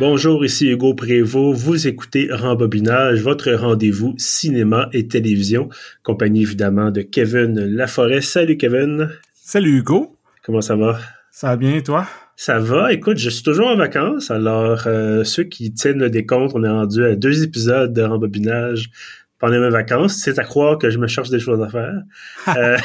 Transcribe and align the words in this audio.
Bonjour, 0.00 0.42
ici 0.46 0.70
Hugo 0.70 0.94
Prévost. 0.94 1.60
Vous 1.60 1.86
écoutez 1.86 2.30
Rembobinage, 2.32 3.20
votre 3.20 3.52
rendez-vous 3.52 4.14
cinéma 4.16 4.88
et 4.94 5.08
télévision, 5.08 5.68
compagnie 6.02 6.40
évidemment 6.40 6.90
de 6.90 7.02
Kevin 7.02 7.60
Laforêt. 7.66 8.22
Salut 8.22 8.56
Kevin. 8.56 9.10
Salut 9.34 9.76
Hugo. 9.76 10.16
Comment 10.42 10.62
ça 10.62 10.74
va? 10.74 10.98
Ça 11.30 11.48
va 11.48 11.56
bien 11.58 11.76
et 11.76 11.82
toi? 11.82 12.06
Ça 12.34 12.58
va. 12.58 12.94
Écoute, 12.94 13.18
je 13.18 13.28
suis 13.28 13.42
toujours 13.42 13.66
en 13.66 13.76
vacances. 13.76 14.30
Alors, 14.30 14.84
euh, 14.86 15.22
ceux 15.22 15.44
qui 15.44 15.74
tiennent 15.74 15.98
le 15.98 16.08
décompte, 16.08 16.52
on 16.54 16.64
est 16.64 16.70
rendu 16.70 17.04
à 17.04 17.14
deux 17.14 17.42
épisodes 17.42 17.92
de 17.92 18.00
Rembobinage 18.00 18.90
pendant 19.38 19.60
mes 19.60 19.68
vacances. 19.68 20.14
C'est 20.14 20.38
à 20.38 20.44
croire 20.44 20.78
que 20.78 20.88
je 20.88 20.96
me 20.96 21.08
cherche 21.08 21.28
des 21.28 21.40
choses 21.40 21.60
à 21.60 21.68
faire. 21.68 22.00
euh, 22.56 22.78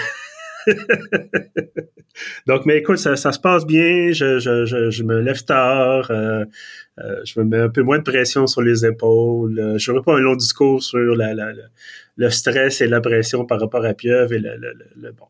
Donc, 2.48 2.66
mais 2.66 2.78
écoute, 2.78 2.98
ça, 2.98 3.16
se 3.16 3.40
passe 3.40 3.66
bien. 3.66 4.12
Je, 4.12 4.40
je, 4.40 4.90
je, 4.90 5.04
me 5.04 5.20
lève 5.20 5.44
tard. 5.44 6.10
Euh, 6.12 6.46
euh, 7.00 7.22
je 7.26 7.40
me 7.40 7.46
mets 7.46 7.60
un 7.60 7.70
peu 7.70 7.82
moins 7.82 7.98
de 7.98 8.04
pression 8.04 8.48
sur 8.48 8.62
les 8.62 8.86
épaules. 8.86 9.60
Euh, 9.60 9.78
je 9.78 9.92
n'aurai 9.92 10.04
pas 10.04 10.16
un 10.16 10.20
long 10.20 10.36
discours 10.36 10.82
sur 10.84 11.00
le 11.00 12.30
stress 12.30 12.82
et 12.82 12.88
la 12.88 13.02
pression 13.02 13.46
par 13.46 13.60
rapport 13.60 13.86
à 13.86 13.94
Pieuvre 13.94 14.34
et 14.34 14.40
le, 14.40 14.56
le, 14.96 15.12
bon. 15.12 15.26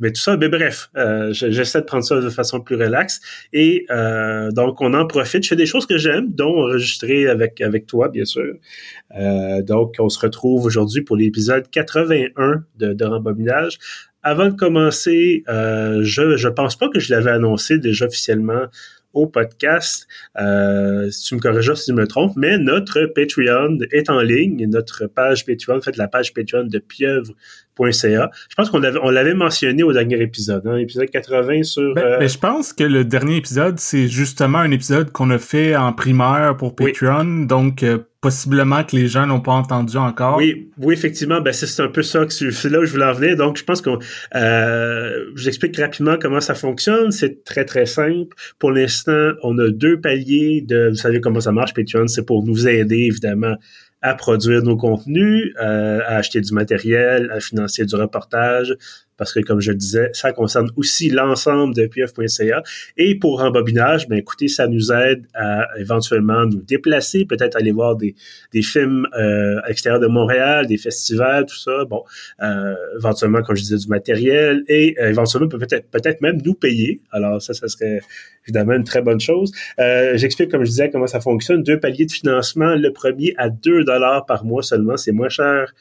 Mais 0.00 0.10
tout 0.10 0.20
ça, 0.20 0.38
mais 0.38 0.48
bref, 0.48 0.88
j'essaie 1.32 1.80
de 1.80 1.84
prendre 1.84 2.02
ça 2.02 2.18
de 2.18 2.30
façon 2.30 2.60
plus 2.60 2.76
relaxe. 2.76 3.20
Et 3.52 3.86
donc, 4.52 4.80
on 4.80 4.94
en 4.94 5.06
profite. 5.06 5.42
Je 5.42 5.50
fais 5.50 5.56
des 5.56 5.66
choses 5.66 5.86
que 5.86 5.98
j'aime, 5.98 6.32
dont 6.32 6.62
enregistrer 6.62 7.28
avec, 7.28 7.60
avec 7.60 7.86
toi, 7.86 8.08
bien 8.08 8.24
sûr. 8.24 8.54
Donc, 9.64 9.96
on 9.98 10.08
se 10.08 10.18
retrouve 10.18 10.64
aujourd'hui 10.64 11.02
pour 11.02 11.16
l'épisode 11.16 11.68
81 11.70 12.64
de, 12.78 12.94
de 12.94 13.04
Rembobinage 13.04 13.78
avant 14.26 14.48
de 14.48 14.56
commencer, 14.56 15.44
euh, 15.48 16.00
je 16.02 16.22
ne 16.22 16.50
pense 16.50 16.74
pas 16.74 16.88
que 16.88 16.98
je 16.98 17.14
l'avais 17.14 17.30
annoncé 17.30 17.78
déjà 17.78 18.06
officiellement 18.06 18.64
au 19.12 19.28
podcast. 19.28 20.08
Euh, 20.36 21.08
tu 21.24 21.36
me 21.36 21.40
corrigeras 21.40 21.76
si 21.76 21.92
je 21.92 21.96
me 21.96 22.08
trompe, 22.08 22.32
mais 22.34 22.58
notre 22.58 23.06
Patreon 23.06 23.78
est 23.92 24.10
en 24.10 24.20
ligne. 24.20 24.66
Notre 24.68 25.06
page 25.06 25.46
Patreon, 25.46 25.76
en 25.76 25.80
fait, 25.80 25.96
la 25.96 26.08
page 26.08 26.34
Patreon 26.34 26.64
de 26.64 26.78
pieuvre.ca. 26.80 28.30
Je 28.48 28.54
pense 28.56 28.68
qu'on 28.68 28.80
l'avait, 28.80 28.98
on 29.00 29.10
l'avait 29.10 29.34
mentionné 29.34 29.84
au 29.84 29.92
dernier 29.92 30.20
épisode, 30.20 30.66
hein, 30.66 30.76
épisode 30.76 31.08
80 31.08 31.62
sur... 31.62 31.94
Ben, 31.94 32.04
euh, 32.04 32.18
ben, 32.18 32.28
je 32.28 32.38
pense 32.38 32.72
que 32.72 32.82
le 32.82 33.04
dernier 33.04 33.36
épisode, 33.36 33.78
c'est 33.78 34.08
justement 34.08 34.58
un 34.58 34.72
épisode 34.72 35.12
qu'on 35.12 35.30
a 35.30 35.38
fait 35.38 35.76
en 35.76 35.92
primeur 35.92 36.56
pour 36.56 36.74
Patreon. 36.74 37.44
Donc, 37.46 37.84
euh, 37.84 37.98
possiblement 38.26 38.82
que 38.82 38.96
les 38.96 39.06
gens 39.06 39.24
n'ont 39.24 39.40
pas 39.40 39.52
entendu 39.52 39.96
encore. 39.96 40.36
Oui, 40.38 40.68
oui, 40.78 40.92
effectivement, 40.92 41.40
ben 41.40 41.52
c'est 41.52 41.80
un 41.80 41.86
peu 41.86 42.02
ça 42.02 42.26
que 42.26 42.32
c'est 42.32 42.68
là 42.68 42.80
où 42.80 42.84
je 42.84 42.90
voulais 42.90 43.04
en 43.04 43.12
venir. 43.12 43.36
Donc, 43.36 43.56
je 43.56 43.62
pense 43.62 43.80
qu'on, 43.80 44.00
euh, 44.34 45.26
je 45.36 45.42
vous 45.42 45.48
explique 45.48 45.76
rapidement 45.76 46.16
comment 46.20 46.40
ça 46.40 46.56
fonctionne. 46.56 47.12
C'est 47.12 47.44
très 47.44 47.64
très 47.64 47.86
simple. 47.86 48.34
Pour 48.58 48.72
l'instant, 48.72 49.30
on 49.44 49.56
a 49.58 49.68
deux 49.70 50.00
paliers 50.00 50.64
de, 50.66 50.88
vous 50.88 50.96
savez 50.96 51.20
comment 51.20 51.38
ça 51.38 51.52
marche, 51.52 51.72
Patreon, 51.72 52.08
c'est 52.08 52.26
pour 52.26 52.44
nous 52.44 52.66
aider 52.66 53.02
évidemment 53.12 53.54
à 54.02 54.14
produire 54.14 54.60
nos 54.62 54.76
contenus, 54.76 55.52
euh, 55.62 56.00
à 56.04 56.16
acheter 56.16 56.40
du 56.40 56.52
matériel, 56.52 57.30
à 57.32 57.38
financer 57.38 57.84
du 57.84 57.94
reportage, 57.94 58.74
parce 59.16 59.32
que 59.32 59.40
comme 59.40 59.60
je 59.60 59.70
le 59.70 59.76
disais, 59.76 60.10
ça 60.12 60.32
concerne 60.32 60.70
aussi 60.76 61.10
l'ensemble 61.10 61.74
de 61.74 61.86
PF.ca. 61.86 62.62
Et 62.96 63.18
pour 63.18 63.40
rembobinage, 63.40 64.08
ben 64.08 64.18
écoutez, 64.18 64.48
ça 64.48 64.66
nous 64.66 64.92
aide 64.92 65.26
à 65.34 65.66
éventuellement 65.78 66.46
nous 66.46 66.62
déplacer, 66.62 67.24
peut-être 67.24 67.56
aller 67.56 67.72
voir 67.72 67.96
des, 67.96 68.14
des 68.52 68.62
films 68.62 69.06
euh, 69.18 69.60
à 69.62 69.68
l'extérieur 69.68 70.00
de 70.00 70.06
Montréal, 70.06 70.66
des 70.66 70.78
festivals, 70.78 71.46
tout 71.46 71.56
ça. 71.58 71.84
Bon, 71.84 72.02
euh, 72.42 72.74
éventuellement, 72.98 73.42
comme 73.42 73.56
je 73.56 73.62
disais, 73.62 73.78
du 73.78 73.88
matériel 73.88 74.64
et 74.68 74.96
euh, 75.00 75.08
éventuellement 75.08 75.48
peut-être 75.48 75.90
peut-être 75.90 76.20
même 76.20 76.40
nous 76.44 76.54
payer. 76.54 77.00
Alors 77.10 77.40
ça, 77.40 77.54
ça 77.54 77.68
serait 77.68 78.00
évidemment 78.46 78.74
une 78.74 78.84
très 78.84 79.02
bonne 79.02 79.20
chose. 79.20 79.52
Euh, 79.78 80.16
J'explique, 80.16 80.50
comme 80.50 80.64
je 80.64 80.70
disais, 80.70 80.90
comment 80.90 81.06
ça 81.06 81.20
fonctionne. 81.20 81.62
Deux 81.62 81.78
paliers 81.78 82.06
de 82.06 82.12
financement. 82.12 82.74
Le 82.74 82.92
premier 82.92 83.34
à 83.36 83.48
2 83.48 83.84
dollars 83.84 84.24
par 84.26 84.44
mois 84.44 84.62
seulement. 84.62 84.96
C'est 84.96 85.12
moins 85.12 85.28
cher 85.28 85.74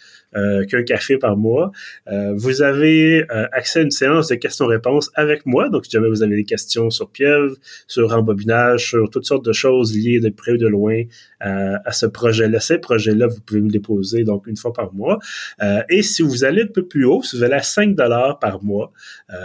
qu'un 0.66 0.84
café 0.84 1.18
par 1.18 1.38
mois. 1.38 1.72
Euh, 2.12 2.34
vous 2.36 2.62
avez 2.62 3.26
euh, 3.32 3.48
accès 3.52 3.80
à 3.80 3.82
une 3.84 3.92
séance 3.92 4.28
de 4.28 4.36
questions-réponses 4.36 5.12
avec 5.16 5.46
moi. 5.46 5.70
Donc, 5.70 5.86
si 5.86 5.92
jamais 5.92 6.10
vous 6.10 6.24
avez 6.24 6.36
des 6.36 6.44
questions 6.44 6.90
sur 6.90 7.10
pieuvre, 7.10 7.56
sur 7.88 8.10
rembobinage, 8.10 8.90
sur 8.90 9.10
toutes 9.10 9.26
sortes 9.26 9.46
de 9.46 9.54
choses 9.54 9.96
liées 9.96 10.20
de 10.20 10.30
près 10.30 10.54
ou 10.54 10.58
de 10.58 10.68
loin 10.68 11.04
à 11.42 11.92
ce 11.92 12.08
projet-là, 12.08 12.60
ces 12.60 12.80
projets-là, 12.80 13.28
vous 13.28 13.40
pouvez 13.40 13.62
me 13.62 13.70
les 13.70 13.80
poser 13.80 14.24
donc 14.24 14.48
une 14.48 14.58
fois 14.58 14.74
par 14.74 14.92
mois. 14.96 15.20
et 15.90 16.02
si 16.02 16.24
vous 16.24 16.44
allez 16.44 16.64
un 16.64 16.68
peu 16.68 16.88
plus 16.88 17.06
haut, 17.06 17.22
si 17.22 17.38
vous 17.38 17.44
allez 17.44 17.54
à 17.54 17.62
5 17.62 17.94
dollars 17.94 18.40
par 18.40 18.64
mois, 18.64 18.92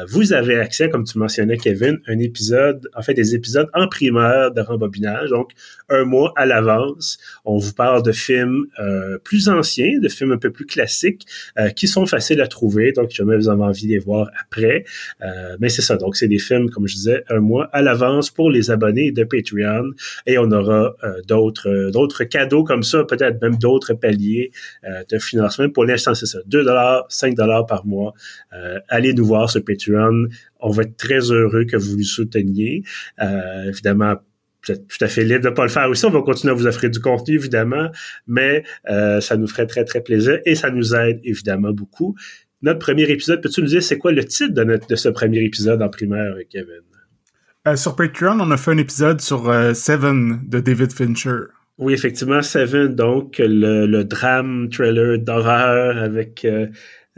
vous 0.08 0.32
avez 0.32 0.58
accès, 0.58 0.88
comme 0.88 1.04
tu 1.04 1.18
mentionnais, 1.18 1.58
Kevin, 1.58 1.98
un 2.06 2.18
épisode, 2.18 2.88
en 2.94 3.02
fait, 3.02 3.12
des 3.12 3.34
épisodes 3.34 3.68
en 3.74 3.86
primeur 3.86 4.50
de 4.52 4.62
rembobinage, 4.62 5.28
donc 5.28 5.50
un 5.90 6.04
mois 6.04 6.32
à 6.36 6.46
l'avance. 6.46 7.18
On 7.44 7.58
vous 7.58 7.72
parle 7.72 8.02
de 8.02 8.12
films 8.12 8.66
plus 9.24 9.48
anciens, 9.48 9.98
de 9.98 10.08
films 10.08 10.32
un 10.32 10.38
peu 10.38 10.50
plus 10.50 10.66
classiques 10.66 11.26
euh, 11.58 11.70
qui 11.70 11.88
sont 11.88 12.06
faciles 12.06 12.40
à 12.40 12.46
trouver. 12.46 12.92
Donc, 12.92 13.10
jamais 13.10 13.36
vous 13.36 13.48
avez 13.48 13.62
envie 13.62 13.86
de 13.86 13.92
les 13.92 13.98
voir 13.98 14.30
après. 14.40 14.84
Euh, 15.22 15.56
mais 15.60 15.68
c'est 15.68 15.82
ça. 15.82 15.96
Donc, 15.96 16.16
c'est 16.16 16.28
des 16.28 16.38
films, 16.38 16.70
comme 16.70 16.86
je 16.86 16.94
disais, 16.94 17.24
un 17.28 17.40
mois 17.40 17.68
à 17.72 17.82
l'avance 17.82 18.30
pour 18.30 18.50
les 18.50 18.70
abonnés 18.70 19.12
de 19.12 19.24
Patreon. 19.24 19.90
Et 20.26 20.38
on 20.38 20.50
aura 20.50 20.94
euh, 21.04 21.20
d'autres 21.26 21.90
d'autres 21.90 22.24
cadeaux 22.24 22.64
comme 22.64 22.82
ça, 22.82 23.04
peut-être 23.04 23.40
même 23.42 23.56
d'autres 23.56 23.94
paliers 23.94 24.50
de 25.10 25.18
financement. 25.18 25.68
Pour 25.68 25.84
l'instant, 25.84 26.14
c'est 26.14 26.26
ça. 26.26 26.38
2 26.46 26.64
dollars, 26.64 27.06
5 27.08 27.34
dollars 27.34 27.66
par 27.66 27.86
mois. 27.86 28.14
allez 28.88 29.12
nous 29.14 29.24
voir 29.24 29.50
sur 29.50 29.64
Patreon. 29.64 30.26
On 30.60 30.70
va 30.70 30.82
être 30.82 30.96
très 30.96 31.30
heureux 31.30 31.64
que 31.64 31.76
vous 31.76 31.96
nous 31.96 32.04
souteniez. 32.04 32.82
évidemment, 33.66 34.16
êtes 34.68 34.86
tout 34.86 35.04
à 35.04 35.08
fait 35.08 35.24
libre 35.24 35.40
de 35.40 35.48
ne 35.48 35.54
pas 35.54 35.62
le 35.62 35.70
faire 35.70 35.88
aussi. 35.88 36.04
On 36.04 36.10
va 36.10 36.22
continuer 36.22 36.52
à 36.52 36.54
vous 36.54 36.66
offrir 36.66 36.90
du 36.90 37.00
contenu, 37.00 37.34
évidemment, 37.34 37.90
mais 38.26 38.64
euh, 38.88 39.20
ça 39.20 39.36
nous 39.36 39.46
ferait 39.46 39.66
très, 39.66 39.84
très 39.84 40.02
plaisir 40.02 40.38
et 40.44 40.54
ça 40.54 40.70
nous 40.70 40.94
aide 40.94 41.20
évidemment 41.24 41.72
beaucoup. 41.72 42.14
Notre 42.62 42.78
premier 42.78 43.04
épisode, 43.04 43.40
peux-tu 43.40 43.62
nous 43.62 43.68
dire 43.68 43.82
c'est 43.82 43.98
quoi 43.98 44.12
le 44.12 44.24
titre 44.24 44.52
de, 44.52 44.64
notre, 44.64 44.86
de 44.86 44.96
ce 44.96 45.08
premier 45.08 45.40
épisode 45.40 45.80
en 45.82 45.88
primaire, 45.88 46.34
Kevin? 46.50 46.82
Euh, 47.68 47.76
sur 47.76 47.96
Patreon, 47.96 48.38
on 48.40 48.50
a 48.50 48.56
fait 48.56 48.70
un 48.70 48.78
épisode 48.78 49.20
sur 49.20 49.48
euh, 49.48 49.74
Seven 49.74 50.40
de 50.46 50.60
David 50.60 50.92
Fincher. 50.92 51.38
Oui, 51.78 51.94
effectivement, 51.94 52.42
Seven, 52.42 52.94
donc 52.94 53.36
le, 53.38 53.86
le 53.86 54.04
drame 54.04 54.68
trailer 54.70 55.18
d'horreur 55.18 55.96
avec 55.96 56.46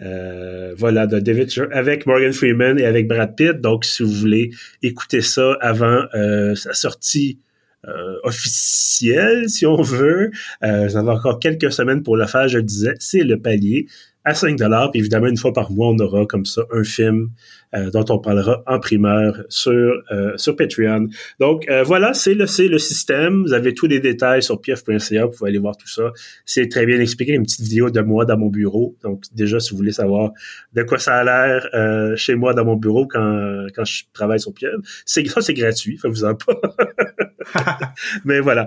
euh, 0.02 0.74
voilà, 0.76 1.06
de 1.06 1.20
David 1.20 1.48
avec 1.72 2.06
Morgan 2.06 2.32
Freeman 2.32 2.78
et 2.78 2.84
avec 2.84 3.06
Brad 3.08 3.36
Pitt. 3.36 3.60
Donc, 3.60 3.84
si 3.84 4.02
vous 4.02 4.12
voulez 4.12 4.50
écouter 4.82 5.20
ça 5.20 5.56
avant 5.60 6.04
euh, 6.14 6.54
sa 6.54 6.72
sortie 6.72 7.38
euh, 7.86 8.16
officielle, 8.22 9.48
si 9.48 9.66
on 9.66 9.80
veut, 9.82 10.30
euh, 10.62 10.86
vous 10.86 10.96
avez 10.96 11.10
encore 11.10 11.38
quelques 11.38 11.72
semaines 11.72 12.02
pour 12.02 12.16
le 12.16 12.26
faire, 12.26 12.48
je 12.48 12.58
le 12.58 12.62
disais, 12.62 12.94
c'est 12.98 13.24
le 13.24 13.40
palier 13.40 13.86
à 14.24 14.34
5 14.34 14.56
dollars. 14.56 14.90
Évidemment, 14.94 15.26
une 15.26 15.36
fois 15.36 15.52
par 15.52 15.70
mois, 15.70 15.88
on 15.88 15.98
aura 15.98 16.26
comme 16.26 16.46
ça 16.46 16.62
un 16.72 16.84
film 16.84 17.30
euh, 17.74 17.90
dont 17.90 18.04
on 18.10 18.18
parlera 18.18 18.62
en 18.66 18.78
primeur 18.78 19.42
sur 19.48 20.02
euh, 20.10 20.36
sur 20.36 20.56
Patreon. 20.56 21.08
Donc 21.40 21.68
euh, 21.70 21.82
voilà, 21.82 22.12
c'est 22.12 22.34
le 22.34 22.46
c'est 22.46 22.68
le 22.68 22.78
système. 22.78 23.42
Vous 23.42 23.52
avez 23.52 23.72
tous 23.74 23.86
les 23.86 23.98
détails 23.98 24.42
sur 24.42 24.60
pief.ca. 24.60 25.26
Vous 25.26 25.32
pouvez 25.32 25.48
aller 25.48 25.58
voir 25.58 25.76
tout 25.76 25.88
ça. 25.88 26.12
C'est 26.44 26.68
très 26.68 26.84
bien 26.86 27.00
expliqué. 27.00 27.32
Une 27.32 27.44
petite 27.44 27.62
vidéo 27.62 27.90
de 27.90 28.00
moi 28.00 28.24
dans 28.24 28.36
mon 28.36 28.48
bureau. 28.48 28.96
Donc 29.02 29.24
déjà, 29.34 29.58
si 29.58 29.70
vous 29.70 29.78
voulez 29.78 29.92
savoir 29.92 30.32
de 30.74 30.82
quoi 30.82 30.98
ça 30.98 31.16
a 31.16 31.24
l'air 31.24 32.16
chez 32.16 32.34
moi 32.34 32.52
dans 32.54 32.64
mon 32.64 32.76
bureau 32.76 33.06
quand 33.06 33.66
quand 33.74 33.84
je 33.84 34.04
travaille 34.12 34.40
sur 34.40 34.52
Pief, 34.52 34.70
c'est 35.06 35.26
ça 35.26 35.40
c'est 35.40 35.54
gratuit. 35.54 35.96
Faut 35.96 36.10
vous 36.10 36.24
en 36.24 36.34
pas. 36.34 36.60
Mais 38.24 38.40
voilà. 38.40 38.66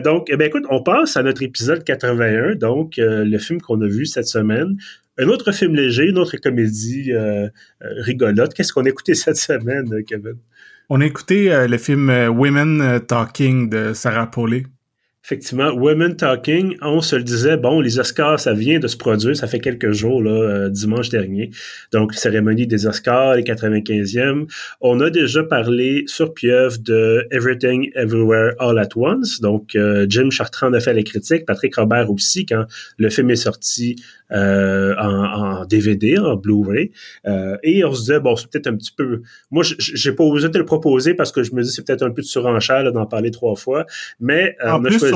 donc, 0.00 0.28
eh 0.30 0.36
bien, 0.36 0.46
écoute, 0.46 0.64
on 0.70 0.82
passe 0.82 1.16
à 1.16 1.22
notre 1.22 1.42
épisode 1.42 1.84
81. 1.84 2.56
Donc 2.56 2.94
le 2.98 3.38
film 3.38 3.60
qu'on 3.60 3.80
a 3.80 3.86
vu 3.86 4.06
cette 4.06 4.26
semaine 4.26 4.76
un 5.18 5.28
autre 5.28 5.52
film 5.52 5.74
léger, 5.74 6.08
une 6.08 6.18
autre 6.18 6.36
comédie 6.38 7.12
euh, 7.12 7.48
euh, 7.82 7.88
rigolote. 7.98 8.54
Qu'est-ce 8.54 8.72
qu'on 8.72 8.84
a 8.84 8.88
écouté 8.88 9.14
cette 9.14 9.36
semaine, 9.36 10.04
Kevin? 10.04 10.36
On 10.88 11.00
a 11.00 11.06
écouté 11.06 11.52
euh, 11.52 11.66
le 11.66 11.78
film 11.78 12.10
Women 12.10 13.00
Talking 13.06 13.70
de 13.70 13.92
Sarah 13.92 14.30
Paulet 14.30 14.64
effectivement, 15.24 15.70
Women 15.70 16.16
Talking, 16.16 16.76
on 16.82 17.00
se 17.00 17.14
le 17.14 17.22
disait, 17.22 17.56
bon, 17.56 17.80
les 17.80 18.00
Oscars, 18.00 18.40
ça 18.40 18.54
vient 18.54 18.80
de 18.80 18.88
se 18.88 18.96
produire, 18.96 19.36
ça 19.36 19.46
fait 19.46 19.60
quelques 19.60 19.92
jours, 19.92 20.20
là, 20.20 20.30
euh, 20.30 20.68
dimanche 20.68 21.10
dernier. 21.10 21.50
Donc, 21.92 22.14
cérémonie 22.14 22.66
des 22.66 22.86
Oscars, 22.86 23.36
les 23.36 23.44
95e. 23.44 24.46
On 24.80 24.98
a 25.00 25.10
déjà 25.10 25.44
parlé 25.44 26.02
sur 26.06 26.34
Pieuvre 26.34 26.78
de 26.78 27.24
Everything 27.30 27.92
Everywhere 27.94 28.54
All 28.58 28.78
at 28.80 28.88
Once. 28.96 29.40
Donc, 29.40 29.76
euh, 29.76 30.06
Jim 30.08 30.30
Chartrand 30.30 30.72
a 30.72 30.80
fait 30.80 30.94
les 30.94 31.04
critiques, 31.04 31.46
Patrick 31.46 31.76
Robert 31.76 32.10
aussi, 32.10 32.44
quand 32.44 32.64
le 32.98 33.08
film 33.08 33.30
est 33.30 33.36
sorti 33.36 33.96
euh, 34.32 34.94
en, 34.96 35.66
DVD, 35.66 36.18
en 36.18 36.36
Blu-ray. 36.36 36.90
et 37.62 37.84
on 37.84 37.92
se 37.92 38.00
disait, 38.00 38.20
bon, 38.20 38.34
c'est 38.34 38.50
peut-être 38.50 38.66
un 38.66 38.76
petit 38.76 38.92
peu... 38.96 39.22
Moi, 39.52 39.62
j'ai 39.78 40.12
pas 40.12 40.24
osé 40.24 40.50
te 40.50 40.58
le 40.58 40.64
proposer 40.64 41.14
parce 41.14 41.30
que 41.30 41.44
je 41.44 41.54
me 41.54 41.62
dis 41.62 41.70
c'est 41.70 41.86
peut-être 41.86 42.02
un 42.02 42.10
peu 42.10 42.22
de 42.22 42.26
surenchère 42.26 42.90
d'en 42.92 43.06
parler 43.06 43.30
trois 43.30 43.54
fois, 43.54 43.86
mais 44.18 44.56
en 44.64 44.80
plus, 44.82 45.11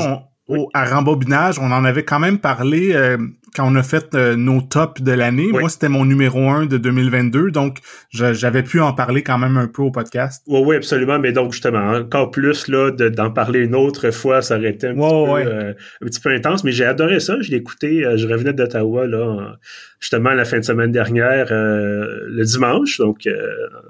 au, 0.47 0.69
à 0.73 0.85
rembobinage, 0.85 1.59
on 1.59 1.71
en 1.71 1.83
avait 1.83 2.03
quand 2.03 2.19
même 2.19 2.39
parlé 2.39 2.93
euh, 2.93 3.17
quand 3.57 3.71
on 3.71 3.75
a 3.75 3.81
fait 3.81 4.13
euh, 4.13 4.35
nos 4.35 4.61
tops 4.61 5.01
de 5.01 5.11
l'année. 5.11 5.47
Moi, 5.51 5.67
c'était 5.67 5.89
mon 5.89 6.05
numéro 6.05 6.47
un 6.47 6.67
de 6.67 6.77
2022, 6.77 7.49
donc 7.49 7.79
j'avais 8.11 8.61
pu 8.61 8.79
en 8.79 8.93
parler 8.93 9.23
quand 9.23 9.39
même 9.39 9.57
un 9.57 9.67
peu 9.67 9.81
au 9.81 9.89
podcast. 9.89 10.43
Oui, 10.45 10.61
oui, 10.63 10.75
absolument. 10.75 11.17
Mais 11.17 11.31
donc, 11.31 11.53
justement, 11.53 11.93
encore 11.93 12.29
plus 12.29 12.67
là 12.67 12.91
d'en 12.91 13.31
parler 13.31 13.61
une 13.61 13.73
autre 13.73 14.11
fois, 14.11 14.43
ça 14.43 14.57
aurait 14.57 14.69
été 14.69 14.87
un, 14.87 14.93
petit, 14.93 14.99
peu, 14.99 15.49
euh, 15.49 15.73
un 16.01 16.05
petit 16.05 16.19
peu 16.19 16.29
intense. 16.29 16.63
Mais 16.63 16.71
j'ai 16.71 16.85
adoré 16.85 17.19
ça. 17.19 17.35
Je 17.41 17.49
l'ai 17.49 17.57
écouté. 17.57 18.05
Euh, 18.05 18.15
je 18.15 18.27
revenais 18.27 18.53
d'Ottawa 18.53 19.07
là, 19.07 19.57
justement 19.99 20.33
la 20.33 20.45
fin 20.45 20.59
de 20.59 20.63
semaine 20.63 20.91
dernière, 20.91 21.47
le 21.49 22.43
dimanche, 22.43 22.99
donc 22.99 23.27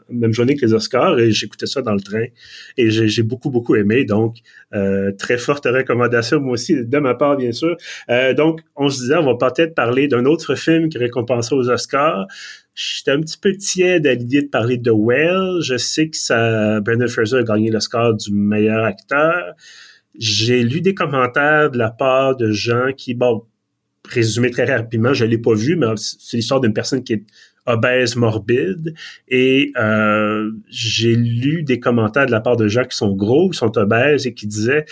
même 0.09 0.33
journée 0.33 0.55
que 0.55 0.65
les 0.65 0.73
Oscars, 0.73 1.19
et 1.19 1.31
j'écoutais 1.31 1.65
ça 1.65 1.81
dans 1.81 1.93
le 1.93 1.99
train. 1.99 2.23
Et 2.77 2.89
j'ai 2.89 3.23
beaucoup, 3.23 3.49
beaucoup 3.49 3.75
aimé. 3.75 4.05
Donc, 4.05 4.37
très 5.19 5.37
forte 5.37 5.65
recommandation, 5.65 6.39
moi 6.39 6.53
aussi, 6.53 6.85
de 6.85 6.97
ma 6.99 7.15
part, 7.15 7.35
bien 7.35 7.51
sûr. 7.51 7.75
donc, 8.37 8.61
on 8.77 8.87
se 8.87 9.01
disait, 9.01 9.17
on 9.17 9.25
va 9.25 9.35
peut-être 9.57 9.75
parler 9.75 10.07
d'un 10.07 10.25
autre 10.25 10.55
film 10.55 10.89
qui 10.89 10.97
est 10.97 11.01
récompensé 11.01 11.55
aux 11.55 11.69
Oscars. 11.69 12.27
J'étais 12.75 13.11
un 13.11 13.21
petit 13.21 13.37
peu 13.37 13.55
tiède 13.55 14.05
à 14.05 14.13
l'idée 14.13 14.43
de 14.43 14.47
parler 14.47 14.77
de 14.77 14.91
Well. 14.91 15.61
Je 15.61 15.77
sais 15.77 16.09
que 16.09 16.17
ça, 16.17 16.79
Brendan 16.81 17.07
Fraser 17.07 17.37
a 17.37 17.43
gagné 17.43 17.71
l'Oscar 17.71 18.13
du 18.13 18.31
meilleur 18.31 18.85
acteur. 18.85 19.55
J'ai 20.17 20.63
lu 20.63 20.81
des 20.81 20.93
commentaires 20.93 21.71
de 21.71 21.77
la 21.77 21.89
part 21.89 22.35
de 22.35 22.51
gens 22.51 22.91
qui, 22.95 23.13
bon, 23.13 23.45
résumé 24.07 24.51
très 24.51 24.65
rapidement, 24.65 25.13
je 25.13 25.25
l'ai 25.25 25.37
pas 25.37 25.53
vu, 25.53 25.75
mais 25.75 25.87
c'est 25.97 26.37
l'histoire 26.37 26.61
d'une 26.61 26.73
personne 26.73 27.03
qui 27.03 27.13
est 27.13 27.25
obèse 27.65 28.15
morbide 28.15 28.93
et 29.27 29.73
euh, 29.77 30.51
j'ai 30.69 31.15
lu 31.15 31.63
des 31.63 31.81
commentaires 31.81 32.25
de 32.25 32.31
la 32.31 32.39
part 32.39 32.55
de 32.55 32.67
gens 32.69 32.85
qui 32.85 32.95
sont 32.95 33.13
gros, 33.13 33.49
qui 33.49 33.57
sont 33.57 33.77
obèses 33.77 34.25
et 34.25 34.33
qui 34.33 34.47
disaient 34.47 34.85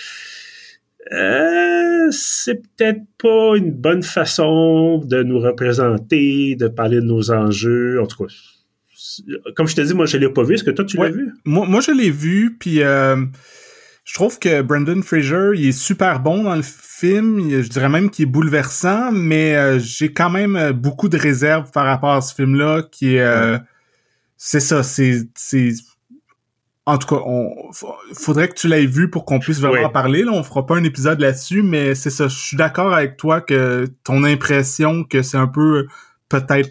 euh, 1.11 2.07
c'est 2.11 2.55
peut-être 2.55 3.01
pas 3.21 3.55
une 3.55 3.71
bonne 3.71 4.03
façon 4.03 4.99
de 4.99 5.23
nous 5.23 5.39
représenter, 5.39 6.55
de 6.55 6.67
parler 6.67 6.97
de 6.97 7.05
nos 7.05 7.31
enjeux. 7.31 8.01
En 8.01 8.07
tout 8.07 8.25
cas, 8.25 8.33
comme 9.55 9.67
je 9.67 9.75
te 9.75 9.81
dis, 9.81 9.93
moi, 9.93 10.05
je 10.05 10.17
l'ai 10.17 10.29
pas 10.29 10.43
vu. 10.43 10.55
Est-ce 10.55 10.63
que 10.63 10.71
toi, 10.71 10.85
tu 10.85 10.97
l'as 10.97 11.09
vu? 11.09 11.31
Moi, 11.45 11.67
moi, 11.67 11.81
je 11.81 11.91
l'ai 11.91 12.09
vu, 12.09 12.57
puis 12.59 12.81
euh, 12.81 13.23
je 14.03 14.13
trouve 14.15 14.39
que 14.39 14.61
Brendan 14.61 15.03
Fraser, 15.03 15.51
il 15.55 15.67
est 15.67 15.79
super 15.79 16.19
bon 16.19 16.43
dans 16.43 16.55
le 16.55 16.63
film. 16.63 17.49
Je 17.49 17.69
dirais 17.69 17.89
même 17.89 18.09
qu'il 18.09 18.23
est 18.23 18.31
bouleversant, 18.31 19.11
mais 19.11 19.55
euh, 19.55 19.79
j'ai 19.79 20.11
quand 20.11 20.31
même 20.31 20.71
beaucoup 20.71 21.07
de 21.07 21.17
réserves 21.17 21.69
par 21.71 21.85
rapport 21.85 22.13
à 22.13 22.21
ce 22.21 22.33
film-là, 22.33 22.83
qui 22.91 23.15
est... 23.15 23.59
c'est 24.37 24.59
ça, 24.59 24.81
c'est 24.81 25.27
en 26.87 26.97
tout 26.97 27.07
cas, 27.07 27.21
on 27.25 27.71
faudrait 28.13 28.47
que 28.47 28.53
tu 28.53 28.67
l'aies 28.67 28.85
vu 28.85 29.09
pour 29.09 29.25
qu'on 29.25 29.39
puisse 29.39 29.59
vraiment 29.59 29.87
en 29.87 29.89
parler. 29.89 30.23
Là, 30.23 30.31
on 30.31 30.43
fera 30.43 30.65
pas 30.65 30.75
un 30.75 30.83
épisode 30.83 31.19
là-dessus, 31.19 31.63
mais 31.63 31.95
c'est 31.95 32.11
ça. 32.11 32.27
Je 32.27 32.37
suis 32.37 32.57
d'accord 32.57 32.93
avec 32.93 33.17
toi 33.17 33.41
que 33.41 33.87
ton 34.03 34.23
impression 34.23 35.03
que 35.03 35.23
c'est 35.23 35.37
un 35.37 35.47
peu 35.47 35.87
peut-être 36.29 36.69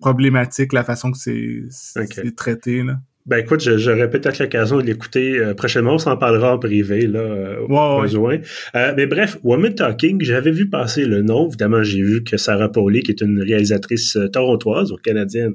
problématique 0.00 0.72
la 0.72 0.82
façon 0.82 1.12
que 1.12 1.18
c'est 1.18 2.36
traité. 2.36 2.82
Là. 2.82 2.98
Ben 3.24 3.36
écoute, 3.36 3.60
j'aurais 3.60 4.10
peut-être 4.10 4.40
l'occasion 4.40 4.78
de 4.78 4.82
l'écouter 4.82 5.38
euh, 5.38 5.54
prochainement. 5.54 5.94
On 5.94 5.98
s'en 5.98 6.16
parlera 6.16 6.54
en 6.54 6.58
privé, 6.58 7.06
là, 7.06 7.20
euh, 7.20 7.60
au 7.68 8.00
besoin. 8.00 8.38
Euh, 8.74 8.92
mais 8.96 9.06
bref, 9.06 9.38
Woman 9.44 9.72
Talking, 9.72 10.20
j'avais 10.22 10.50
vu 10.50 10.68
passer 10.68 11.04
le 11.04 11.22
nom. 11.22 11.46
Évidemment, 11.46 11.84
j'ai 11.84 12.02
vu 12.02 12.24
que 12.24 12.36
Sarah 12.36 12.70
Pauli, 12.70 13.04
qui 13.04 13.12
est 13.12 13.20
une 13.20 13.40
réalisatrice 13.40 14.18
torontoise 14.32 14.90
ou 14.90 14.96
canadienne, 14.96 15.54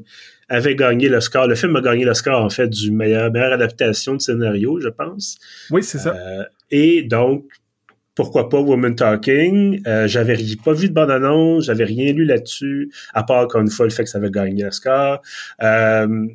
avait 0.50 0.76
gagné 0.76 1.10
le 1.10 1.20
score. 1.20 1.48
Le 1.48 1.56
film 1.56 1.76
a 1.76 1.82
gagné 1.82 2.06
le 2.06 2.14
score, 2.14 2.42
en 2.42 2.50
fait, 2.50 2.70
du 2.70 2.92
meilleur, 2.92 3.32
meilleure 3.32 3.54
adaptation 3.54 4.16
de 4.16 4.22
scénario, 4.22 4.80
je 4.80 4.90
pense. 4.90 5.38
Oui, 5.72 5.84
c'est 5.84 5.98
ça. 5.98 6.16
Euh, 6.16 6.44
et 6.72 7.04
donc, 7.04 7.46
pourquoi 8.16 8.50
pas 8.50 8.60
Woman 8.60 8.96
Talking? 8.96 9.82
Euh, 9.86 10.08
j'avais 10.08 10.38
pas 10.66 10.74
vu 10.74 10.90
de 10.90 10.94
bande-annonce, 10.94 11.66
j'avais 11.66 11.84
rien 11.84 12.12
lu 12.14 12.26
là-dessus, 12.26 12.92
à 13.14 13.24
part 13.24 13.44
encore 13.44 13.62
une 13.62 13.70
fois 13.70 13.86
le 13.86 13.92
fait 13.92 14.04
que 14.04 14.10
ça 14.10 14.18
avait 14.18 14.32
gagné 14.32 14.64
le 14.64 14.72
score. 14.72 15.22
Euh, 15.62 16.28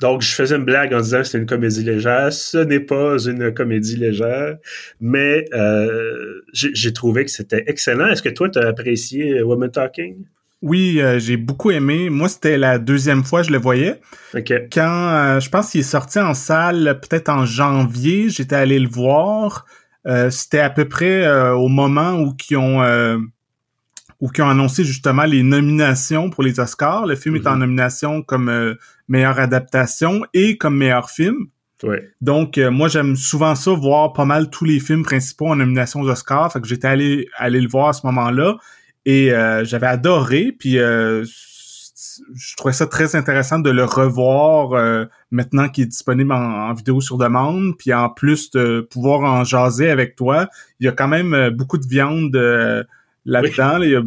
donc, 0.00 0.22
je 0.22 0.34
faisais 0.34 0.56
une 0.56 0.64
blague 0.64 0.94
en 0.94 1.00
disant 1.00 1.18
que 1.18 1.24
c'était 1.24 1.38
une 1.38 1.46
comédie 1.46 1.84
légère. 1.84 2.32
Ce 2.32 2.56
n'est 2.56 2.80
pas 2.80 3.18
une 3.18 3.52
comédie 3.52 3.96
légère, 3.96 4.56
mais 4.98 5.44
euh, 5.52 6.40
j'ai 6.54 6.92
trouvé 6.92 7.24
que 7.24 7.30
c'était 7.30 7.64
excellent. 7.66 8.08
Est-ce 8.08 8.22
que 8.22 8.30
toi, 8.30 8.48
tu 8.48 8.58
as 8.58 8.66
apprécié 8.66 9.42
Woman 9.42 9.70
Talking? 9.70 10.24
Oui, 10.62 11.00
euh, 11.00 11.18
j'ai 11.18 11.38
beaucoup 11.38 11.70
aimé. 11.70 12.10
Moi, 12.10 12.28
c'était 12.28 12.58
la 12.58 12.78
deuxième 12.78 13.24
fois 13.24 13.40
que 13.40 13.48
je 13.48 13.52
le 13.52 13.58
voyais. 13.58 14.00
Quand 14.34 15.08
euh, 15.08 15.40
je 15.40 15.48
pense 15.48 15.70
qu'il 15.70 15.80
est 15.80 15.84
sorti 15.84 16.18
en 16.18 16.34
salle 16.34 17.00
peut-être 17.00 17.30
en 17.30 17.46
janvier, 17.46 18.28
j'étais 18.28 18.56
allé 18.56 18.78
le 18.78 18.88
voir. 18.88 19.64
Euh, 20.06 20.30
c'était 20.30 20.60
à 20.60 20.70
peu 20.70 20.86
près 20.86 21.28
au 21.52 21.68
moment 21.68 22.14
où 22.20 22.34
qui 22.34 22.56
ont 22.56 22.80
où 24.20 24.28
qui 24.28 24.42
ont 24.42 24.50
annoncé 24.50 24.84
justement 24.84 25.24
les 25.24 25.42
nominations 25.42 26.28
pour 26.28 26.42
les 26.42 26.60
Oscars. 26.60 27.06
Le 27.06 27.16
film 27.16 27.36
est 27.36 27.46
en 27.46 27.54
mhm. 27.54 27.60
nomination 27.60 28.22
comme 28.22 28.76
meilleure 29.08 29.38
adaptation 29.38 30.22
et 30.34 30.58
comme 30.58 30.76
meilleur 30.76 31.08
film. 31.08 31.46
Donc 32.20 32.58
moi 32.58 32.88
j'aime 32.88 33.16
souvent 33.16 33.54
ça 33.54 33.70
voir 33.70 34.12
pas 34.12 34.26
mal 34.26 34.50
tous 34.50 34.66
les 34.66 34.78
films 34.78 35.04
principaux 35.04 35.48
en 35.48 35.56
nomination 35.56 36.02
aux 36.02 36.10
Oscars. 36.10 36.52
Fait 36.52 36.60
que 36.60 36.68
j'étais 36.68 36.88
allé 36.88 37.28
aller 37.38 37.62
le 37.62 37.68
voir 37.68 37.88
à 37.88 37.92
ce 37.94 38.06
moment-là 38.06 38.58
et 39.06 39.32
euh, 39.32 39.64
j'avais 39.64 39.86
adoré, 39.86 40.54
puis 40.58 40.78
euh, 40.78 41.24
je 42.34 42.56
trouvais 42.56 42.74
ça 42.74 42.86
très 42.86 43.16
intéressant 43.16 43.58
de 43.58 43.70
le 43.70 43.84
revoir 43.84 44.72
euh, 44.72 45.06
maintenant 45.30 45.68
qu'il 45.68 45.84
est 45.84 45.88
disponible 45.88 46.32
en, 46.32 46.72
vidéo 46.74 47.00
sur 47.00 47.18
demande, 47.18 47.76
puis 47.78 47.92
en 47.92 48.10
plus 48.10 48.50
de 48.50 48.86
pouvoir 48.90 49.20
en 49.20 49.44
jaser 49.44 49.90
avec 49.90 50.16
toi. 50.16 50.48
Il 50.80 50.86
y 50.86 50.88
a 50.88 50.92
quand 50.92 51.08
même 51.08 51.50
beaucoup 51.50 51.78
de 51.78 51.86
viande 51.86 52.36
là-dedans. 53.24 53.82
il 53.82 53.90
y 53.90 53.96
a 53.96 54.02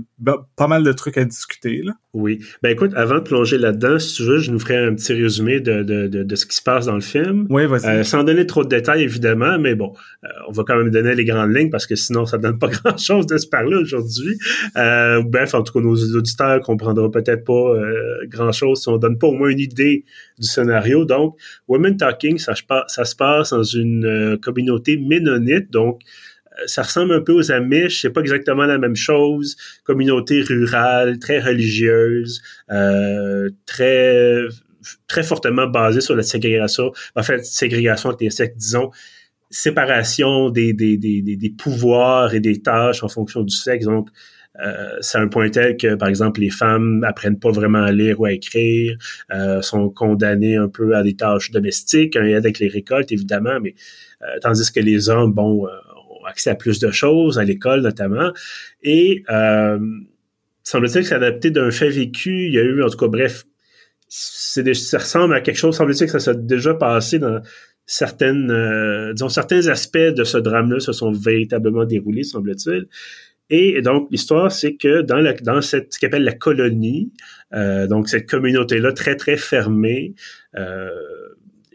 pas 0.56 0.68
mal 0.68 0.84
de 0.84 0.92
trucs 0.92 1.18
à 1.18 1.26
discuter. 1.26 1.82
Là. 1.84 1.94
Oui. 2.14 2.40
Ben 2.62 2.70
écoute, 2.70 2.92
avant 2.96 3.16
de 3.16 3.22
plonger 3.22 3.58
là-dedans, 3.58 3.98
si 3.98 4.16
tu 4.16 4.24
veux, 4.24 4.38
je 4.38 4.52
nous 4.52 4.60
ferai 4.60 4.78
un 4.78 4.94
petit 4.94 5.14
résumé 5.14 5.60
de, 5.60 5.82
de, 5.82 6.08
de, 6.08 6.36
ce 6.36 6.46
qui 6.46 6.56
se 6.56 6.62
passe 6.62 6.86
dans 6.86 6.96
le 6.96 7.02
film. 7.02 7.48
Oui, 7.50 7.66
vas-y. 7.66 7.88
Euh, 7.88 8.04
sans 8.04 8.24
donner 8.24 8.46
trop 8.46 8.64
de 8.64 8.70
détails, 8.70 9.02
évidemment, 9.02 9.58
mais 9.58 9.74
bon, 9.74 9.94
euh, 10.24 10.28
on 10.48 10.52
va 10.52 10.64
quand 10.64 10.78
même 10.78 10.92
donner 10.92 11.16
les 11.16 11.26
grandes 11.26 11.56
lignes 11.56 11.72
parce 11.72 11.88
que 11.88 11.96
sinon, 11.96 12.26
ça 12.26 12.38
donne 12.38 12.60
pas 12.60 12.68
grand-chose 12.84 13.26
de 13.26 13.38
se 13.38 13.48
parler 13.48 13.76
aujourd'hui. 13.76 14.38
Euh, 14.78 15.24
bref, 15.24 15.56
en 15.56 15.64
tout 15.64 15.74
cas, 15.74 15.80
nos 15.80 15.96
auditeurs 15.96 16.60
comprendront 16.62 17.10
peut-être 17.10 17.44
pas 17.44 17.74
grand-chose 18.28 18.82
si 18.82 18.90
on 18.90 18.98
donne 18.98 19.18
pas 19.18 19.28
au 19.28 19.34
moins 19.34 19.50
une 19.50 19.60
idée 19.60 20.06
du 20.38 20.48
scénario. 20.48 21.06
Donc, 21.06 21.36
Women 21.68 21.98
Talking, 21.98 22.38
ça, 22.38 22.54
ça 22.88 23.06
se 23.06 23.16
passe 23.16 23.52
dans 23.52 23.64
une 23.64 24.38
communauté 24.42 24.98
ménonite, 24.98 25.72
donc 25.72 26.02
ça 26.66 26.84
ressemble 26.84 27.14
un 27.14 27.22
peu 27.22 27.34
aux 27.34 27.52
Amish, 27.52 28.02
c'est 28.02 28.10
pas 28.10 28.22
exactement 28.22 28.66
la 28.66 28.78
même 28.78 28.96
chose. 28.96 29.56
Communauté 29.84 30.42
rurale, 30.42 31.20
très 31.20 31.40
religieuse, 31.40 32.42
euh, 32.72 33.50
très 33.66 34.44
très 35.08 35.24
fortement 35.24 35.68
basée 35.68 36.02
sur 36.02 36.16
la 36.16 36.24
ségrégation. 36.24 36.92
En 37.16 37.24
fait, 37.24 37.46
ségrégation 37.46 38.10
entre 38.10 38.24
les 38.24 38.48
disons, 38.56 38.92
séparation 39.50 40.50
des, 40.50 40.74
des, 40.74 40.98
des, 40.98 41.22
des, 41.22 41.50
pouvoirs 41.50 42.34
et 42.34 42.40
des 42.40 42.62
tâches 42.62 43.04
en 43.04 43.08
fonction 43.08 43.44
du 43.44 43.56
sexe. 43.56 43.86
Donc, 43.86 44.10
euh, 44.62 44.98
c'est 45.02 45.18
un 45.18 45.28
point 45.28 45.50
tel 45.50 45.78
que, 45.78 45.96
par 45.96 46.10
exemple, 46.10 46.42
les 46.42 46.50
femmes 46.50 47.04
apprennent 47.04 47.40
pas 47.40 47.52
vraiment 47.52 47.82
à 47.84 47.92
lire 47.92 48.20
ou 48.20 48.26
à 48.26 48.32
écrire, 48.32 48.98
euh, 49.34 49.62
sont 49.62 49.90
condamnées 49.90 50.58
un 50.58 50.70
peu 50.70 50.96
à 50.96 51.04
des 51.04 51.16
tâches 51.16 51.52
domestiques, 51.52 52.16
un 52.16 52.34
avec 52.34 52.60
les 52.60 52.68
récoltes, 52.68 53.12
évidemment, 53.12 53.60
mais 53.62 53.74
euh, 54.22 54.26
tandis 54.42 54.72
que 54.72 54.80
les 54.80 55.10
hommes, 55.10 55.34
bon, 55.34 55.68
accès 56.26 56.50
à 56.50 56.56
plus 56.56 56.80
de 56.80 56.92
choses, 56.92 57.40
à 57.40 57.44
l'école 57.44 57.82
notamment. 57.82 58.32
Et 58.82 59.24
euh, 59.30 59.80
semble-t-il 60.64 61.02
que 61.02 61.08
c'est 61.08 61.16
adapté 61.16 61.52
d'un 61.52 61.72
fait 61.72 61.90
vécu. 61.90 62.48
Il 62.48 62.54
y 62.54 62.60
a 62.60 62.64
eu, 62.64 62.84
en 62.84 62.90
tout 62.90 62.98
cas, 62.98 63.08
bref, 63.08 63.46
c'est 64.08 64.74
ça 64.74 65.00
ressemble 65.00 65.34
à 65.34 65.42
quelque 65.42 65.58
chose, 65.58 65.76
semble-t-il 65.76 66.06
que 66.06 66.20
ça 66.20 66.34
s'est 66.34 66.40
déjà 66.40 66.74
passé 66.76 67.20
dans 67.20 67.42
certaines, 67.86 68.52
euh, 68.52 69.14
disons, 69.14 69.30
certains 69.30 69.68
aspects 69.68 69.98
de 69.98 70.24
ce 70.24 70.38
drame-là 70.38 70.80
se 70.80 70.94
sont 70.94 71.12
véritablement 71.12 71.86
déroulés, 71.86 72.24
semble-t-il. 72.24 72.88
Et 73.50 73.82
donc, 73.82 74.08
l'histoire, 74.10 74.52
c'est 74.52 74.76
que 74.76 75.02
dans, 75.02 75.20
la, 75.20 75.34
dans 75.34 75.62
cette, 75.62 75.94
ce 75.94 76.00
qu'on 76.00 76.08
appelle 76.08 76.24
la 76.24 76.34
colonie, 76.34 77.12
euh, 77.54 77.88
donc 77.88 78.08
cette 78.08 78.30
communauté-là 78.30 78.94
très, 78.94 79.16
très 79.16 79.38
fermée, 79.38 80.16
euh, 80.58 80.90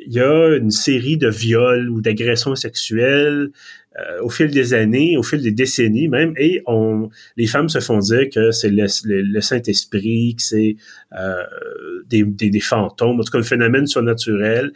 il 0.08 0.14
y 0.14 0.20
a 0.20 0.56
une 0.56 0.70
série 0.70 1.18
de 1.18 1.28
viols 1.28 1.90
ou 1.90 2.00
d'agressions 2.00 2.54
sexuelles 2.54 3.50
euh, 3.98 4.22
au 4.22 4.30
fil 4.30 4.50
des 4.50 4.72
années, 4.72 5.18
au 5.18 5.22
fil 5.22 5.42
des 5.42 5.52
décennies 5.52 6.08
même, 6.08 6.32
et 6.38 6.62
on, 6.66 7.10
les 7.36 7.46
femmes 7.46 7.68
se 7.68 7.80
font 7.80 7.98
dire 7.98 8.28
que 8.32 8.50
c'est 8.50 8.70
le, 8.70 9.40
Saint-Esprit, 9.40 10.36
que 10.36 10.42
c'est 10.42 10.76
euh, 11.18 11.42
des, 12.08 12.22
des, 12.22 12.48
des, 12.48 12.60
fantômes, 12.60 13.20
en 13.20 13.22
tout 13.22 13.32
cas 13.32 13.38
un 13.38 13.42
phénomène 13.42 13.86
surnaturel, 13.86 14.72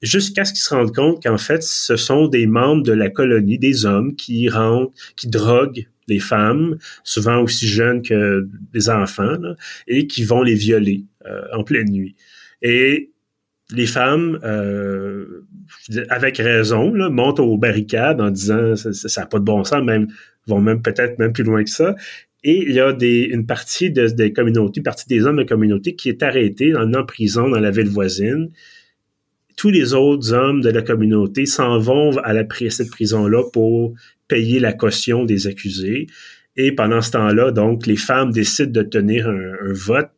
jusqu'à 0.00 0.44
ce 0.44 0.52
qu'ils 0.52 0.62
se 0.62 0.72
rendent 0.72 0.94
compte 0.94 1.22
qu'en 1.24 1.38
fait, 1.38 1.62
ce 1.64 1.96
sont 1.96 2.28
des 2.28 2.46
membres 2.46 2.84
de 2.84 2.92
la 2.92 3.10
colonie, 3.10 3.58
des 3.58 3.84
hommes 3.84 4.14
qui 4.14 4.48
rentrent, 4.48 4.92
qui 5.16 5.26
droguent 5.26 5.88
les 6.06 6.20
femmes, 6.20 6.78
souvent 7.02 7.42
aussi 7.42 7.66
jeunes 7.66 8.02
que 8.02 8.48
des 8.72 8.90
enfants, 8.90 9.38
et 9.88 10.06
qui 10.06 10.22
vont 10.22 10.42
les 10.42 10.54
violer 10.54 11.04
euh, 11.26 11.42
en 11.52 11.64
pleine 11.64 11.90
nuit. 11.90 12.14
Et 12.62 13.10
les 13.72 13.86
femmes, 13.86 14.38
euh, 14.44 15.44
avec 16.08 16.38
raison, 16.38 16.92
là, 16.94 17.10
montent 17.10 17.40
aux 17.40 17.58
barricades 17.58 18.20
en 18.20 18.30
disant 18.30 18.76
ça 18.76 19.20
n'a 19.20 19.26
pas 19.26 19.38
de 19.38 19.44
bon 19.44 19.64
sens, 19.64 19.84
même 19.84 20.08
vont 20.46 20.60
même 20.60 20.80
peut-être 20.80 21.18
même 21.18 21.32
plus 21.32 21.44
loin 21.44 21.62
que 21.62 21.70
ça. 21.70 21.94
Et 22.44 22.64
il 22.68 22.72
y 22.72 22.80
a 22.80 22.96
une 23.00 23.46
partie 23.46 23.90
de, 23.90 24.06
des 24.06 24.32
communautés, 24.32 24.80
partie 24.80 25.08
des 25.08 25.26
hommes 25.26 25.36
de 25.36 25.42
la 25.42 25.46
communauté 25.46 25.96
qui 25.96 26.08
est 26.08 26.22
arrêtée 26.22 26.74
en 26.74 27.04
prison 27.04 27.48
dans 27.48 27.58
la 27.58 27.70
ville 27.70 27.88
voisine. 27.88 28.50
Tous 29.56 29.70
les 29.70 29.92
autres 29.92 30.32
hommes 30.32 30.60
de 30.60 30.70
la 30.70 30.82
communauté 30.82 31.46
s'en 31.46 31.78
vont 31.78 32.16
à, 32.18 32.32
la, 32.32 32.44
cette 32.70 32.90
prison-là 32.90 33.42
pour 33.52 33.94
payer 34.28 34.60
la 34.60 34.72
caution 34.72 35.24
des 35.24 35.48
accusés. 35.48 36.06
Et 36.56 36.72
pendant 36.72 37.00
ce 37.00 37.10
temps-là, 37.10 37.50
donc, 37.50 37.86
les 37.86 37.96
femmes 37.96 38.30
décident 38.30 38.70
de 38.70 38.82
tenir 38.82 39.28
un, 39.28 39.72
vote 39.72 40.10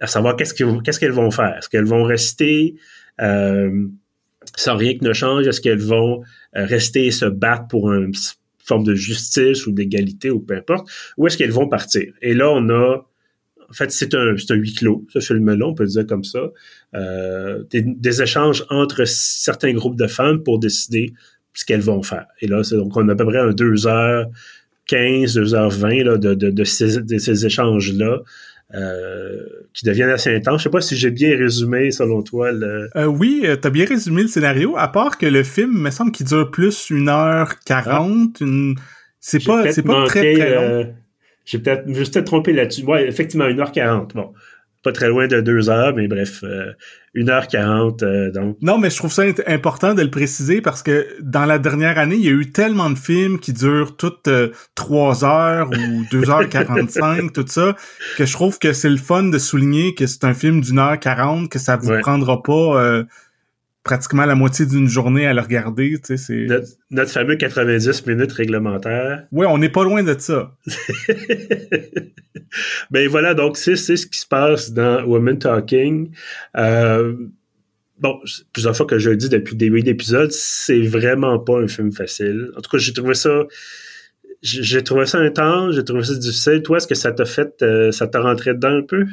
à 0.00 0.06
savoir 0.06 0.36
qu'est-ce 0.36 0.54
qu'elles 0.54 1.12
vont 1.12 1.30
faire? 1.30 1.56
Est-ce 1.58 1.68
qu'elles 1.68 1.84
vont 1.84 2.04
rester 2.04 2.76
euh, 3.20 3.86
sans 4.56 4.76
rien 4.76 4.96
que 4.96 5.04
ne 5.04 5.12
change? 5.12 5.46
Est-ce 5.46 5.60
qu'elles 5.60 5.82
vont 5.82 6.22
euh, 6.56 6.64
rester 6.64 7.06
et 7.06 7.10
se 7.10 7.26
battre 7.26 7.68
pour 7.68 7.92
une 7.92 8.12
forme 8.64 8.84
de 8.84 8.94
justice 8.94 9.66
ou 9.66 9.72
d'égalité 9.72 10.30
ou 10.30 10.40
peu 10.40 10.56
importe? 10.56 10.88
Ou 11.16 11.26
est-ce 11.26 11.36
qu'elles 11.36 11.52
vont 11.52 11.68
partir? 11.68 12.12
Et 12.22 12.34
là, 12.34 12.50
on 12.50 12.68
a 12.70 13.04
en 13.70 13.74
fait, 13.74 13.90
c'est 13.92 14.14
un, 14.14 14.34
huis 14.50 14.74
clos, 14.74 15.06
ce 15.10 15.20
film-là, 15.20 15.66
on 15.66 15.74
peut 15.74 15.82
le 15.82 15.90
dire 15.90 16.06
comme 16.06 16.24
ça. 16.24 16.40
Euh, 16.94 17.64
des, 17.70 18.22
échanges 18.22 18.64
entre 18.70 19.04
certains 19.04 19.74
groupes 19.74 19.98
de 19.98 20.06
femmes 20.06 20.42
pour 20.42 20.58
décider 20.58 21.12
ce 21.52 21.66
qu'elles 21.66 21.82
vont 21.82 22.02
faire. 22.02 22.26
Et 22.40 22.46
là, 22.46 22.62
c'est 22.64 22.76
donc 22.76 22.96
on 22.96 23.06
a 23.08 23.12
à 23.12 23.14
peu 23.14 23.26
près 23.26 23.38
un 23.38 23.50
2h15, 23.50 24.26
2h20 24.88 26.02
là, 26.02 26.16
de 26.16 26.64
ces 26.64 27.46
échanges-là. 27.46 28.22
Euh, 28.74 29.46
qui 29.72 29.86
deviennent 29.86 30.10
assez 30.10 30.34
intenses. 30.34 30.60
Je 30.60 30.64
sais 30.64 30.70
pas 30.70 30.82
si 30.82 30.94
j'ai 30.94 31.10
bien 31.10 31.34
résumé 31.38 31.90
selon 31.90 32.22
toi 32.22 32.52
le. 32.52 32.90
Euh, 32.96 33.06
oui, 33.06 33.42
euh, 33.44 33.56
t'as 33.56 33.70
bien 33.70 33.86
résumé 33.86 34.20
le 34.20 34.28
scénario. 34.28 34.76
À 34.76 34.88
part 34.88 35.16
que 35.16 35.24
le 35.24 35.42
film 35.42 35.72
me 35.80 35.90
semble 35.90 36.12
qu'il 36.12 36.26
dure 36.26 36.50
plus 36.50 36.90
une 36.90 37.08
heure 37.08 37.58
quarante. 37.60 38.40
Une... 38.42 38.74
C'est 39.20 39.42
pas, 39.42 39.72
c'est 39.72 39.82
pas 39.82 40.04
très 40.04 40.34
très 40.34 40.54
long. 40.54 40.94
J'ai 41.46 41.60
peut-être, 41.60 41.84
je 41.86 42.02
peut-être 42.10 42.26
trompé 42.26 42.52
là-dessus. 42.52 42.84
Ouais, 42.84 43.08
effectivement, 43.08 43.46
une 43.46 43.58
heure 43.58 43.72
quarante. 43.72 44.14
Bon, 44.14 44.34
pas 44.82 44.92
très 44.92 45.08
loin 45.08 45.26
de 45.26 45.40
deux 45.40 45.70
heures, 45.70 45.94
mais 45.94 46.06
bref, 46.06 46.40
euh, 46.44 46.72
une 47.14 47.30
heure 47.30 47.48
quarante. 47.48 48.02
Euh, 48.02 48.30
donc. 48.30 48.56
Non, 48.62 48.78
mais 48.78 48.90
je 48.90 48.96
trouve 48.96 49.12
ça 49.12 49.24
important 49.46 49.94
de 49.94 50.02
le 50.02 50.10
préciser 50.10 50.60
parce 50.60 50.82
que 50.82 51.06
dans 51.20 51.44
la 51.46 51.58
dernière 51.58 51.98
année, 51.98 52.16
il 52.16 52.24
y 52.24 52.28
a 52.28 52.32
eu 52.32 52.52
tellement 52.52 52.90
de 52.90 52.98
films 52.98 53.40
qui 53.40 53.52
durent 53.52 53.96
toutes 53.96 54.28
euh, 54.28 54.50
trois 54.74 55.24
heures 55.24 55.70
ou 55.70 56.04
deux 56.10 56.30
heures 56.30 56.48
quarante-cinq, 56.48 57.32
tout 57.32 57.44
ça, 57.46 57.74
que 58.16 58.24
je 58.24 58.32
trouve 58.32 58.58
que 58.58 58.72
c'est 58.72 58.90
le 58.90 58.96
fun 58.96 59.24
de 59.24 59.38
souligner 59.38 59.94
que 59.94 60.06
c'est 60.06 60.24
un 60.24 60.34
film 60.34 60.60
d'une 60.60 60.78
heure 60.78 60.98
quarante, 60.98 61.50
que 61.50 61.58
ça 61.58 61.76
vous 61.76 61.98
prendra 62.00 62.42
pas 62.42 63.04
pratiquement 63.88 64.26
la 64.26 64.34
moitié 64.34 64.66
d'une 64.66 64.86
journée 64.86 65.26
à 65.26 65.32
le 65.32 65.40
regarder. 65.40 65.98
Tu 66.04 66.16
sais, 66.16 66.16
c'est... 66.18 66.46
Notre, 66.90 67.10
fameux 67.10 67.36
90 67.36 68.06
minutes 68.06 68.32
réglementaire. 68.32 69.26
Oui, 69.32 69.46
on 69.48 69.56
n'est 69.56 69.70
pas 69.70 69.82
loin 69.82 70.02
de 70.02 70.14
ça. 70.18 70.54
ben 72.90 73.08
voilà, 73.08 73.34
donc 73.34 73.56
c'est, 73.56 73.76
c'est 73.76 73.96
ce 73.96 74.06
qui 74.06 74.18
se 74.18 74.26
passe 74.26 74.72
dans 74.72 75.04
Women 75.04 75.38
Talking. 75.38 76.10
Euh, 76.56 77.14
bon, 77.98 78.18
plusieurs 78.52 78.76
fois 78.76 78.86
que 78.86 78.98
je 78.98 79.10
le 79.10 79.16
dis 79.16 79.28
depuis 79.28 79.52
le 79.52 79.58
début 79.58 79.82
de 79.82 80.28
c'est 80.30 80.82
vraiment 80.82 81.38
pas 81.38 81.60
un 81.60 81.68
film 81.68 81.92
facile. 81.92 82.50
En 82.56 82.60
tout 82.60 82.70
cas, 82.70 82.78
j'ai 82.78 82.92
trouvé 82.92 83.14
ça 83.14 83.44
j'ai 84.42 84.84
trouvé 84.84 85.06
ça 85.06 85.18
intense, 85.18 85.74
j'ai 85.74 85.84
trouvé 85.84 86.04
ça 86.04 86.14
difficile. 86.14 86.62
Toi, 86.62 86.76
est-ce 86.76 86.86
que 86.86 86.94
ça 86.94 87.12
t'a 87.12 87.24
fait, 87.24 87.60
euh, 87.62 87.90
ça 87.90 88.06
t'a 88.06 88.20
rentré 88.20 88.54
dedans 88.54 88.76
un 88.78 88.82
peu? 88.82 89.04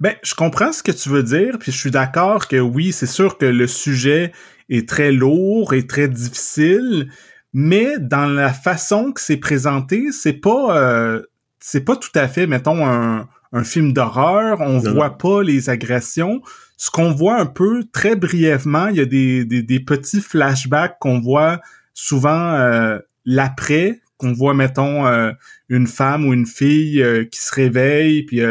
Ben, 0.00 0.14
je 0.22 0.34
comprends 0.34 0.72
ce 0.72 0.82
que 0.82 0.92
tu 0.92 1.08
veux 1.08 1.22
dire, 1.22 1.58
puis 1.58 1.72
je 1.72 1.78
suis 1.78 1.90
d'accord 1.90 2.48
que 2.48 2.56
oui, 2.56 2.92
c'est 2.92 3.06
sûr 3.06 3.38
que 3.38 3.46
le 3.46 3.66
sujet 3.66 4.32
est 4.68 4.88
très 4.88 5.10
lourd 5.10 5.72
et 5.72 5.86
très 5.86 6.08
difficile, 6.08 7.10
mais 7.54 7.98
dans 7.98 8.26
la 8.26 8.52
façon 8.52 9.12
que 9.12 9.20
c'est 9.20 9.38
présenté, 9.38 10.12
c'est 10.12 10.34
pas 10.34 10.78
euh, 10.78 11.22
c'est 11.68 11.80
pas 11.80 11.96
tout 11.96 12.12
à 12.14 12.28
fait, 12.28 12.46
mettons, 12.46 12.86
un, 12.86 13.26
un 13.52 13.64
film 13.64 13.92
d'horreur. 13.92 14.60
On 14.60 14.78
voit 14.78 15.18
pas 15.18 15.42
les 15.42 15.68
agressions. 15.68 16.40
Ce 16.76 16.92
qu'on 16.92 17.10
voit 17.10 17.40
un 17.40 17.46
peu 17.46 17.82
très 17.92 18.14
brièvement, 18.14 18.86
il 18.86 18.98
y 18.98 19.00
a 19.00 19.04
des, 19.04 19.44
des, 19.44 19.62
des 19.64 19.80
petits 19.80 20.20
flashbacks 20.20 20.96
qu'on 21.00 21.18
voit 21.18 21.60
souvent 21.92 22.52
euh, 22.52 23.00
l'après, 23.24 24.00
qu'on 24.16 24.32
voit, 24.32 24.54
mettons, 24.54 25.08
euh, 25.08 25.32
une 25.68 25.88
femme 25.88 26.24
ou 26.24 26.32
une 26.32 26.46
fille 26.46 27.04
qui 27.32 27.40
se 27.40 27.52
réveille, 27.52 28.22
puis 28.22 28.42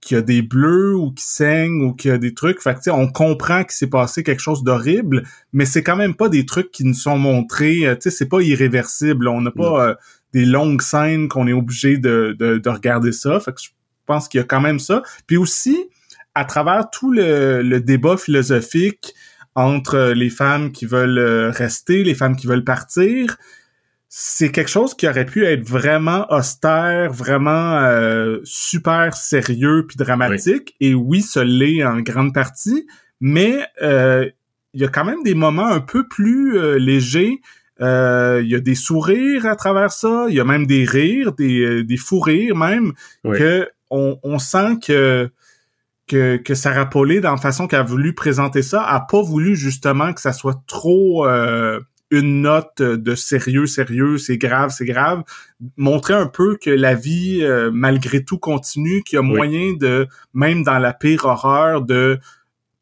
qu'il 0.00 0.16
y 0.16 0.20
a 0.20 0.22
des 0.22 0.42
bleus 0.42 0.94
ou 0.94 1.10
qui 1.10 1.24
saignent 1.24 1.82
ou 1.82 1.92
qu'il 1.92 2.12
y 2.12 2.14
a 2.14 2.18
des 2.18 2.32
trucs. 2.32 2.62
Fait 2.62 2.74
que, 2.74 2.90
on 2.90 3.08
comprend 3.08 3.64
qu'il 3.64 3.72
s'est 3.72 3.88
passé 3.88 4.22
quelque 4.22 4.40
chose 4.40 4.62
d'horrible, 4.62 5.24
mais 5.52 5.64
c'est 5.64 5.82
quand 5.82 5.96
même 5.96 6.14
pas 6.14 6.28
des 6.28 6.46
trucs 6.46 6.70
qui 6.70 6.84
nous 6.84 6.94
sont 6.94 7.18
montrés. 7.18 7.86
Euh, 7.86 7.96
tu 7.96 8.02
sais, 8.02 8.10
c'est 8.10 8.28
pas 8.28 8.40
irréversible. 8.40 9.26
On 9.26 9.40
n'a 9.40 9.50
pas 9.50 9.88
euh, 9.88 9.94
des 10.32 10.44
longues 10.44 10.82
scènes 10.82 11.28
qu'on 11.28 11.46
est 11.46 11.52
obligé 11.52 11.98
de, 11.98 12.36
de, 12.38 12.68
regarder 12.68 13.12
ça. 13.12 13.40
Fait 13.40 13.52
que 13.52 13.60
je 13.62 13.70
pense 14.06 14.28
qu'il 14.28 14.38
y 14.38 14.42
a 14.42 14.46
quand 14.46 14.60
même 14.60 14.78
ça. 14.78 15.02
Puis 15.26 15.36
aussi, 15.36 15.88
à 16.34 16.44
travers 16.44 16.90
tout 16.90 17.10
le, 17.10 17.62
le 17.62 17.80
débat 17.80 18.16
philosophique 18.16 19.14
entre 19.54 20.12
les 20.14 20.28
femmes 20.28 20.72
qui 20.72 20.84
veulent 20.84 21.18
euh, 21.18 21.50
rester, 21.50 22.04
les 22.04 22.14
femmes 22.14 22.36
qui 22.36 22.46
veulent 22.46 22.64
partir, 22.64 23.38
c'est 24.18 24.50
quelque 24.50 24.70
chose 24.70 24.94
qui 24.94 25.06
aurait 25.06 25.26
pu 25.26 25.44
être 25.44 25.62
vraiment 25.62 26.26
austère, 26.32 27.12
vraiment 27.12 27.76
euh, 27.80 28.38
super 28.44 29.14
sérieux 29.14 29.84
puis 29.86 29.98
dramatique. 29.98 30.74
Et 30.80 30.94
oui, 30.94 31.20
ce 31.20 31.40
l'est 31.40 31.84
en 31.84 32.00
grande 32.00 32.32
partie, 32.32 32.86
mais 33.20 33.66
euh, 33.82 34.26
il 34.72 34.80
y 34.80 34.84
a 34.84 34.88
quand 34.88 35.04
même 35.04 35.22
des 35.22 35.34
moments 35.34 35.66
un 35.66 35.80
peu 35.80 36.08
plus 36.08 36.56
euh, 36.56 36.78
légers. 36.78 37.40
Il 37.80 38.46
y 38.48 38.54
a 38.54 38.60
des 38.60 38.74
sourires 38.74 39.46
à 39.46 39.56
travers 39.56 39.92
ça, 39.92 40.26
il 40.28 40.34
y 40.34 40.40
a 40.40 40.44
même 40.44 40.66
des 40.66 40.84
rires, 40.84 41.32
des, 41.32 41.84
des 41.84 41.96
fous 41.96 42.20
rires 42.20 42.56
même, 42.56 42.92
que 43.24 43.68
on, 43.90 44.18
on, 44.22 44.38
sent 44.38 44.78
que 44.82 45.30
que, 46.06 46.36
que 46.36 46.54
Sarah 46.54 46.86
Paulet, 46.86 47.20
dans 47.20 47.32
la 47.32 47.36
façon 47.36 47.66
qu'elle 47.66 47.80
a 47.80 47.84
voulu 47.84 48.14
présenter 48.14 48.62
ça, 48.62 48.82
a 48.82 49.00
pas 49.00 49.22
voulu 49.22 49.56
justement 49.56 50.12
que 50.12 50.20
ça 50.20 50.32
soit 50.32 50.62
trop 50.66 51.26
une 52.10 52.42
note 52.42 52.82
de 52.82 53.14
sérieux, 53.14 53.66
sérieux, 53.66 54.18
c'est 54.18 54.38
grave, 54.38 54.70
c'est 54.70 54.84
grave. 54.84 55.24
Montrer 55.76 56.14
un 56.14 56.26
peu 56.26 56.56
que 56.56 56.70
la 56.70 56.94
vie, 56.94 57.40
euh, 57.42 57.70
malgré 57.72 58.24
tout, 58.24 58.38
continue, 58.38 59.02
qu'il 59.02 59.16
y 59.16 59.18
a 59.18 59.22
moyen 59.22 59.74
de, 59.74 60.06
même 60.32 60.62
dans 60.62 60.78
la 60.78 60.92
pire 60.92 61.24
horreur, 61.24 61.82
de 61.82 62.18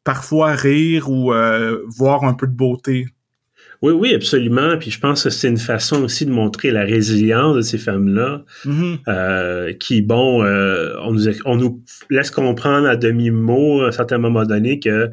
parfois 0.03 0.51
rire 0.51 1.09
ou 1.09 1.33
euh, 1.33 1.83
voir 1.87 2.23
un 2.23 2.33
peu 2.33 2.45
de 2.47 2.53
beauté. 2.53 3.07
Oui, 3.85 3.93
oui, 3.93 4.15
absolument. 4.15 4.77
Puis 4.77 4.91
je 4.91 4.99
pense 4.99 5.23
que 5.23 5.29
c'est 5.29 5.47
une 5.47 5.57
façon 5.57 6.03
aussi 6.03 6.25
de 6.25 6.31
montrer 6.31 6.71
la 6.71 6.83
résilience 6.83 7.55
de 7.55 7.61
ces 7.61 7.77
femmes-là, 7.77 8.43
mm-hmm. 8.65 8.97
euh, 9.07 9.73
qui, 9.73 10.01
bon, 10.01 10.43
on, 10.43 11.11
nous, 11.13 11.27
on 11.45 11.55
nous 11.55 11.83
laisse 12.09 12.31
comprendre 12.31 12.87
à 12.87 12.95
demi-mot 12.95 13.81
à 13.81 13.87
un 13.87 13.91
certain 13.91 14.17
moment 14.17 14.45
donné 14.45 14.79
que 14.79 15.11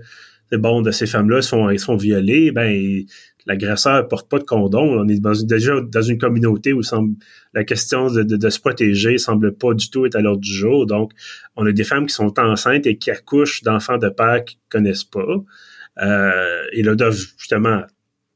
bon, 0.56 0.82
de 0.82 0.90
ces 0.90 1.06
femmes-là, 1.06 1.42
sont, 1.42 1.68
elles 1.68 1.78
sont 1.78 1.96
violées, 1.96 2.50
ben 2.52 3.04
l'agresseur 3.46 4.06
porte 4.08 4.30
pas 4.30 4.38
de 4.38 4.44
condom. 4.44 5.00
On 5.00 5.08
est 5.08 5.20
déjà 5.44 5.80
dans 5.80 6.02
une 6.02 6.18
communauté 6.18 6.72
où 6.72 6.82
semble, 6.82 7.16
la 7.54 7.64
question 7.64 8.08
de, 8.10 8.50
se 8.50 8.60
protéger 8.60 9.18
semble 9.18 9.54
pas 9.56 9.74
du 9.74 9.90
tout 9.90 10.06
être 10.06 10.16
à 10.16 10.20
l'ordre 10.20 10.40
du 10.40 10.52
jour. 10.52 10.86
Donc, 10.86 11.12
on 11.56 11.66
a 11.66 11.72
des 11.72 11.84
femmes 11.84 12.06
qui 12.06 12.14
sont 12.14 12.38
enceintes 12.38 12.86
et 12.86 12.96
qui 12.96 13.10
accouchent 13.10 13.62
d'enfants 13.62 13.98
de 13.98 14.08
père 14.08 14.44
qu'ils 14.44 14.58
connaissent 14.68 15.04
pas. 15.04 15.42
Euh, 16.02 16.62
et 16.72 16.82
là, 16.82 16.94
doivent 16.94 17.18
justement 17.36 17.82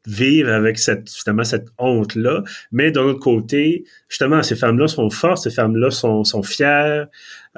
vivre 0.07 0.51
avec 0.51 0.79
cette 0.79 1.09
justement 1.09 1.45
cette 1.45 1.67
honte 1.79 2.15
là 2.15 2.43
mais 2.73 2.91
d'un 2.91 3.03
autre 3.03 3.21
côté 3.21 3.85
justement 4.09 4.43
ces 4.43 4.57
femmes 4.57 4.79
là 4.79 4.89
sont 4.89 5.11
fortes 5.11 5.43
ces 5.43 5.51
femmes 5.51 5.77
là 5.77 5.91
sont, 5.91 6.25
sont 6.25 6.43
fières 6.43 7.09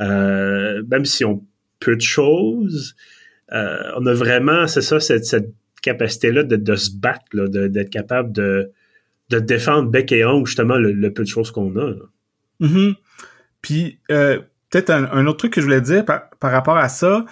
euh, 0.01 0.83
même 0.91 1.05
si 1.05 1.25
on 1.25 1.45
peu 1.81 1.95
de 1.95 2.01
choses 2.01 2.97
euh, 3.53 3.93
on 3.97 4.07
a 4.07 4.15
vraiment 4.15 4.67
c'est 4.67 4.83
ça 4.83 4.99
cette, 4.99 5.25
cette 5.25 5.53
capacité-là 5.83 6.43
de, 6.43 6.77
se 6.77 6.91
battre, 6.91 7.25
d'être 7.35 7.91
capable 7.91 8.33
de, 8.33 8.73
de 9.31 9.39
défendre 9.39 9.91
bec 9.91 10.13
et 10.13 10.25
ongle, 10.25 10.47
justement, 10.47 10.77
le, 10.77 11.13
peu 11.13 11.23
de 11.23 11.29
choses 11.29 11.51
qu'on 11.51 11.77
a. 11.77 11.95
Mm-hmm. 12.61 12.95
Puis, 13.63 13.99
euh, 14.11 14.41
peut-être 14.71 14.91
un, 14.91 15.27
autre 15.27 15.39
truc 15.39 15.55
que 15.55 15.61
je 15.61 15.67
voulais 15.67 15.81
dire 15.81 16.05
par, 16.05 16.29
rapport 16.41 16.77
à 16.77 16.89
ça, 16.89 17.25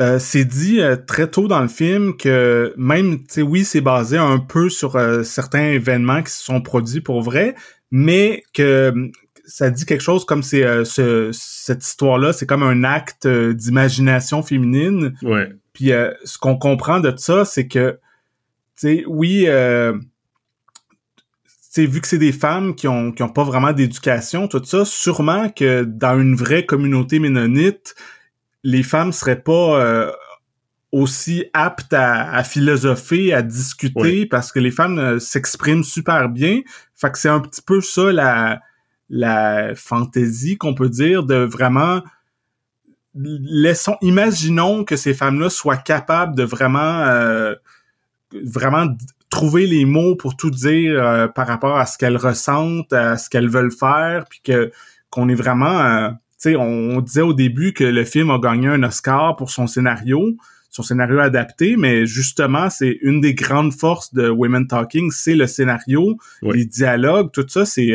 euh, 0.00 0.18
c'est 0.18 0.44
dit 0.44 0.80
euh, 0.80 0.96
très 0.96 1.30
tôt 1.30 1.46
dans 1.48 1.60
le 1.60 1.68
film 1.68 2.16
que 2.16 2.74
même, 2.76 3.18
tu 3.18 3.24
sais, 3.28 3.42
oui, 3.42 3.64
c'est 3.64 3.80
basé 3.80 4.18
un 4.18 4.38
peu 4.38 4.68
sur 4.68 4.98
certains 5.24 5.68
événements 5.70 6.22
qui 6.22 6.32
se 6.32 6.42
sont 6.42 6.60
produits 6.60 7.00
pour 7.00 7.22
vrai, 7.22 7.54
mais 7.90 8.42
que 8.52 9.10
ça 9.46 9.70
dit 9.70 9.84
quelque 9.84 10.02
chose 10.02 10.24
comme 10.24 10.42
c'est 10.42 10.64
cette 10.84 11.84
histoire-là, 11.84 12.32
c'est 12.32 12.46
comme 12.46 12.62
un 12.62 12.82
acte 12.82 13.28
d'imagination 13.28 14.42
féminine. 14.42 15.14
Ouais. 15.22 15.50
Puis 15.74 15.92
euh, 15.92 16.12
ce 16.24 16.38
qu'on 16.38 16.56
comprend 16.56 17.00
de 17.00 17.12
ça, 17.14 17.44
c'est 17.44 17.68
que, 17.68 17.98
tu 18.78 18.88
sais, 18.88 19.04
oui, 19.06 19.44
euh, 19.48 19.92
vu 21.76 22.00
que 22.00 22.06
c'est 22.06 22.16
des 22.16 22.32
femmes 22.32 22.74
qui 22.74 22.88
ont, 22.88 23.12
qui 23.12 23.22
ont 23.22 23.28
pas 23.28 23.42
vraiment 23.42 23.72
d'éducation, 23.72 24.48
tout 24.48 24.62
ça, 24.64 24.84
sûrement 24.84 25.50
que 25.50 25.82
dans 25.82 26.18
une 26.18 26.36
vraie 26.36 26.64
communauté 26.64 27.18
ménonite, 27.18 27.96
les 28.64 28.82
femmes 28.82 29.12
seraient 29.12 29.42
pas 29.42 29.80
euh, 29.80 30.10
aussi 30.90 31.44
aptes 31.52 31.92
à, 31.92 32.42
philosopher, 32.44 33.32
à 33.32 33.42
discuter, 33.42 34.26
parce 34.26 34.50
que 34.50 34.58
les 34.58 34.70
femmes 34.70 34.98
euh, 34.98 35.18
s'expriment 35.18 35.84
super 35.84 36.28
bien. 36.28 36.62
Fait 36.94 37.10
que 37.10 37.18
c'est 37.18 37.28
un 37.28 37.40
petit 37.40 37.62
peu 37.62 37.80
ça 37.80 38.10
la 38.10 38.60
la 39.10 39.74
fantaisie 39.74 40.56
qu'on 40.56 40.74
peut 40.74 40.88
dire 40.88 41.24
de 41.24 41.36
vraiment 41.36 42.00
laissons 43.14 43.96
imaginons 44.00 44.82
que 44.82 44.96
ces 44.96 45.14
femmes-là 45.14 45.50
soient 45.50 45.76
capables 45.76 46.34
de 46.34 46.42
vraiment 46.42 47.02
euh, 47.02 47.54
vraiment 48.32 48.86
trouver 49.30 49.66
les 49.66 49.84
mots 49.84 50.16
pour 50.16 50.36
tout 50.36 50.50
dire 50.50 51.02
euh, 51.02 51.28
par 51.28 51.46
rapport 51.46 51.76
à 51.76 51.86
ce 51.86 51.98
qu'elles 51.98 52.16
ressentent, 52.16 52.92
à 52.92 53.16
ce 53.16 53.28
qu'elles 53.28 53.50
veulent 53.50 53.72
faire, 53.72 54.24
puis 54.28 54.40
que 54.42 54.72
qu'on 55.10 55.28
est 55.28 55.34
vraiment 55.34 56.16
euh, 56.46 56.58
on, 56.58 57.00
disait 57.00 57.22
au 57.22 57.32
début 57.32 57.72
que 57.72 57.84
le 57.84 58.04
film 58.04 58.30
a 58.30 58.38
gagné 58.38 58.68
un 58.68 58.82
Oscar 58.82 59.36
pour 59.36 59.50
son 59.50 59.66
scénario, 59.66 60.36
son 60.70 60.82
scénario 60.82 61.18
adapté, 61.20 61.76
mais 61.76 62.06
justement 62.06 62.70
c'est 62.70 62.98
une 63.02 63.20
des 63.20 63.34
grandes 63.34 63.72
forces 63.72 64.12
de 64.12 64.28
Women 64.28 64.66
Talking, 64.66 65.10
c'est 65.10 65.34
le 65.34 65.46
scénario, 65.46 66.16
les 66.42 66.64
dialogues, 66.64 67.30
tout 67.32 67.46
ça 67.48 67.64
c'est 67.64 67.92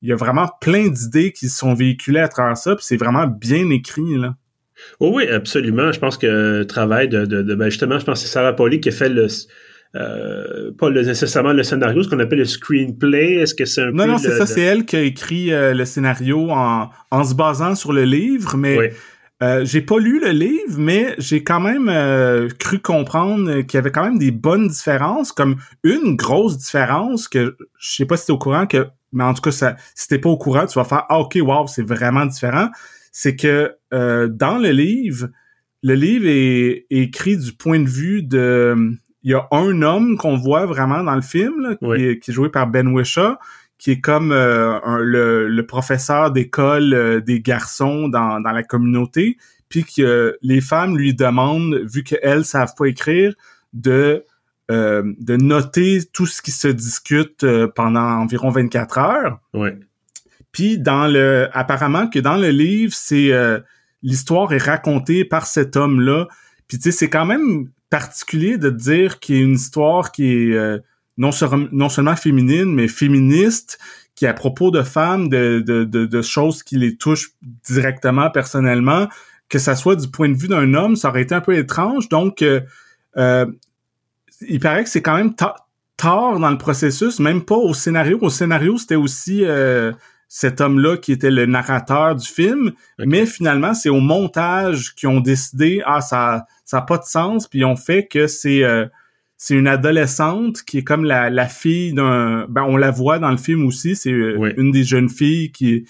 il 0.00 0.08
y 0.08 0.12
a 0.12 0.16
vraiment 0.16 0.48
plein 0.60 0.88
d'idées 0.88 1.32
qui 1.32 1.48
sont 1.48 1.74
véhiculées 1.74 2.20
à 2.20 2.28
travers 2.28 2.56
ça, 2.56 2.76
puis 2.76 2.84
c'est 2.84 2.96
vraiment 2.96 3.26
bien 3.26 3.68
écrit, 3.70 4.16
là. 4.16 4.36
Oh 5.00 5.10
oui, 5.12 5.26
absolument. 5.26 5.90
Je 5.90 5.98
pense 5.98 6.16
que 6.16 6.58
le 6.60 6.66
travail 6.66 7.08
de, 7.08 7.24
de, 7.24 7.54
ben 7.54 7.68
justement, 7.68 7.98
je 7.98 8.04
pense 8.04 8.20
que 8.20 8.26
c'est 8.26 8.32
Sarah 8.32 8.54
Pauli 8.54 8.80
qui 8.80 8.90
a 8.90 8.92
fait 8.92 9.08
le 9.08 9.26
euh, 9.94 10.70
pas 10.78 10.90
nécessairement 10.90 11.52
le 11.52 11.62
scénario, 11.62 12.02
ce 12.02 12.08
qu'on 12.08 12.18
appelle 12.18 12.38
le 12.38 12.44
screenplay. 12.44 13.34
Est-ce 13.34 13.54
que 13.54 13.64
c'est 13.64 13.82
un 13.82 13.90
non, 13.90 14.04
peu 14.04 14.10
Non, 14.10 14.18
c'est 14.18 14.36
ça, 14.36 14.46
c'est 14.46 14.60
elle 14.60 14.84
qui 14.84 14.96
a 14.96 15.02
écrit 15.02 15.52
euh, 15.52 15.74
le 15.74 15.84
scénario 15.84 16.50
en, 16.50 16.90
en 17.10 17.24
se 17.24 17.34
basant 17.34 17.74
sur 17.74 17.92
le 17.92 18.04
livre, 18.04 18.56
mais 18.56 18.92
euh, 19.40 19.64
j'ai 19.64 19.82
pas 19.82 19.98
lu 19.98 20.20
le 20.20 20.30
livre, 20.30 20.78
mais 20.78 21.14
j'ai 21.18 21.44
quand 21.44 21.60
même 21.60 21.88
euh, 21.88 22.48
cru 22.58 22.80
comprendre 22.80 23.60
qu'il 23.60 23.74
y 23.74 23.78
avait 23.78 23.92
quand 23.92 24.02
même 24.02 24.18
des 24.18 24.32
bonnes 24.32 24.66
différences, 24.66 25.30
comme 25.30 25.56
une 25.84 26.16
grosse 26.16 26.58
différence 26.58 27.28
que 27.28 27.56
je 27.78 27.96
sais 27.96 28.04
pas 28.04 28.16
si 28.16 28.26
t'es 28.26 28.32
au 28.32 28.38
courant 28.38 28.66
que 28.66 28.88
mais 29.12 29.24
en 29.24 29.32
tout 29.32 29.40
cas, 29.40 29.52
ça, 29.52 29.76
si 29.94 30.08
t'es 30.08 30.18
pas 30.18 30.28
au 30.28 30.36
courant, 30.36 30.66
tu 30.66 30.78
vas 30.78 30.84
faire 30.84 31.04
ah, 31.08 31.20
ok, 31.20 31.38
wow, 31.40 31.66
c'est 31.66 31.86
vraiment 31.86 32.26
différent. 32.26 32.68
C'est 33.12 33.36
que 33.36 33.74
euh, 33.94 34.28
dans 34.28 34.58
le 34.58 34.70
livre, 34.70 35.28
le 35.82 35.94
livre 35.94 36.26
est, 36.26 36.86
écrit 36.90 37.38
du 37.38 37.52
point 37.52 37.80
de 37.80 37.88
vue 37.88 38.22
de, 38.22 38.76
il 39.22 39.32
y 39.32 39.34
a 39.34 39.46
un 39.50 39.82
homme 39.82 40.16
qu'on 40.16 40.36
voit 40.36 40.66
vraiment 40.66 41.02
dans 41.02 41.14
le 41.14 41.22
film 41.22 41.76
qui, 41.80 42.04
est, 42.04 42.18
qui, 42.18 42.30
est, 42.30 42.34
joué 42.34 42.48
par 42.48 42.66
Ben 42.66 42.88
Wishaw, 42.88 43.36
qui 43.78 43.92
est 43.92 44.00
comme 44.00 44.32
euh, 44.32 44.78
le, 45.00 45.62
professeur 45.66 46.30
d'école 46.30 46.94
euh, 46.94 47.20
des 47.20 47.40
garçons 47.40 48.08
dans, 48.08 48.40
dans 48.40 48.52
la 48.52 48.62
communauté, 48.62 49.36
puis 49.68 49.84
que 49.84 50.36
les 50.42 50.60
femmes 50.60 50.96
lui 50.96 51.14
demandent, 51.14 51.74
vu 51.84 52.02
qu'elles 52.02 52.44
savent 52.44 52.74
pas 52.76 52.86
écrire, 52.86 53.34
de 53.72 54.24
euh, 54.70 55.14
de 55.18 55.36
noter 55.36 56.00
tout 56.12 56.26
ce 56.26 56.42
qui 56.42 56.50
se 56.50 56.68
discute 56.68 57.42
euh, 57.42 57.68
pendant 57.74 58.02
environ 58.02 58.50
24 58.50 58.98
heures. 58.98 59.40
Ouais. 59.54 59.78
Puis 60.52 60.78
dans 60.78 61.06
le, 61.06 61.48
apparemment 61.54 62.06
que 62.06 62.18
dans 62.18 62.36
le 62.36 62.50
livre, 62.50 62.92
c'est 62.94 63.32
euh, 63.32 63.60
l'histoire 64.02 64.52
est 64.52 64.62
racontée 64.62 65.24
par 65.24 65.46
cet 65.46 65.74
homme-là. 65.74 66.28
Puis 66.66 66.76
tu 66.76 66.82
sais, 66.82 66.92
c'est 66.92 67.08
quand 67.08 67.24
même 67.24 67.70
particulier 67.90 68.58
de 68.58 68.70
dire 68.70 69.18
qu'il 69.18 69.36
y 69.36 69.38
a 69.40 69.42
une 69.42 69.54
histoire 69.54 70.12
qui 70.12 70.52
est 70.52 70.80
non, 71.16 71.30
non 71.72 71.88
seulement 71.88 72.16
féminine, 72.16 72.72
mais 72.72 72.88
féministe, 72.88 73.78
qui 74.14 74.24
est 74.24 74.28
à 74.28 74.34
propos 74.34 74.70
de 74.70 74.82
femmes, 74.82 75.28
de, 75.28 75.62
de, 75.64 75.84
de, 75.84 76.22
choses 76.22 76.62
qui 76.62 76.76
les 76.76 76.96
touchent 76.96 77.30
directement, 77.64 78.30
personnellement, 78.30 79.08
que 79.48 79.58
ça 79.58 79.76
soit 79.76 79.96
du 79.96 80.08
point 80.08 80.28
de 80.28 80.36
vue 80.36 80.48
d'un 80.48 80.74
homme, 80.74 80.96
ça 80.96 81.08
aurait 81.08 81.22
été 81.22 81.34
un 81.34 81.40
peu 81.40 81.56
étrange. 81.56 82.08
Donc, 82.08 82.42
euh, 82.42 83.46
il 84.48 84.60
paraît 84.60 84.84
que 84.84 84.90
c'est 84.90 85.02
quand 85.02 85.16
même 85.16 85.34
tard 85.34 86.38
dans 86.38 86.50
le 86.50 86.58
processus, 86.58 87.18
même 87.18 87.44
pas 87.44 87.56
au 87.56 87.74
scénario. 87.74 88.18
Au 88.20 88.30
scénario, 88.30 88.78
c'était 88.78 88.96
aussi 88.96 89.44
euh, 89.44 89.92
cet 90.28 90.60
homme-là 90.60 90.98
qui 90.98 91.12
était 91.12 91.30
le 91.30 91.46
narrateur 91.46 92.14
du 92.14 92.28
film, 92.28 92.72
mais 92.98 93.24
finalement, 93.24 93.74
c'est 93.74 93.88
au 93.88 94.00
montage 94.00 94.94
qu'ils 94.94 95.08
ont 95.08 95.20
décidé 95.20 95.82
ah 95.86 96.00
ça 96.00 96.46
ça 96.64 96.78
a 96.78 96.82
pas 96.82 96.98
de 96.98 97.04
sens, 97.04 97.48
puis 97.48 97.60
ils 97.60 97.64
ont 97.64 97.76
fait 97.76 98.06
que 98.06 98.26
c'est 98.26 98.62
euh, 98.62 98.86
c'est 99.38 99.54
une 99.54 99.68
adolescente 99.68 100.62
qui 100.62 100.78
est 100.78 100.84
comme 100.84 101.04
la, 101.04 101.30
la 101.30 101.46
fille 101.46 101.94
d'un 101.94 102.46
ben 102.48 102.64
on 102.64 102.76
la 102.76 102.90
voit 102.90 103.18
dans 103.18 103.30
le 103.30 103.36
film 103.38 103.64
aussi, 103.64 103.96
c'est 103.96 104.12
euh, 104.12 104.52
une 104.56 104.70
des 104.70 104.84
jeunes 104.84 105.08
filles 105.08 105.50
qui 105.50 105.86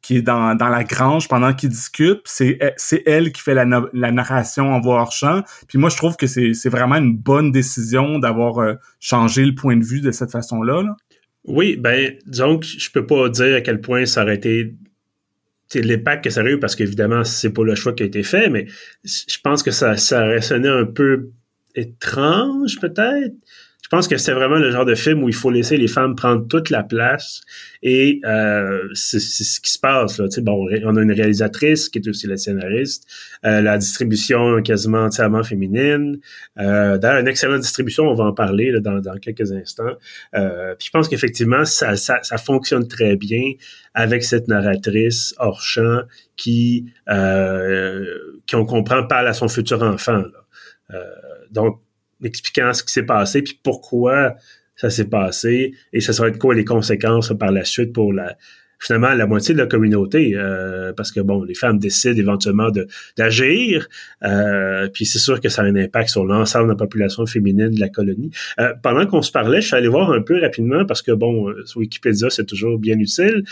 qui 0.00 0.16
est 0.16 0.22
dans, 0.22 0.54
dans 0.54 0.68
la 0.68 0.84
grange 0.84 1.28
pendant 1.28 1.52
qu'ils 1.52 1.70
discutent. 1.70 2.22
C'est 2.24 2.58
c'est 2.76 3.02
elle 3.06 3.32
qui 3.32 3.42
fait 3.42 3.54
la, 3.54 3.66
la 3.92 4.12
narration 4.12 4.72
en 4.72 4.80
voix 4.80 5.00
hors 5.00 5.12
champ. 5.12 5.42
Puis 5.68 5.78
moi, 5.78 5.90
je 5.90 5.96
trouve 5.96 6.16
que 6.16 6.26
c'est 6.26 6.54
c'est 6.54 6.68
vraiment 6.68 6.96
une 6.96 7.16
bonne 7.16 7.50
décision 7.50 8.18
d'avoir 8.18 8.58
euh, 8.58 8.74
changé 9.00 9.44
le 9.44 9.54
point 9.54 9.76
de 9.76 9.84
vue 9.84 10.00
de 10.00 10.10
cette 10.10 10.30
façon-là. 10.30 10.82
Là. 10.82 10.96
Oui, 11.46 11.76
ben 11.76 12.16
donc 12.26 12.64
je 12.64 12.90
peux 12.90 13.06
pas 13.06 13.28
dire 13.28 13.56
à 13.56 13.60
quel 13.60 13.80
point 13.80 14.04
ça 14.04 14.22
aurait 14.22 14.36
été 14.36 14.74
l'impact 15.74 16.24
que 16.24 16.30
ça 16.30 16.40
aurait 16.42 16.52
eu 16.52 16.58
parce 16.58 16.76
qu'évidemment 16.76 17.24
c'est 17.24 17.52
pas 17.52 17.64
le 17.64 17.74
choix 17.74 17.92
qui 17.92 18.02
a 18.02 18.06
été 18.06 18.22
fait, 18.22 18.48
mais 18.50 18.66
je 19.04 19.38
pense 19.42 19.62
que 19.62 19.70
ça 19.70 19.96
ça 19.96 20.24
aurait 20.24 20.40
sonné 20.40 20.68
un 20.68 20.84
peu 20.84 21.30
étrange 21.74 22.80
peut-être 22.80 23.34
je 23.86 23.90
pense 23.90 24.08
que 24.08 24.16
c'est 24.16 24.32
vraiment 24.32 24.56
le 24.56 24.72
genre 24.72 24.84
de 24.84 24.96
film 24.96 25.22
où 25.22 25.28
il 25.28 25.34
faut 25.34 25.48
laisser 25.48 25.76
les 25.76 25.86
femmes 25.86 26.16
prendre 26.16 26.48
toute 26.48 26.70
la 26.70 26.82
place 26.82 27.42
et 27.84 28.20
euh, 28.24 28.80
c'est 28.94 29.20
ce 29.20 29.60
qui 29.60 29.70
se 29.70 29.78
passe 29.78 30.18
là. 30.18 30.26
Bon, 30.38 30.66
on 30.82 30.96
a 30.96 31.02
une 31.02 31.12
réalisatrice 31.12 31.88
qui 31.88 32.00
est 32.00 32.08
aussi 32.08 32.26
la 32.26 32.36
scénariste, 32.36 33.06
euh, 33.44 33.60
la 33.60 33.78
distribution 33.78 34.60
quasiment 34.62 35.04
entièrement 35.04 35.44
féminine. 35.44 36.18
Euh, 36.58 36.98
D'ailleurs, 36.98 37.20
une 37.20 37.28
excellente 37.28 37.60
distribution, 37.60 38.08
on 38.08 38.14
va 38.14 38.24
en 38.24 38.32
parler 38.32 38.72
là, 38.72 38.80
dans, 38.80 38.98
dans, 38.98 39.18
quelques 39.18 39.52
instants. 39.52 39.94
Euh, 40.34 40.74
puis 40.76 40.86
je 40.86 40.90
pense 40.90 41.06
qu'effectivement, 41.06 41.64
ça, 41.64 41.94
ça, 41.94 42.18
ça, 42.24 42.38
fonctionne 42.38 42.88
très 42.88 43.14
bien 43.14 43.52
avec 43.94 44.24
cette 44.24 44.48
narratrice 44.48 45.32
hors 45.38 45.60
champ 45.60 46.00
qui, 46.36 46.86
euh, 47.08 48.04
qui 48.46 48.56
on 48.56 48.66
comprend 48.66 49.06
parle 49.06 49.28
à 49.28 49.32
son 49.32 49.46
futur 49.46 49.80
enfant. 49.84 50.18
Là. 50.18 50.46
Euh, 50.94 51.04
donc 51.52 51.80
expliquant 52.22 52.72
ce 52.72 52.82
qui 52.82 52.92
s'est 52.92 53.04
passé 53.04 53.42
puis 53.42 53.58
pourquoi 53.62 54.34
ça 54.76 54.90
s'est 54.90 55.08
passé 55.08 55.72
et 55.92 56.00
ça 56.00 56.12
serait 56.12 56.32
quoi 56.32 56.54
les 56.54 56.64
conséquences 56.64 57.32
par 57.38 57.50
la 57.50 57.64
suite 57.64 57.92
pour 57.92 58.12
la 58.12 58.36
finalement 58.78 59.14
la 59.14 59.26
moitié 59.26 59.54
de 59.54 59.58
la 59.58 59.66
communauté 59.66 60.32
euh, 60.34 60.92
parce 60.92 61.10
que 61.10 61.20
bon 61.20 61.42
les 61.42 61.54
femmes 61.54 61.78
décident 61.78 62.18
éventuellement 62.18 62.70
de 62.70 62.86
d'agir 63.16 63.88
euh, 64.22 64.88
puis 64.92 65.06
c'est 65.06 65.18
sûr 65.18 65.40
que 65.40 65.48
ça 65.48 65.62
a 65.62 65.64
un 65.64 65.76
impact 65.76 66.10
sur 66.10 66.24
l'ensemble 66.24 66.66
de 66.66 66.72
la 66.72 66.76
population 66.76 67.24
féminine 67.26 67.70
de 67.70 67.80
la 67.80 67.88
colonie. 67.88 68.30
Euh, 68.60 68.74
pendant 68.82 69.06
qu'on 69.06 69.22
se 69.22 69.32
parlait 69.32 69.60
je 69.60 69.68
suis 69.68 69.76
allé 69.76 69.88
voir 69.88 70.12
un 70.12 70.20
peu 70.20 70.40
rapidement 70.40 70.84
parce 70.84 71.02
que 71.02 71.12
bon 71.12 71.52
Wikipédia 71.74 72.28
c'est 72.30 72.46
toujours 72.46 72.78
bien 72.78 72.98
utile. 72.98 73.44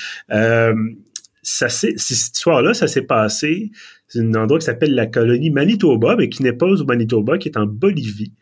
Ça 1.42 1.68
cette 1.68 2.11
histoire 2.11 2.62
là 2.62 2.74
ça 2.74 2.87
s'est 2.87 3.03
passé 3.03 3.70
c'est 4.09 4.20
un 4.20 4.35
endroit 4.35 4.59
qui 4.59 4.66
s'appelle 4.66 4.94
la 4.94 5.07
colonie 5.07 5.50
Manitoba 5.50 6.16
mais 6.16 6.29
qui 6.29 6.42
n'est 6.42 6.53
pas 6.53 6.66
au 6.66 6.85
Manitoba 6.85 7.38
qui 7.38 7.48
est 7.48 7.57
en 7.57 7.66
Bolivie 7.66 8.33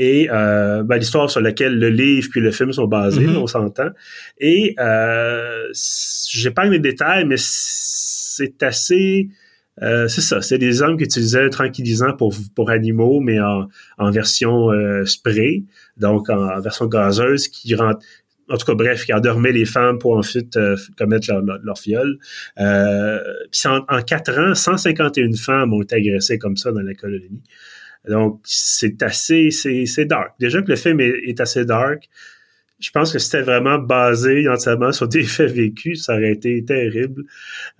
et 0.00 0.30
euh, 0.30 0.84
ben, 0.84 0.96
l'histoire 0.96 1.28
sur 1.28 1.40
laquelle 1.40 1.76
le 1.76 1.88
livre 1.88 2.28
puis 2.30 2.40
le 2.40 2.52
film 2.52 2.72
sont 2.72 2.86
basés, 2.86 3.26
mm-hmm. 3.26 3.36
on 3.36 3.46
s'entend. 3.48 3.90
Et 4.38 4.76
euh, 4.78 5.64
j'épargne 6.30 6.70
les 6.70 6.78
détails, 6.78 7.26
mais 7.26 7.34
c'est 7.36 8.62
assez... 8.62 9.28
Euh, 9.82 10.08
c'est 10.08 10.22
ça, 10.22 10.40
c'est 10.40 10.58
des 10.58 10.82
hommes 10.82 10.96
qui 10.96 11.04
utilisaient 11.04 11.42
un 11.42 11.50
tranquillisant 11.50 12.12
pour, 12.12 12.34
pour 12.56 12.70
animaux, 12.70 13.20
mais 13.20 13.38
en, 13.40 13.68
en 13.98 14.10
version 14.10 14.72
euh, 14.72 15.04
spray, 15.04 15.64
donc 15.96 16.30
en, 16.30 16.60
version 16.60 16.86
gazeuse, 16.86 17.46
qui 17.46 17.76
rentre, 17.76 18.04
en 18.50 18.56
tout 18.56 18.66
cas, 18.66 18.74
bref, 18.74 19.04
qui 19.04 19.12
endormait 19.12 19.52
les 19.52 19.66
femmes 19.66 19.98
pour 19.98 20.16
ensuite 20.16 20.56
euh, 20.56 20.76
commettre 20.96 21.32
leur, 21.32 21.42
leur, 21.42 21.58
leur 21.62 21.78
fiole. 21.78 22.18
Euh, 22.58 23.20
puis 23.52 23.62
en, 23.66 23.84
en, 23.88 24.02
quatre 24.02 24.36
ans, 24.36 24.54
151 24.54 25.32
femmes 25.36 25.72
ont 25.72 25.82
été 25.82 25.96
agressées 25.96 26.38
comme 26.38 26.56
ça 26.56 26.72
dans 26.72 26.82
la 26.82 26.94
colonie. 26.94 27.42
Donc, 28.08 28.40
c'est 28.44 29.02
assez, 29.02 29.50
c'est 29.50 30.04
dark. 30.04 30.32
Déjà 30.38 30.62
que 30.62 30.68
le 30.68 30.76
film 30.76 31.00
est, 31.00 31.40
assez 31.40 31.64
dark, 31.64 32.08
je 32.78 32.90
pense 32.90 33.12
que 33.12 33.18
c'était 33.18 33.42
vraiment 33.42 33.78
basé 33.78 34.48
entièrement 34.48 34.92
sur 34.92 35.08
des 35.08 35.22
faits 35.24 35.52
vécus, 35.52 36.04
ça 36.04 36.14
aurait 36.14 36.32
été 36.32 36.64
terrible. 36.64 37.24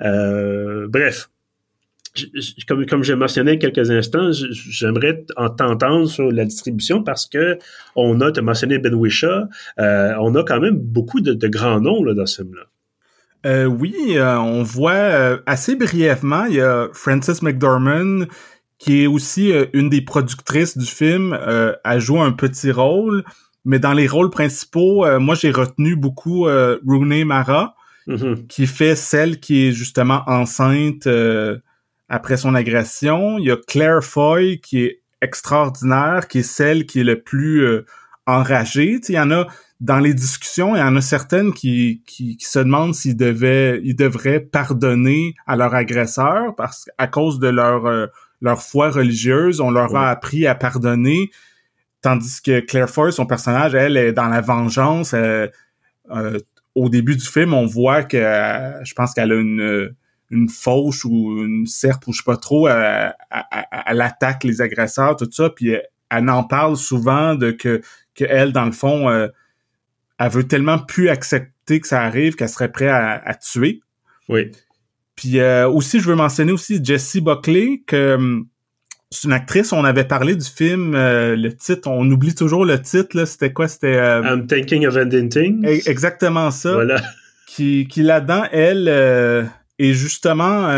Euh, 0.01 0.87
bref, 0.89 1.31
comme, 2.67 2.85
comme 2.87 3.05
j'ai 3.05 3.15
mentionné 3.15 3.59
quelques 3.59 3.91
instants, 3.91 4.31
j'aimerais 4.33 5.25
t'entendre 5.57 6.09
sur 6.09 6.33
la 6.33 6.45
distribution 6.45 7.03
parce 7.05 7.27
que 7.27 7.59
on 7.95 8.21
a, 8.21 8.33
mentionné 8.41 8.79
Ben 8.79 8.95
Wishaw, 8.95 9.45
euh, 9.79 10.15
on 10.21 10.35
a 10.35 10.43
quand 10.43 10.61
même 10.61 10.77
beaucoup 10.77 11.21
de, 11.21 11.49
grands 11.49 11.81
noms 11.81 12.03
là, 12.03 12.15
dans 12.15 12.27
ce 12.27 12.43
film-là. 12.43 12.65
Euh, 13.47 13.67
oui, 13.67 13.95
on 14.19 14.65
voit 14.65 15.41
assez 15.47 15.77
brièvement, 15.77 16.47
il 16.47 16.57
y 16.57 16.61
a 16.61 16.89
Francis 16.93 17.41
McDormand 17.41 18.27
qui 18.79 19.03
est 19.03 19.07
aussi 19.07 19.53
euh, 19.53 19.67
une 19.73 19.89
des 19.89 20.03
productrices 20.03 20.79
du 20.79 20.87
film, 20.87 21.33
euh, 21.33 21.75
a 21.85 21.99
joué 21.99 22.21
un 22.21 22.33
petit 22.33 22.71
rôle, 22.71 23.25
mais 23.65 23.79
dans 23.79 23.93
les 23.93 24.07
rôles 24.07 24.31
principaux, 24.31 25.05
euh, 25.05 25.19
moi 25.19 25.35
j'ai 25.35 25.51
retenu 25.51 25.97
beaucoup 25.97 26.47
euh, 26.47 26.79
Rooney 26.87 27.25
Mara, 27.25 27.75
mm-hmm. 28.07 28.47
qui 28.47 28.67
fait 28.67 28.97
celle 28.97 29.41
qui 29.41 29.67
est 29.67 29.73
justement 29.73 30.23
enceinte 30.27 31.09
après 32.09 32.37
son 32.37 32.55
agression. 32.55 33.39
Il 33.39 33.47
y 33.47 33.51
a 33.51 33.57
Claire 33.57 34.03
Foy 34.03 34.61
qui 34.61 34.85
est 34.85 35.03
extraordinaire, 35.21 36.29
qui 36.29 36.39
est 36.39 36.43
celle 36.43 36.87
qui 36.87 37.01
est 37.01 37.05
le 37.05 37.21
plus 37.21 37.85
enragée. 38.27 39.01
Il 39.09 39.15
y 39.15 39.21
en 39.21 39.31
a 39.33 39.49
dans 39.81 39.99
les 39.99 40.15
discussions, 40.15 40.75
il 40.75 40.81
y 40.81 40.83
en 40.83 40.97
a 40.97 41.01
certaines 41.01 41.53
qui, 41.53 42.03
qui, 42.07 42.37
se 42.41 42.59
demandent 42.59 42.95
s'ils 42.95 43.17
devaient, 43.17 43.81
ils 43.85 43.95
devraient 43.95 44.41
pardonner 44.41 45.35
à 45.47 45.57
leur 45.57 45.75
agresseur 45.75 46.55
parce 46.57 46.85
qu'à 46.85 47.07
cause 47.07 47.39
de 47.39 47.49
leur 47.49 47.87
euh, 47.87 48.07
leur 48.41 48.63
foi 48.63 48.91
religieuse, 48.91 49.61
on 49.61 49.71
leur 49.71 49.95
a 49.97 50.11
appris 50.11 50.47
à 50.47 50.55
pardonner, 50.55 51.31
tandis 52.03 52.41
que 52.41 52.61
Claire 52.61 52.89
Foy, 52.89 53.13
son 53.13 53.27
personnage, 53.27 53.75
elle 53.75 53.97
est 53.97 54.13
dans 54.13 54.29
la 54.29 54.41
vengeance. 54.41 55.15
Euh, 55.15 55.49
euh, 56.11 56.39
au 56.75 56.89
début 56.89 57.17
du 57.17 57.27
film, 57.27 57.55
on 57.55 57.67
voit 57.67 58.05
que 58.05 58.19
je 58.19 58.95
pense 58.95 59.15
qu'elle 59.15 59.33
a 59.33 59.37
une 59.37 59.95
une 60.31 60.51
fauche 60.51 61.07
ou 61.07 61.43
une 61.43 61.67
serpe 61.67 62.07
ou 62.07 62.13
je 62.13 62.19
sais 62.19 62.23
pas 62.23 62.37
trop, 62.37 62.69
elle, 62.69 63.15
attaque 64.03 64.45
les 64.45 64.61
agresseurs, 64.61 65.17
tout 65.17 65.29
ça, 65.33 65.49
puis 65.49 65.75
elle, 66.11 66.29
en 66.29 66.45
parle 66.45 66.77
souvent 66.77 67.35
de 67.35 67.51
que, 67.51 67.81
que 68.15 68.25
elle, 68.29 68.53
dans 68.53 68.67
le 68.67 68.73
fond, 68.73 69.11
elle 70.19 70.31
veut 70.31 70.47
tellement 70.47 70.79
plus 70.79 71.09
accepter 71.09 71.81
que 71.81 71.87
ça 71.87 72.03
arrive 72.03 72.35
qu'elle 72.35 72.49
serait 72.49 72.73
prête 72.73 72.91
à, 72.91 73.35
tuer. 73.35 73.81
Oui. 74.29 74.51
Puis 75.19 75.41
euh, 75.41 75.69
aussi, 75.69 75.99
je 75.99 76.07
veux 76.07 76.15
mentionner 76.15 76.53
aussi 76.53 76.79
Jessie 76.81 77.21
Buckley, 77.21 77.83
que 77.89 78.15
hum, 78.15 78.47
c'est 79.11 79.27
une 79.27 79.33
actrice, 79.33 79.73
on 79.73 79.85
avait 79.85 80.05
parlé 80.05 80.37
du 80.37 80.47
film, 80.47 80.95
euh, 80.95 81.35
le 81.35 81.53
titre, 81.57 81.89
on 81.91 82.09
oublie 82.09 82.37
toujours 82.37 82.65
le 82.65 82.81
titre, 82.81 83.17
là, 83.17 83.27
c'était 83.27 83.53
quoi? 83.53 83.67
C'était... 83.67 83.97
Euh, 83.97 84.23
I'm 84.23 84.47
Thinking 84.47 84.87
of 84.87 84.97
Ending 84.97 85.29
Things. 85.29 85.67
E-, 85.67 85.91
exactement 85.91 86.53
ça. 86.53 86.73
Voilà. 86.73 87.03
Qui, 87.49 87.89
qui 87.89 88.05
là-dedans, 88.05 88.45
elle, 88.53 88.87
est 89.81 89.93
justement, 89.93 90.73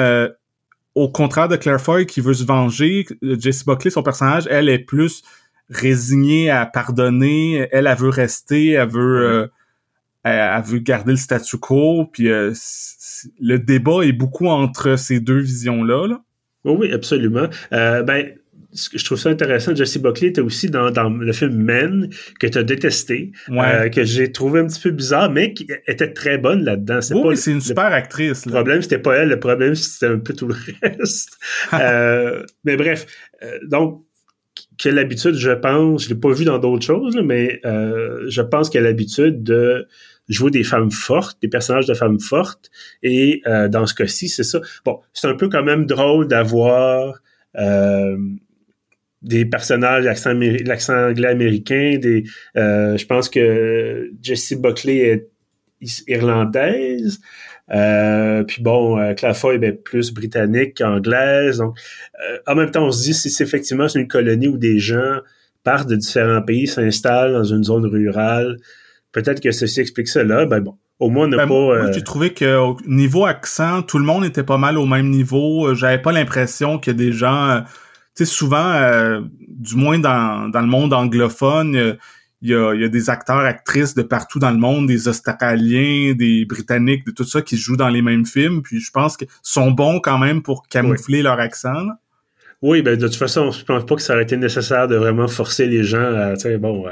au 0.95 1.11
contraire 1.11 1.49
de 1.49 1.57
Claire 1.57 1.81
Foy 1.81 2.07
qui 2.07 2.23
veut 2.23 2.33
se 2.33 2.45
venger, 2.45 3.07
Jessie 3.21 3.65
Buckley, 3.67 3.91
son 3.91 4.03
personnage, 4.03 4.47
elle 4.49 4.71
est 4.71 4.79
plus 4.79 5.23
résignée 5.69 6.49
à 6.49 6.65
pardonner. 6.65 7.69
Elle, 7.73 7.87
elle 7.87 7.99
veut 7.99 8.09
rester, 8.09 8.71
elle 8.71 8.89
veut, 8.89 9.21
euh, 9.21 9.47
elle, 10.25 10.63
veut 10.65 10.79
garder 10.79 11.13
le 11.13 11.19
statu 11.19 11.59
quo. 11.59 12.07
Puis 12.13 12.31
euh, 12.31 12.53
le 13.41 13.59
débat 13.59 14.03
est 14.03 14.13
beaucoup 14.13 14.47
entre 14.47 14.97
ces 14.97 15.21
deux 15.21 15.41
visions-là. 15.41 16.09
Là. 16.09 16.23
Oui, 16.65 16.93
absolument. 16.93 17.49
Euh, 17.73 18.03
ben, 18.03 18.33
je 18.73 19.05
trouve 19.05 19.19
ça 19.19 19.31
intéressant. 19.31 19.75
Jessie 19.75 19.99
Buckley 19.99 20.29
était 20.29 20.41
aussi 20.41 20.71
dans, 20.71 20.91
dans 20.91 21.09
le 21.09 21.33
film 21.33 21.57
Men 21.57 22.09
que 22.39 22.47
tu 22.47 22.57
as 22.57 22.63
détesté, 22.63 23.33
que 23.49 24.05
j'ai 24.05 24.31
trouvé 24.31 24.61
un 24.61 24.67
petit 24.67 24.81
peu 24.81 24.91
bizarre, 24.91 25.29
mais 25.31 25.55
qui 25.55 25.67
était 25.89 26.13
très 26.13 26.39
bonne 26.39 26.63
là-dedans. 26.63 27.01
C'est 27.01 27.15
oui, 27.15 27.37
c'est 27.37 27.51
une 27.51 27.61
super 27.61 27.87
actrice. 27.87 28.47
Le 28.47 28.53
problème, 28.53 28.81
c'était 28.81 29.01
pas 29.01 29.17
elle. 29.17 29.29
Le 29.31 29.41
problème, 29.41 29.75
c'était 29.75 30.07
un 30.07 30.19
peu 30.19 30.35
tout 30.35 30.47
le 30.47 30.55
reste. 30.83 31.37
mais 32.65 32.77
bref, 32.77 33.07
donc 33.65 34.05
qu'elle 34.83 34.99
a 34.99 35.03
l'habitude, 35.03 35.35
je 35.35 35.51
pense, 35.51 36.05
je 36.05 36.09
l'ai 36.09 36.21
pas 36.21 36.33
vu 36.33 36.45
dans 36.45 36.59
d'autres 36.59 36.85
choses, 36.85 37.19
mais 37.23 37.61
euh, 37.65 38.25
je 38.29 38.43
pense 38.43 38.71
qu'elle 38.71 38.87
a 38.87 38.89
l'habitude 38.89 39.43
de 39.43 39.87
jouer 40.29 40.51
des 40.51 40.65
femmes 40.65 40.91
fortes, 40.91 41.41
des 41.43 41.49
personnages 41.49 41.87
de 41.87 41.95
femmes 41.95 42.21
fortes, 42.21 42.71
et 43.03 43.43
euh, 43.47 43.69
dans 43.69 43.87
ce 43.87 43.95
cas-ci, 43.95 44.29
c'est 44.29 44.45
ça. 44.45 44.61
Bon, 44.85 45.01
c'est 45.13 45.27
un 45.27 45.35
peu 45.35 45.49
quand 45.49 45.63
même 45.63 45.87
drôle 45.87 46.29
d'avoir 46.29 47.21
euh, 47.57 48.17
des 49.23 49.45
personnages 49.45 50.05
l'accent 50.05 51.09
anglais 51.09 51.29
américain, 51.29 51.99
des 52.01 52.25
je 52.55 53.07
pense 53.07 53.29
que 53.29 54.11
Jessie 54.23 54.57
Buckley 54.57 54.99
est 54.99 55.29
irlandaise. 56.09 57.21
Euh, 57.73 58.43
puis 58.43 58.63
bon, 58.63 58.99
euh, 58.99 59.15
Clafoy 59.15 59.59
est 59.63 59.73
plus 59.73 60.13
britannique 60.13 60.79
qu'anglaise. 60.79 61.59
Donc, 61.59 61.77
euh, 62.29 62.39
en 62.47 62.55
même 62.55 62.71
temps, 62.71 62.85
on 62.85 62.91
se 62.91 63.05
dit 63.05 63.15
si 63.15 63.31
c'est 63.31 63.45
effectivement 63.45 63.89
c'est 63.89 64.01
une 64.01 64.09
colonie 64.09 64.49
où 64.49 64.59
des 64.59 64.79
gens 64.79 65.19
partent 65.63 65.89
de 65.89 65.97
différents 65.97 66.43
pays, 66.43 66.67
s'installent 66.67 67.33
dans 67.33 67.45
une 67.45 67.65
zone 67.65 67.87
rurale, 67.87 68.57
peut-être 69.13 69.41
que 69.41 69.53
ceci 69.53 69.81
explique 69.81 70.09
cela. 70.09 70.47
Ben 70.47 70.61
bon, 70.61 70.77
au 70.99 71.11
moins 71.11 71.29
ne 71.29 71.37
ben, 71.37 71.47
pas. 71.47 71.55
Moi, 71.55 71.93
j'ai 71.93 72.03
trouvé 72.03 72.31
que 72.33 72.75
niveau 72.89 73.25
accent, 73.25 73.83
tout 73.83 73.99
le 73.99 74.05
monde 74.05 74.25
était 74.25 74.43
pas 74.43 74.59
mal 74.59 74.77
au 74.77 74.87
même 74.87 75.11
niveau. 75.11 75.75
J'avais 75.75 76.01
pas 76.01 76.13
l'impression 76.13 76.79
que 76.79 76.91
des 76.91 77.13
gens, 77.13 77.63
tu 78.17 78.25
sais, 78.25 78.31
souvent, 78.31 79.21
du 79.49 79.77
moins 79.77 79.99
dans, 79.99 80.49
dans 80.49 80.61
le 80.61 80.67
monde 80.67 80.93
anglophone 80.93 81.99
il 82.43 82.51
y 82.51 82.55
a, 82.55 82.89
des 82.89 83.11
acteurs, 83.11 83.41
actrices 83.41 83.95
de 83.95 84.03
partout 84.03 84.39
dans 84.39 84.51
le 84.51 84.57
monde, 84.57 84.87
des 84.87 85.09
Australiens, 85.09 86.15
des 86.15 86.47
Britanniques, 86.47 87.05
de 87.05 87.11
tout 87.11 87.25
ça 87.25 87.43
qui 87.43 87.59
jouent 87.59 87.77
dans 87.77 87.89
les 87.89 88.01
mêmes 88.01 88.25
films. 88.25 88.63
Puis 88.63 88.81
je 88.81 88.91
pense 88.91 89.17
qu'ils 89.17 89.29
sont 89.43 89.71
bons 89.71 90.01
quand 90.01 90.19
même 90.19 90.43
pour 90.43 90.67
camoufler 90.67 91.23
leur 91.23 91.39
accent. 91.39 91.87
Oui, 92.63 92.83
ben 92.83 92.97
de 92.97 93.07
toute 93.07 93.17
façon, 93.17 93.51
je 93.51 93.65
pense 93.65 93.85
pas 93.85 93.95
que 93.95 94.03
ça 94.03 94.15
aurait 94.15 94.23
été 94.23 94.37
nécessaire 94.37 94.89
de 94.89 94.97
vraiment 94.97 95.29
forcer 95.29 95.67
les 95.67 95.83
gens 95.83 96.15
à, 96.15 96.35
bon, 96.59 96.87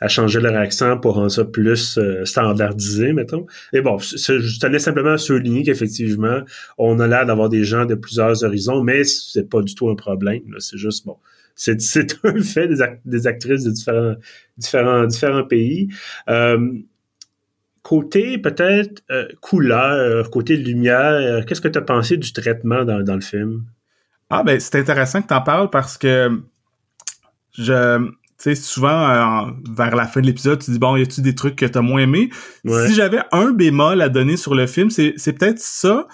à, 0.00 0.08
changer 0.08 0.40
leur 0.40 0.56
accent 0.56 0.98
pour 0.98 1.14
rendre 1.14 1.30
ça 1.30 1.44
plus 1.44 1.98
euh, 1.98 2.24
standardisé, 2.24 3.14
mettons. 3.14 3.46
Et 3.72 3.80
bon, 3.80 3.98
je 3.98 4.60
tenais 4.60 4.78
simplement 4.78 5.12
à 5.12 5.18
souligner 5.18 5.62
qu'effectivement, 5.62 6.40
on 6.76 7.00
a 7.00 7.06
l'air 7.06 7.24
d'avoir 7.24 7.48
des 7.48 7.64
gens 7.64 7.86
de 7.86 7.94
plusieurs 7.94 8.44
horizons, 8.44 8.82
mais 8.82 9.04
c'est 9.04 9.48
pas 9.48 9.62
du 9.62 9.74
tout 9.74 9.88
un 9.88 9.94
problème. 9.94 10.42
C'est 10.58 10.78
juste 10.78 11.06
bon 11.06 11.16
c'est, 11.54 11.78
un 12.24 12.42
fait 12.42 12.68
des, 13.04 13.26
actrices 13.26 13.64
de 13.64 13.70
différents, 13.70 14.14
différents, 14.56 15.06
différents 15.06 15.44
pays. 15.44 15.88
Euh, 16.28 16.72
côté 17.82 18.38
peut-être 18.38 19.02
euh, 19.10 19.28
couleur, 19.40 20.30
côté 20.30 20.56
lumière, 20.56 21.44
qu'est-ce 21.46 21.60
que 21.60 21.68
tu 21.68 21.78
as 21.78 21.82
pensé 21.82 22.16
du 22.16 22.32
traitement 22.32 22.84
dans, 22.84 23.02
dans 23.02 23.14
le 23.14 23.20
film? 23.20 23.64
Ah 24.30 24.42
ben 24.42 24.58
c'est 24.58 24.78
intéressant 24.78 25.20
que 25.22 25.28
tu 25.28 25.34
en 25.34 25.42
parles 25.42 25.70
parce 25.70 25.98
que 25.98 26.40
je 27.52 28.08
tu 28.36 28.54
sais, 28.54 28.54
souvent, 28.56 29.52
vers 29.76 29.94
la 29.94 30.08
fin 30.08 30.20
de 30.20 30.26
l'épisode, 30.26 30.62
tu 30.62 30.72
dis, 30.72 30.78
bon, 30.80 30.96
y 30.96 31.02
a-tu 31.02 31.20
des 31.20 31.36
trucs 31.36 31.54
que 31.54 31.66
t'as 31.66 31.82
moins 31.82 32.00
aimé? 32.00 32.30
Si 32.66 32.92
j'avais 32.92 33.20
un 33.30 33.52
bémol 33.52 34.02
à 34.02 34.08
donner 34.08 34.36
sur 34.36 34.56
le 34.56 34.66
film, 34.66 34.90
c'est, 34.90 35.14
c'est 35.16 35.34
peut-être 35.34 35.60
ça 35.60 36.08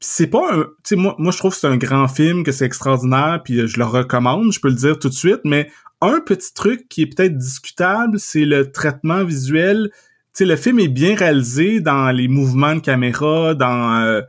c'est 0.00 0.28
pas 0.28 0.52
un 0.52 0.62
tu 0.62 0.70
sais 0.84 0.96
moi 0.96 1.14
moi 1.18 1.32
je 1.32 1.38
trouve 1.38 1.52
que 1.52 1.58
c'est 1.58 1.66
un 1.66 1.76
grand 1.76 2.08
film 2.08 2.44
que 2.44 2.52
c'est 2.52 2.64
extraordinaire 2.64 3.40
puis 3.44 3.60
euh, 3.60 3.66
je 3.66 3.78
le 3.78 3.84
recommande 3.84 4.52
je 4.52 4.60
peux 4.60 4.68
le 4.68 4.74
dire 4.74 4.98
tout 4.98 5.08
de 5.08 5.14
suite 5.14 5.40
mais 5.44 5.70
un 6.00 6.20
petit 6.20 6.54
truc 6.54 6.88
qui 6.88 7.02
est 7.02 7.06
peut-être 7.06 7.36
discutable 7.36 8.18
c'est 8.18 8.44
le 8.44 8.70
traitement 8.70 9.24
visuel 9.24 9.90
tu 9.92 9.98
sais 10.34 10.44
le 10.44 10.56
film 10.56 10.78
est 10.78 10.88
bien 10.88 11.16
réalisé 11.16 11.80
dans 11.80 12.10
les 12.10 12.28
mouvements 12.28 12.76
de 12.76 12.80
caméra 12.80 13.54
dans 13.54 14.00
euh, 14.00 14.22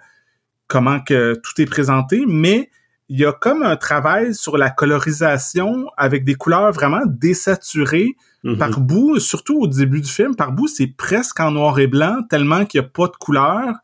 comment 0.68 1.00
que 1.02 1.40
tout 1.44 1.62
est 1.62 1.68
présenté 1.68 2.24
mais 2.28 2.72
il 3.12 3.20
y 3.20 3.26
a 3.26 3.34
comme 3.34 3.64
un 3.64 3.76
travail 3.76 4.34
sur 4.34 4.58
la 4.58 4.72
colorisation 4.72 5.88
avec 5.98 6.24
des 6.24 6.36
couleurs 6.36 6.72
vraiment 6.72 7.02
désaturées 7.06 8.16
mm-hmm. 8.44 8.58
par 8.58 8.80
bout 8.80 9.20
surtout 9.20 9.60
au 9.60 9.68
début 9.68 10.02
du 10.02 10.10
film 10.10 10.36
par 10.36 10.52
bout 10.52 10.68
c'est 10.68 10.88
presque 10.88 11.40
en 11.40 11.52
noir 11.52 11.78
et 11.80 11.88
blanc 11.88 12.24
tellement 12.28 12.66
qu'il 12.66 12.82
y 12.82 12.84
a 12.84 12.88
pas 12.88 13.06
de 13.06 13.16
couleurs 13.20 13.76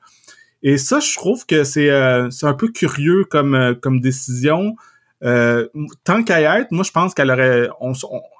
et 0.65 0.79
ça, 0.79 0.99
je 0.99 1.13
trouve 1.13 1.45
que 1.45 1.63
c'est 1.63 1.91
euh, 1.91 2.27
un 2.41 2.53
peu 2.55 2.69
curieux 2.69 3.23
comme, 3.23 3.53
euh, 3.53 3.75
comme 3.75 4.01
décision. 4.01 4.75
Euh, 5.23 5.67
tant 6.03 6.23
qu'à 6.23 6.41
y 6.41 6.43
être, 6.43 6.71
moi 6.71 6.83
je 6.83 6.89
pense 6.91 7.13
qu'elle 7.13 7.29
aurait, 7.29 7.69
on, 7.79 7.93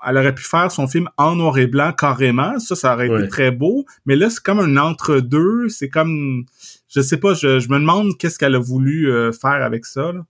elle 0.05 0.17
aurait 0.17 0.33
pu 0.33 0.43
faire 0.43 0.71
son 0.71 0.87
film 0.87 1.07
en 1.17 1.35
noir 1.35 1.59
et 1.59 1.67
blanc 1.67 1.93
carrément. 1.93 2.57
Ça, 2.57 2.75
ça 2.75 2.95
aurait 2.95 3.09
été 3.09 3.27
très 3.27 3.51
beau. 3.51 3.85
Mais 4.07 4.15
là, 4.15 4.31
c'est 4.31 4.41
comme 4.41 4.59
un 4.59 4.75
entre-deux. 4.77 5.69
C'est 5.69 5.89
comme, 5.89 6.45
je 6.89 7.01
sais 7.01 7.17
pas, 7.17 7.35
je, 7.35 7.59
je 7.59 7.69
me 7.69 7.77
demande 7.77 8.17
qu'est-ce 8.17 8.39
qu'elle 8.39 8.55
a 8.55 8.59
voulu 8.59 9.11
euh, 9.11 9.31
faire 9.31 9.61
avec 9.63 9.85
ça. 9.85 10.11
Là. 10.11 10.25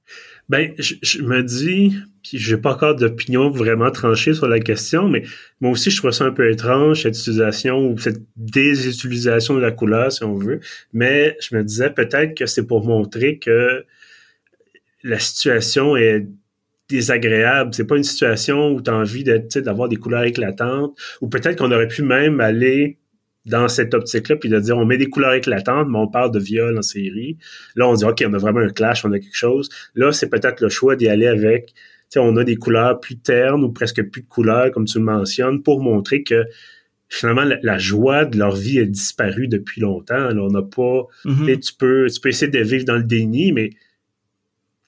Ben, 0.48 0.74
je, 0.78 1.22
me 1.24 1.42
dis, 1.42 1.96
puis 2.22 2.38
j'ai 2.38 2.58
pas 2.58 2.74
encore 2.74 2.96
d'opinion 2.96 3.50
vraiment 3.50 3.90
tranchée 3.90 4.34
sur 4.36 4.48
la 4.48 4.60
question, 4.60 5.10
mais 5.10 5.24
moi 5.60 5.72
aussi 5.72 5.90
je 5.90 5.98
trouve 5.98 6.12
ça 6.12 6.26
un 6.26 6.32
peu 6.32 6.52
étrange 6.52 7.02
cette 7.02 7.18
utilisation 7.18 7.80
ou 7.90 7.98
cette 7.98 8.22
désutilisation 8.36 9.56
de 9.56 9.60
la 9.60 9.72
couleur, 9.72 10.12
si 10.12 10.24
on 10.24 10.36
veut. 10.36 10.60
Mais 10.94 11.36
je 11.42 11.56
me 11.56 11.64
disais 11.64 11.90
peut-être 11.90 12.38
que 12.38 12.46
c'est 12.46 12.68
pour 12.68 12.86
montrer 12.86 13.40
que 13.40 13.86
la 15.04 15.20
situation 15.20 15.98
est 15.98 16.28
désagréable. 16.90 17.74
C'est 17.74 17.88
pas 17.88 17.98
une 17.98 18.04
situation 18.04 18.70
où 18.72 18.82
tu 18.82 18.92
as 18.92 18.96
envie 18.96 19.24
d'avoir 19.24 19.90
des 19.90 19.96
couleurs 19.96 20.24
éclatantes, 20.24 20.96
ou 21.22 21.28
peut-être 21.28 21.58
qu'on 21.58 21.72
aurait 21.72 21.88
pu 21.88 22.04
même 22.04 22.40
aller 22.40 23.00
dans 23.46 23.68
cette 23.68 23.94
optique-là, 23.94 24.36
puis 24.38 24.50
de 24.50 24.60
dire 24.60 24.78
on 24.78 24.86
met 24.86 24.98
des 24.98 25.10
couleurs 25.10 25.34
éclatantes, 25.34 25.88
mais 25.90 25.98
on 25.98 26.08
parle 26.08 26.32
de 26.32 26.40
viol 26.40 26.78
en 26.78 26.82
série. 26.82 27.38
Là, 27.76 27.88
on 27.88 27.94
dit 27.94 28.06
OK, 28.06 28.24
on 28.28 28.34
a 28.34 28.38
vraiment 28.38 28.62
un 28.62 28.70
clash, 28.70 29.06
on 29.06 29.12
a 29.12 29.20
quelque 29.20 29.36
chose. 29.36 29.70
Là, 29.94 30.12
c'est 30.12 30.30
peut-être 30.30 30.62
le 30.62 30.70
choix 30.70 30.96
d'y 30.96 31.08
aller 31.08 31.28
avec. 31.28 31.74
Tu 32.12 32.20
on 32.20 32.36
a 32.38 32.44
des 32.44 32.56
couleurs 32.56 33.00
plus 33.00 33.18
ternes 33.18 33.64
ou 33.64 33.72
presque 33.72 34.02
plus 34.10 34.22
de 34.22 34.28
couleurs, 34.28 34.72
comme 34.72 34.86
tu 34.86 35.00
le 35.00 35.04
mentionnes, 35.04 35.62
pour 35.64 35.82
montrer 35.82 36.24
que 36.24 36.46
finalement 37.08 37.44
la, 37.62 37.78
joie 37.78 38.26
de 38.26 38.38
leur 38.38 38.56
vie 38.56 38.80
est 38.80 38.86
disparue 38.86 39.48
depuis 39.48 39.82
longtemps. 39.82 40.30
Là, 40.30 40.42
on 40.42 40.50
n'a 40.50 40.62
pas. 40.62 41.06
Mm-hmm. 41.26 41.60
Tu 41.60 41.74
peux, 41.74 42.08
tu 42.10 42.20
peux 42.20 42.30
essayer 42.30 42.52
de 42.52 42.60
vivre 42.60 42.86
dans 42.86 42.98
le 42.98 43.04
déni, 43.04 43.52
mais 43.52 43.70
tu 43.70 43.78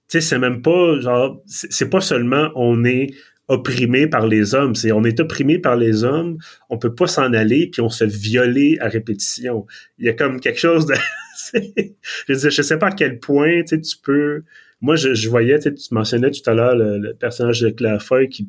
sais, 0.07 0.21
c'est 0.21 0.39
même 0.39 0.61
pas 0.61 0.99
genre, 0.99 1.41
c'est 1.45 1.89
pas 1.89 2.01
seulement 2.01 2.49
on 2.55 2.85
est 2.85 3.09
opprimé 3.47 4.07
par 4.07 4.27
les 4.27 4.55
hommes. 4.55 4.75
C'est 4.75 4.91
on 4.91 5.03
est 5.03 5.19
opprimé 5.19 5.60
par 5.60 5.75
les 5.75 6.03
hommes, 6.03 6.38
on 6.69 6.77
peut 6.77 6.93
pas 6.93 7.07
s'en 7.07 7.33
aller, 7.33 7.69
puis 7.71 7.81
on 7.81 7.89
se 7.89 8.03
fait 8.03 8.13
violer 8.13 8.77
à 8.79 8.88
répétition. 8.88 9.65
Il 9.97 10.05
y 10.05 10.10
a 10.10 10.13
comme 10.13 10.39
quelque 10.39 10.60
chose 10.60 10.86
de. 10.86 10.95
je 11.53 12.33
ne 12.33 12.49
je 12.49 12.62
sais 12.62 12.77
pas 12.77 12.88
à 12.88 12.91
quel 12.91 13.19
point 13.19 13.63
tu 13.63 13.79
peux. 14.03 14.43
Moi, 14.81 14.95
je, 14.95 15.27
voyais, 15.27 15.57
tu 15.60 15.71
mentionnais 15.91 16.29
tout 16.29 16.47
à 16.47 16.53
l'heure 16.53 16.75
le, 16.75 17.13
personnage 17.13 17.62
de 17.62 17.69
Claire 17.69 18.03
qui 18.29 18.47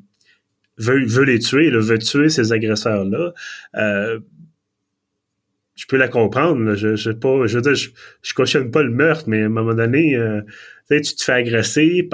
veut, 0.77 1.05
veut 1.07 1.25
les 1.25 1.39
tuer, 1.39 1.71
là, 1.71 1.81
veut 1.81 1.99
tuer 1.99 2.29
ces 2.29 2.53
agresseurs-là. 2.53 3.33
Euh, 3.77 4.21
je 5.75 5.87
peux 5.87 5.97
la 5.97 6.09
comprendre. 6.09 6.75
Je, 6.75 6.97
je 6.97 7.11
pas, 7.13 7.47
je 7.47 7.57
veux 7.57 7.63
dire, 7.63 7.75
je, 7.75 7.89
je, 8.21 8.35
cautionne 8.35 8.71
pas 8.71 8.83
le 8.83 8.91
meurtre, 8.91 9.25
mais 9.27 9.43
à 9.43 9.47
un 9.47 9.49
moment 9.49 9.75
donné, 9.75 10.17
euh, 10.17 10.43
tu 10.91 11.01
te 11.01 11.25
fais 11.25 11.33
agresser 11.33 12.09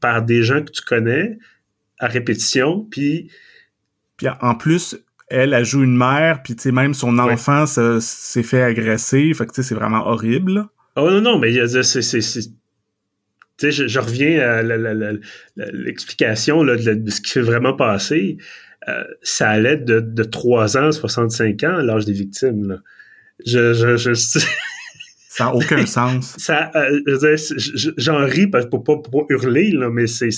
par 0.00 0.22
des 0.22 0.42
gens 0.42 0.62
que 0.62 0.70
tu 0.70 0.82
connais 0.82 1.38
à 1.98 2.08
répétition, 2.08 2.86
puis 2.90 3.30
puis 4.16 4.28
en 4.40 4.54
plus, 4.54 4.96
elle, 5.28 5.54
a 5.54 5.62
joue 5.62 5.82
une 5.82 5.96
mère, 5.96 6.42
puis 6.42 6.56
tu 6.56 6.62
sais, 6.62 6.72
même 6.72 6.94
son 6.94 7.18
enfant 7.18 7.66
s'est 7.66 8.42
fait 8.42 8.62
agresser. 8.62 9.32
Fait 9.34 9.46
que 9.46 9.52
tu 9.52 9.62
sais, 9.62 9.68
c'est 9.68 9.74
vraiment 9.74 10.06
horrible. 10.06 10.66
Oh 10.96 11.10
non, 11.10 11.20
non, 11.20 11.38
mais 11.38 11.52
c'est... 11.66 12.00
Tu 13.58 13.70
sais, 13.70 13.70
je, 13.70 13.86
je, 13.88 13.98
reviens 13.98 14.40
à 14.40 14.62
l'explication 15.56 16.62
de, 16.62 16.76
ce 16.76 17.20
qui 17.22 17.30
s'est 17.30 17.40
vraiment 17.40 17.74
passé. 17.74 18.36
Euh, 18.88 19.04
ça 19.22 19.48
allait 19.48 19.78
de, 19.78 20.00
de 20.00 20.22
3 20.22 20.76
ans 20.76 20.88
à 20.88 20.92
65 20.92 21.64
ans, 21.64 21.76
l'âge 21.78 22.04
des 22.04 22.12
victimes. 22.12 22.68
Là. 22.68 22.76
Je, 23.46 23.72
je, 23.72 23.96
je... 23.96 24.12
ça 25.36 25.44
n'a 25.44 25.54
aucun 25.54 25.84
sens. 25.86 26.34
Ça, 26.38 26.70
euh, 26.74 27.36
j'en 27.98 28.24
ris 28.24 28.46
pour, 28.46 28.82
pour, 28.82 29.02
pour 29.02 29.26
hurler, 29.28 29.70
là, 29.70 29.90
mais 29.90 30.06
c'est, 30.06 30.30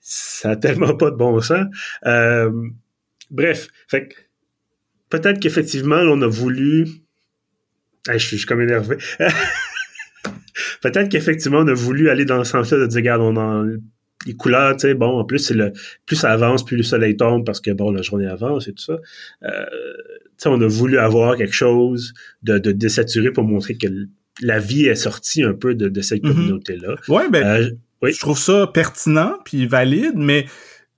ça 0.00 0.50
a 0.50 0.56
tellement 0.56 0.96
pas 0.96 1.10
de 1.10 1.16
bon 1.16 1.38
sens. 1.40 1.66
Euh, 2.06 2.50
bref, 3.30 3.68
fait 3.88 4.08
peut-être 5.10 5.38
qu'effectivement, 5.38 5.96
on 5.98 6.22
a 6.22 6.26
voulu. 6.26 6.86
je, 8.10 8.16
suis, 8.16 8.46
comme 8.46 8.62
énervé. 8.62 8.96
peut-être 10.80 11.10
qu'effectivement, 11.10 11.58
on 11.58 11.68
a 11.68 11.74
voulu 11.74 12.08
aller 12.08 12.24
dans 12.24 12.38
le 12.38 12.44
sens-là 12.44 12.78
de 12.78 12.86
dire, 12.86 13.00
regarde, 13.00 13.20
on 13.20 13.36
a 13.36 13.66
les 14.24 14.34
couleurs, 14.34 14.76
tu 14.76 14.88
sais, 14.88 14.94
bon, 14.94 15.18
en 15.18 15.24
plus, 15.24 15.40
c'est 15.40 15.54
le 15.54 15.72
plus 16.06 16.16
ça 16.16 16.30
avance, 16.32 16.64
plus 16.64 16.76
le 16.76 16.82
soleil 16.82 17.16
tombe 17.18 17.44
parce 17.44 17.60
que 17.60 17.70
bon, 17.70 17.90
la 17.90 18.00
journée 18.00 18.26
avance 18.26 18.66
et 18.66 18.72
tout 18.72 18.82
ça. 18.82 18.98
Euh, 19.44 19.66
on 20.48 20.60
a 20.60 20.66
voulu 20.66 20.98
avoir 20.98 21.36
quelque 21.36 21.54
chose 21.54 22.12
de, 22.42 22.58
de 22.58 22.72
désaturé 22.72 23.32
pour 23.32 23.44
montrer 23.44 23.76
que 23.76 23.86
la 24.40 24.58
vie 24.58 24.86
est 24.86 24.94
sortie 24.94 25.42
un 25.42 25.52
peu 25.52 25.74
de, 25.74 26.00
cette 26.00 26.22
mm-hmm. 26.22 26.28
communauté-là. 26.28 26.96
Ouais, 27.08 27.28
ben. 27.28 27.44
Euh, 27.44 27.70
oui. 28.02 28.12
Je 28.12 28.20
trouve 28.20 28.38
ça 28.38 28.66
pertinent 28.66 29.34
puis 29.44 29.66
valide, 29.66 30.14
mais 30.16 30.46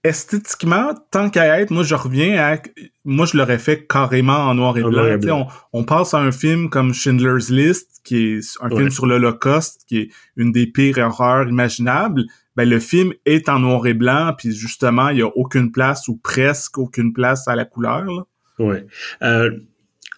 esthétiquement, 0.04 0.94
tant 1.10 1.30
qu'à 1.30 1.60
être, 1.60 1.70
moi 1.70 1.82
je 1.82 1.94
reviens 1.94 2.38
à 2.38 2.58
moi 3.04 3.26
je 3.26 3.36
l'aurais 3.36 3.58
fait 3.58 3.86
carrément 3.86 4.36
en 4.36 4.54
noir 4.54 4.76
et 4.76 4.82
blanc. 4.82 5.48
On, 5.72 5.84
passe 5.84 6.14
à 6.14 6.18
un 6.18 6.32
film 6.32 6.70
comme 6.70 6.92
Schindler's 6.92 7.50
List, 7.50 8.00
qui 8.04 8.16
est 8.16 8.40
un 8.60 8.68
film 8.68 8.90
sur 8.90 9.06
l'Holocauste, 9.06 9.82
qui 9.88 9.98
est 9.98 10.08
une 10.36 10.52
des 10.52 10.66
pires 10.66 10.98
horreurs 10.98 11.48
imaginables. 11.48 12.24
Ben 12.54 12.68
le 12.68 12.80
film 12.80 13.12
est 13.24 13.48
en 13.48 13.60
noir 13.60 13.86
et 13.86 13.94
blanc, 13.94 14.34
puis 14.36 14.54
justement, 14.54 15.08
il 15.08 15.18
y 15.18 15.22
a 15.22 15.28
aucune 15.36 15.72
place 15.72 16.06
ou 16.08 16.16
presque 16.16 16.78
aucune 16.78 17.12
place 17.12 17.48
à 17.48 17.56
la 17.56 17.64
couleur. 17.64 18.04
Là. 18.04 18.24
Ouais. 18.62 18.86
Euh, 19.22 19.50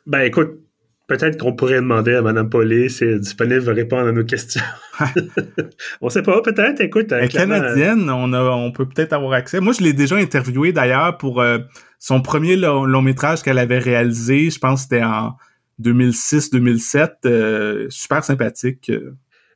ben 0.07 0.21
écoute, 0.21 0.61
Peut-être 1.07 1.39
qu'on 1.39 1.53
pourrait 1.53 1.75
demander 1.75 2.15
à 2.15 2.23
Mme 2.23 2.49
Pauly 2.49 2.89
si 2.89 3.05
elle 3.05 3.11
est 3.11 3.19
disponible 3.19 3.69
à 3.69 3.75
répondre 3.75 4.09
à 4.09 4.13
nos 4.13 4.25
questions. 4.25 4.63
on 6.01 6.09
sait 6.09 6.23
pas, 6.23 6.41
peut-être. 6.41 6.81
Écoute, 6.81 7.13
Elle 7.13 7.29
canadienne, 7.29 8.09
on, 8.09 8.33
a, 8.33 8.43
on 8.43 8.73
peut 8.73 8.87
peut-être 8.87 9.13
avoir 9.13 9.35
accès. 9.35 9.61
Moi, 9.61 9.75
je 9.79 9.85
l'ai 9.85 9.93
déjà 9.93 10.17
interviewé 10.17 10.73
d'ailleurs 10.73 11.19
pour 11.19 11.43
euh, 11.43 11.59
son 11.99 12.23
premier 12.23 12.57
long, 12.57 13.03
métrage 13.03 13.43
qu'elle 13.43 13.59
avait 13.59 13.79
réalisé. 13.79 14.49
Je 14.49 14.59
pense 14.59 14.87
que 14.87 14.95
c'était 14.95 15.05
en 15.05 15.37
2006-2007. 15.83 17.11
Euh, 17.27 17.87
super 17.91 18.25
sympathique. 18.25 18.91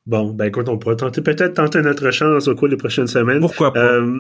Bon, 0.05 0.33
ben 0.33 0.47
écoute, 0.47 0.69
on 0.69 0.77
pourrait 0.77 0.97
tenter 0.97 1.23
peut-être 1.23 1.55
tenter 1.55 1.81
notre 1.81 2.11
chance 2.11 2.47
au 2.47 2.55
cours 2.55 2.69
des 2.69 2.77
prochaines 2.77 3.07
semaines. 3.07 3.41
Pourquoi 3.41 3.73
pas? 3.73 3.81
Euh, 3.81 4.19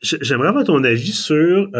j'aimerais 0.00 0.48
avoir 0.48 0.64
ton 0.64 0.84
avis 0.84 1.12
sur 1.12 1.70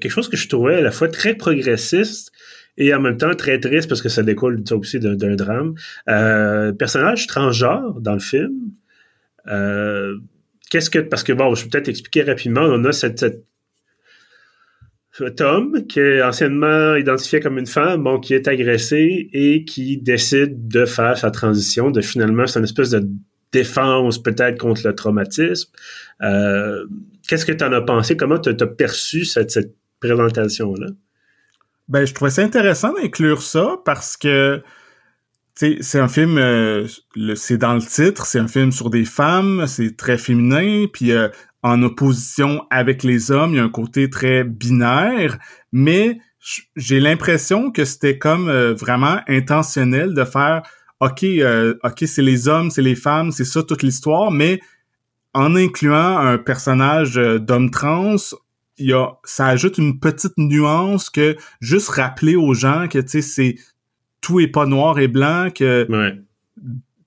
quelque 0.00 0.10
chose 0.10 0.28
que 0.28 0.36
je 0.36 0.48
trouvais 0.48 0.76
à 0.76 0.80
la 0.80 0.90
fois 0.90 1.08
très 1.08 1.34
progressiste 1.34 2.32
et 2.78 2.94
en 2.94 3.00
même 3.00 3.16
temps 3.16 3.34
très 3.34 3.58
triste 3.58 3.88
parce 3.88 4.00
que 4.00 4.08
ça 4.08 4.22
découle 4.22 4.62
aussi 4.70 5.00
d'un 5.00 5.34
drame. 5.34 5.74
Euh, 6.08 6.72
personnage 6.72 7.26
transgenre 7.26 8.00
dans 8.00 8.14
le 8.14 8.20
film. 8.20 8.54
Euh, 9.48 10.16
Qu'est-ce 10.70 10.90
que 10.90 10.98
parce 10.98 11.22
que 11.22 11.32
bon, 11.32 11.54
je 11.54 11.64
vais 11.64 11.70
peut-être 11.70 11.88
expliquer 11.88 12.22
rapidement. 12.22 12.60
On 12.60 12.84
a 12.84 12.92
cette, 12.92 13.18
cette 13.18 13.42
qui 15.88 15.98
est 15.98 16.22
anciennement 16.22 16.94
identifié 16.94 17.40
comme 17.40 17.58
une 17.58 17.66
femme, 17.66 18.04
bon, 18.04 18.20
qui 18.20 18.34
est 18.34 18.46
agressé 18.46 19.30
et 19.32 19.64
qui 19.64 19.96
décide 19.96 20.68
de 20.68 20.84
faire 20.84 21.16
sa 21.16 21.30
transition, 21.30 21.90
de 21.90 22.02
finalement, 22.02 22.46
c'est 22.46 22.58
une 22.58 22.66
espèce 22.66 22.90
de 22.90 23.08
défense 23.50 24.22
peut-être 24.22 24.58
contre 24.58 24.86
le 24.86 24.94
traumatisme. 24.94 25.70
Euh, 26.22 26.84
Qu'est-ce 27.28 27.46
que 27.46 27.52
tu 27.52 27.62
en 27.62 27.72
as 27.72 27.82
pensé? 27.82 28.16
Comment 28.16 28.38
tu 28.38 28.48
as 28.48 28.66
perçu 28.66 29.24
cette, 29.24 29.50
cette 29.50 29.76
présentation-là? 30.00 30.88
Ben, 31.88 32.04
je 32.04 32.12
trouvais 32.12 32.30
ça 32.30 32.42
intéressant 32.42 32.92
d'inclure 32.92 33.42
ça 33.42 33.76
parce 33.84 34.16
que 34.16 34.62
c'est 35.54 35.98
un 35.98 36.08
film, 36.08 36.38
euh, 36.38 36.86
c'est 37.34 37.58
dans 37.58 37.74
le 37.74 37.82
titre, 37.82 38.26
c'est 38.26 38.38
un 38.38 38.48
film 38.48 38.70
sur 38.70 38.90
des 38.90 39.04
femmes, 39.04 39.66
c'est 39.66 39.96
très 39.96 40.16
féminin, 40.16 40.86
puis 40.92 41.10
euh, 41.10 41.28
en 41.62 41.82
opposition 41.82 42.64
avec 42.70 43.02
les 43.02 43.30
hommes, 43.30 43.54
il 43.54 43.56
y 43.56 43.60
a 43.60 43.64
un 43.64 43.68
côté 43.68 44.08
très 44.08 44.44
binaire, 44.44 45.38
mais 45.72 46.18
j'ai 46.76 47.00
l'impression 47.00 47.72
que 47.72 47.84
c'était 47.84 48.18
comme 48.18 48.48
euh, 48.48 48.72
vraiment 48.72 49.18
intentionnel 49.26 50.14
de 50.14 50.24
faire 50.24 50.62
OK, 51.00 51.24
OK, 51.84 52.04
c'est 52.06 52.22
les 52.22 52.48
hommes, 52.48 52.70
c'est 52.70 52.82
les 52.82 52.96
femmes, 52.96 53.30
c'est 53.32 53.44
ça 53.44 53.62
toute 53.62 53.82
l'histoire, 53.82 54.30
mais 54.32 54.60
en 55.34 55.54
incluant 55.54 56.18
un 56.18 56.38
personnage 56.38 57.14
d'homme 57.14 57.70
trans, 57.70 58.16
il 58.78 58.86
y 58.86 58.92
a, 58.92 59.12
ça 59.24 59.46
ajoute 59.46 59.78
une 59.78 59.98
petite 59.98 60.36
nuance 60.36 61.10
que 61.10 61.36
juste 61.60 61.88
rappeler 61.88 62.36
aux 62.36 62.54
gens 62.54 62.86
que, 62.88 62.98
tu 62.98 63.08
sais, 63.08 63.22
c'est, 63.22 63.56
tout 64.20 64.40
est 64.40 64.48
pas 64.48 64.66
noir 64.66 64.98
et 64.98 65.08
blanc, 65.08 65.48
que 65.54 65.86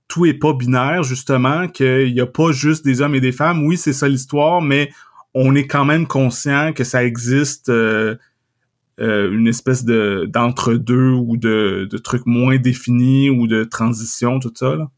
tout 0.07 0.25
est 0.25 0.33
pas 0.33 0.53
binaire, 0.53 1.03
justement, 1.03 1.67
qu'il 1.67 2.09
y 2.09 2.21
a 2.21 2.25
pas 2.25 2.51
juste 2.51 2.83
des 2.83 3.01
hommes 3.01 3.15
et 3.15 3.21
des 3.21 3.31
femmes. 3.31 3.65
Oui, 3.65 3.77
c'est 3.77 3.93
ça 3.93 4.07
l'histoire, 4.07 4.61
mais 4.61 4.91
on 5.33 5.55
est 5.55 5.67
quand 5.67 5.85
même 5.85 6.07
conscient 6.07 6.73
que 6.73 6.83
ça 6.83 7.03
existe 7.03 7.69
euh, 7.69 8.15
euh, 8.99 9.31
une 9.31 9.47
espèce 9.47 9.85
de 9.85 10.27
d'entre-deux 10.29 11.11
ou 11.11 11.37
de, 11.37 11.87
de 11.89 11.97
trucs 11.97 12.25
moins 12.25 12.57
définis 12.57 13.29
ou 13.29 13.47
de 13.47 13.63
transition, 13.63 14.39
tout 14.39 14.51
ça, 14.53 14.75
là. 14.75 14.91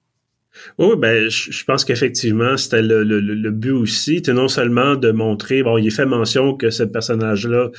Oui, 0.77 0.95
ben, 0.97 1.29
je, 1.29 1.63
pense 1.65 1.83
qu'effectivement, 1.85 2.57
c'était 2.57 2.81
le, 2.81 3.03
le, 3.03 3.19
le, 3.19 3.51
but 3.51 3.71
aussi, 3.71 4.15
c'était 4.17 4.33
non 4.33 4.47
seulement 4.47 4.95
de 4.95 5.11
montrer, 5.11 5.63
bon, 5.63 5.77
il 5.77 5.91
fait 5.91 6.05
mention 6.05 6.55
que 6.55 6.69
ce 6.69 6.83
personnage-là 6.83 7.69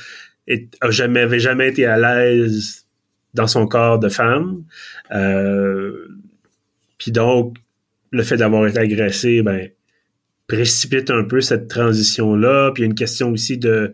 a 0.81 0.91
jamais, 0.91 1.39
jamais 1.39 1.69
été 1.69 1.85
à 1.85 1.97
l'aise 1.97 2.85
dans 3.33 3.47
son 3.47 3.67
corps 3.67 3.99
de 3.99 4.09
femme. 4.09 4.63
Euh, 5.11 6.07
Puis 6.97 7.11
donc, 7.11 7.57
le 8.11 8.23
fait 8.23 8.37
d'avoir 8.37 8.67
été 8.67 8.79
agressé, 8.79 9.41
ben, 9.41 9.69
précipite 10.47 11.09
un 11.09 11.23
peu 11.23 11.41
cette 11.41 11.67
transition-là. 11.67 12.71
Puis 12.73 12.81
il 12.81 12.85
y 12.85 12.87
a 12.87 12.89
une 12.89 12.95
question 12.95 13.31
aussi 13.31 13.57
de, 13.57 13.93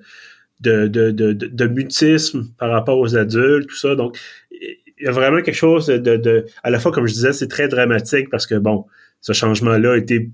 de, 0.59 0.87
de, 0.87 1.11
de, 1.11 1.33
de 1.33 1.67
mutisme 1.67 2.47
par 2.57 2.69
rapport 2.71 2.99
aux 2.99 3.15
adultes, 3.15 3.67
tout 3.69 3.77
ça. 3.77 3.95
Donc, 3.95 4.17
il 5.01 5.05
y 5.05 5.07
a 5.07 5.11
vraiment 5.11 5.41
quelque 5.41 5.55
chose 5.55 5.87
de, 5.87 5.97
de, 5.97 6.45
à 6.63 6.69
la 6.69 6.79
fois, 6.79 6.91
comme 6.91 7.07
je 7.07 7.13
disais, 7.13 7.33
c'est 7.33 7.47
très 7.47 7.67
dramatique 7.67 8.29
parce 8.29 8.45
que 8.45 8.55
bon, 8.55 8.85
ce 9.19 9.33
changement-là 9.33 9.93
a 9.93 9.97
été 9.97 10.29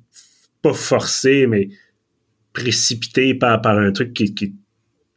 pas 0.61 0.73
forcé, 0.73 1.47
mais 1.47 1.69
précipité 2.53 3.33
par, 3.33 3.61
par 3.61 3.77
un 3.77 3.91
truc 3.91 4.13
qui, 4.13 4.33
qui 4.33 4.45
est 4.45 4.53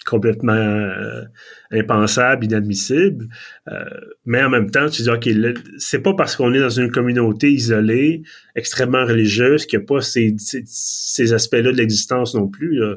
complètement 0.07 0.53
euh, 0.53 1.25
impensable, 1.73 2.45
inadmissible. 2.45 3.29
Euh, 3.69 3.85
mais 4.25 4.43
en 4.43 4.51
même 4.51 4.71
temps, 4.71 4.89
tu 4.89 5.03
dis, 5.03 5.11
OK, 5.11 5.29
c'est 5.79 6.01
pas 6.01 6.15
parce 6.15 6.37
qu'on 6.37 6.55
est 6.55 6.61
dans 6.61 6.71
une 6.71 6.91
communauté 6.91 7.51
isolée, 7.51 8.23
extrêmement 8.55 9.05
religieuse, 9.05 9.67
qu'il 9.67 9.79
n'y 9.79 9.85
a 9.85 9.87
pas 9.87 10.01
ces, 10.01 10.35
ces, 10.39 11.33
aspects-là 11.33 11.73
de 11.73 11.77
l'existence 11.77 12.35
non 12.35 12.49
plus. 12.49 12.83
Euh, 12.83 12.97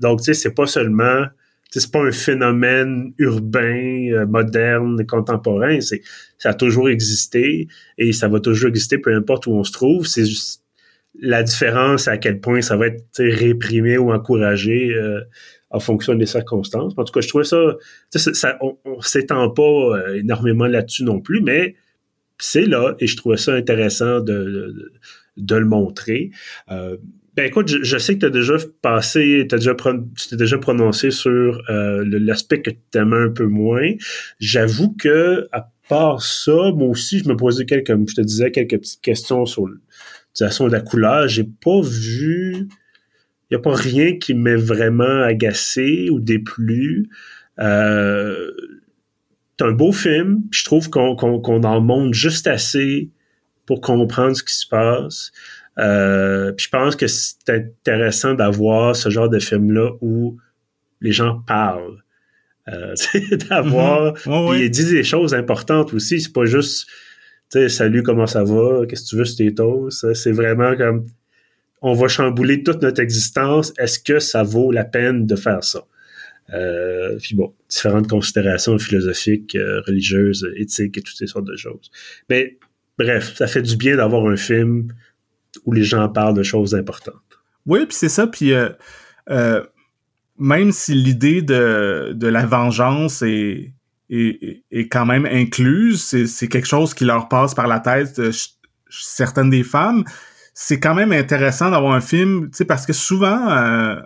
donc, 0.00 0.20
tu 0.20 0.26
sais, 0.26 0.34
c'est 0.34 0.54
pas 0.54 0.66
seulement 0.66 1.24
c'est 1.70 1.90
pas 1.90 2.00
un 2.00 2.12
phénomène 2.12 3.12
urbain, 3.18 4.10
euh, 4.12 4.26
moderne, 4.26 5.04
contemporain. 5.06 5.80
C'est, 5.80 6.02
ça 6.38 6.50
a 6.50 6.54
toujours 6.54 6.88
existé 6.88 7.68
et 7.98 8.12
ça 8.12 8.28
va 8.28 8.40
toujours 8.40 8.68
exister 8.68 8.98
peu 8.98 9.14
importe 9.14 9.46
où 9.46 9.52
on 9.52 9.64
se 9.64 9.72
trouve. 9.72 10.06
C'est 10.06 10.24
juste 10.24 10.64
la 11.20 11.42
différence 11.42 12.08
à 12.08 12.16
quel 12.16 12.40
point 12.40 12.62
ça 12.62 12.76
va 12.76 12.86
être 12.86 13.02
réprimé 13.18 13.98
ou 13.98 14.12
encouragé 14.12 14.94
euh, 14.94 15.20
en 15.70 15.80
fonction 15.80 16.14
des 16.14 16.26
circonstances. 16.26 16.94
En 16.96 17.04
tout 17.04 17.12
cas, 17.12 17.20
je 17.20 17.28
trouvais 17.28 17.44
ça, 17.44 17.76
ça 18.10 18.56
on, 18.60 18.78
on 18.84 19.00
s'étend 19.00 19.50
pas 19.50 19.62
euh, 19.62 20.14
énormément 20.14 20.66
là-dessus 20.66 21.04
non 21.04 21.20
plus, 21.20 21.42
mais 21.42 21.74
c'est 22.38 22.66
là 22.66 22.94
et 23.00 23.06
je 23.06 23.16
trouvais 23.16 23.36
ça 23.36 23.52
intéressant 23.52 24.20
de, 24.20 24.92
de, 25.36 25.56
le 25.56 25.66
montrer. 25.66 26.30
Ben 27.38 27.46
écoute, 27.46 27.68
je, 27.68 27.98
sais 27.98 28.14
que 28.14 28.18
tu 28.18 28.26
as 28.26 28.30
déjà 28.30 28.54
passé, 28.82 29.46
tu 29.48 29.54
déjà, 29.54 29.72
t'es 30.28 30.34
déjà 30.34 30.58
prononcé 30.58 31.12
sur 31.12 31.62
euh, 31.70 32.02
l'aspect 32.04 32.62
que 32.62 32.70
tu 32.70 32.98
aimais 32.98 33.26
un 33.26 33.28
peu 33.28 33.46
moins. 33.46 33.92
J'avoue 34.40 34.96
que, 34.96 35.46
à 35.52 35.70
part 35.88 36.20
ça, 36.20 36.72
moi 36.74 36.88
aussi, 36.88 37.20
je 37.20 37.28
me 37.28 37.36
posais 37.36 37.64
quelques, 37.64 37.86
comme 37.86 38.08
je 38.08 38.16
te 38.16 38.22
disais, 38.22 38.50
quelques 38.50 38.80
petites 38.80 39.02
questions 39.02 39.46
sur 39.46 39.68
la 40.68 40.80
couleur. 40.80 41.28
J'ai 41.28 41.44
pas 41.44 41.80
vu 41.80 42.66
il 43.50 43.52
n'y 43.52 43.56
a 43.56 43.60
pas 43.60 43.76
rien 43.76 44.18
qui 44.18 44.34
m'est 44.34 44.56
vraiment 44.56 45.22
agacé 45.22 46.10
ou 46.10 46.18
déplu. 46.18 47.08
Euh, 47.60 48.50
c'est 49.56 49.64
un 49.64 49.70
beau 49.70 49.92
film, 49.92 50.42
je 50.50 50.64
trouve 50.64 50.90
qu'on 50.90 51.14
en 51.14 51.80
montre 51.80 52.14
juste 52.14 52.48
assez 52.48 53.10
pour 53.64 53.80
comprendre 53.80 54.34
ce 54.34 54.42
qui 54.42 54.56
se 54.56 54.66
passe. 54.66 55.30
Euh, 55.78 56.52
puis 56.52 56.66
je 56.66 56.70
pense 56.70 56.96
que 56.96 57.06
c'est 57.06 57.48
intéressant 57.48 58.34
d'avoir 58.34 58.96
ce 58.96 59.10
genre 59.10 59.28
de 59.28 59.38
film-là 59.38 59.92
où 60.00 60.36
les 61.00 61.12
gens 61.12 61.40
parlent. 61.46 62.02
Euh, 62.68 62.94
d'avoir. 63.48 64.14
Mm 64.26 64.56
Ils 64.56 64.70
disent 64.70 64.90
des 64.90 65.04
choses 65.04 65.34
importantes 65.34 65.94
aussi. 65.94 66.20
C'est 66.20 66.32
pas 66.32 66.44
juste 66.44 66.86
salut, 67.68 68.02
comment 68.02 68.26
ça 68.26 68.44
va? 68.44 68.84
Qu'est-ce 68.86 69.04
que 69.04 69.08
tu 69.08 69.16
veux, 69.16 69.24
c'était 69.24 69.54
toast? 69.54 70.12
C'est 70.14 70.32
vraiment 70.32 70.76
comme 70.76 71.06
on 71.80 71.92
va 71.92 72.08
chambouler 72.08 72.62
toute 72.62 72.82
notre 72.82 73.00
existence. 73.00 73.72
Est-ce 73.78 73.98
que 73.98 74.18
ça 74.18 74.42
vaut 74.42 74.72
la 74.72 74.84
peine 74.84 75.26
de 75.26 75.36
faire 75.36 75.62
ça? 75.64 75.84
Euh, 76.52 77.18
puis 77.20 77.34
bon, 77.34 77.52
différentes 77.68 78.08
considérations 78.08 78.78
philosophiques, 78.78 79.54
euh, 79.54 79.80
religieuses, 79.86 80.48
éthiques 80.56 80.96
et 80.98 81.02
toutes 81.02 81.16
ces 81.16 81.26
sortes 81.26 81.46
de 81.46 81.56
choses. 81.56 81.90
Mais 82.30 82.56
bref, 82.98 83.34
ça 83.36 83.46
fait 83.46 83.62
du 83.62 83.76
bien 83.76 83.96
d'avoir 83.96 84.26
un 84.26 84.36
film 84.36 84.88
où 85.64 85.72
les 85.72 85.84
gens 85.84 86.08
parlent 86.08 86.34
de 86.34 86.42
choses 86.42 86.74
importantes. 86.74 87.14
Oui, 87.66 87.86
puis 87.86 87.96
c'est 87.96 88.08
ça. 88.08 88.26
Puis 88.26 88.52
euh, 88.52 89.62
même 90.38 90.72
si 90.72 90.94
l'idée 90.94 91.42
de, 91.42 92.12
de 92.14 92.26
la 92.28 92.46
vengeance 92.46 93.22
est, 93.22 93.74
est, 94.10 94.62
est 94.70 94.88
quand 94.88 95.06
même 95.06 95.26
incluse, 95.26 96.26
c'est 96.26 96.48
quelque 96.48 96.68
chose 96.68 96.94
qui 96.94 97.04
leur 97.04 97.28
passe 97.28 97.54
par 97.54 97.66
la 97.66 97.80
tête 97.80 98.20
certaines 98.90 99.50
des 99.50 99.64
femmes. 99.64 100.04
C'est 100.54 100.80
quand 100.80 100.94
même 100.94 101.12
intéressant 101.12 101.70
d'avoir 101.70 101.92
un 101.92 102.00
film, 102.00 102.50
parce 102.66 102.86
que 102.86 102.92
souvent 102.92 104.00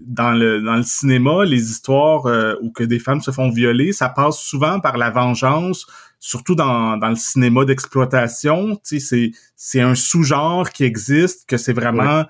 dans 0.00 0.32
le 0.32 0.62
dans 0.62 0.76
le 0.76 0.82
cinéma, 0.82 1.44
les 1.44 1.70
histoires 1.70 2.26
euh, 2.26 2.54
où 2.62 2.70
que 2.70 2.84
des 2.84 2.98
femmes 2.98 3.20
se 3.20 3.30
font 3.30 3.50
violer, 3.50 3.92
ça 3.92 4.08
passe 4.08 4.38
souvent 4.38 4.80
par 4.80 4.96
la 4.98 5.10
vengeance, 5.10 5.86
surtout 6.18 6.54
dans, 6.54 6.96
dans 6.96 7.08
le 7.08 7.16
cinéma 7.16 7.64
d'exploitation. 7.64 8.76
Tu 8.76 8.98
sais, 8.98 9.00
c'est 9.00 9.30
c'est 9.54 9.80
un 9.80 9.94
sous-genre 9.94 10.70
qui 10.70 10.84
existe, 10.84 11.48
que 11.48 11.56
c'est 11.56 11.72
vraiment, 11.72 12.24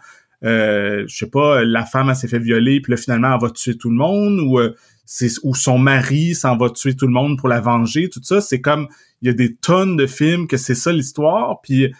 euh, 0.44 1.05
je 1.09 1.16
sais 1.16 1.31
pas, 1.31 1.64
la 1.64 1.85
femme 1.85 2.11
elle 2.11 2.16
s'est 2.16 2.29
fait 2.29 2.38
violer, 2.38 2.81
puis 2.81 2.92
là 2.92 2.96
finalement 2.96 3.35
elle 3.35 3.40
va 3.40 3.51
tuer 3.51 3.77
tout 3.77 3.90
le 3.90 3.96
monde, 3.96 4.40
ou 4.40 4.59
euh, 4.59 4.75
c'est 5.05 5.31
ou 5.42 5.55
son 5.55 5.79
mari 5.79 6.35
s'en 6.35 6.57
va 6.57 6.70
tuer 6.70 6.94
tout 6.96 7.07
le 7.07 7.12
monde 7.12 7.38
pour 7.38 7.49
la 7.49 7.61
venger. 7.61 8.09
Tout 8.09 8.22
ça, 8.22 8.40
c'est 8.40 8.61
comme 8.61 8.88
il 9.22 9.29
y 9.29 9.31
a 9.31 9.35
des 9.35 9.55
tonnes 9.55 9.96
de 9.96 10.07
films 10.07 10.46
que 10.46 10.57
c'est 10.57 10.75
ça 10.75 10.92
l'histoire, 10.92 11.61
puis 11.62 11.92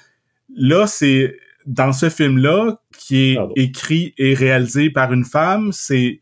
là 0.55 0.87
c'est 0.87 1.37
dans 1.66 1.92
ce 1.92 2.09
film-là, 2.09 2.79
qui 2.96 3.33
est 3.33 3.38
écrit 3.57 4.14
et 4.18 4.35
réalisé 4.35 4.90
par 4.90 5.12
une 5.12 5.25
femme, 5.25 5.72
c'est, 5.72 6.20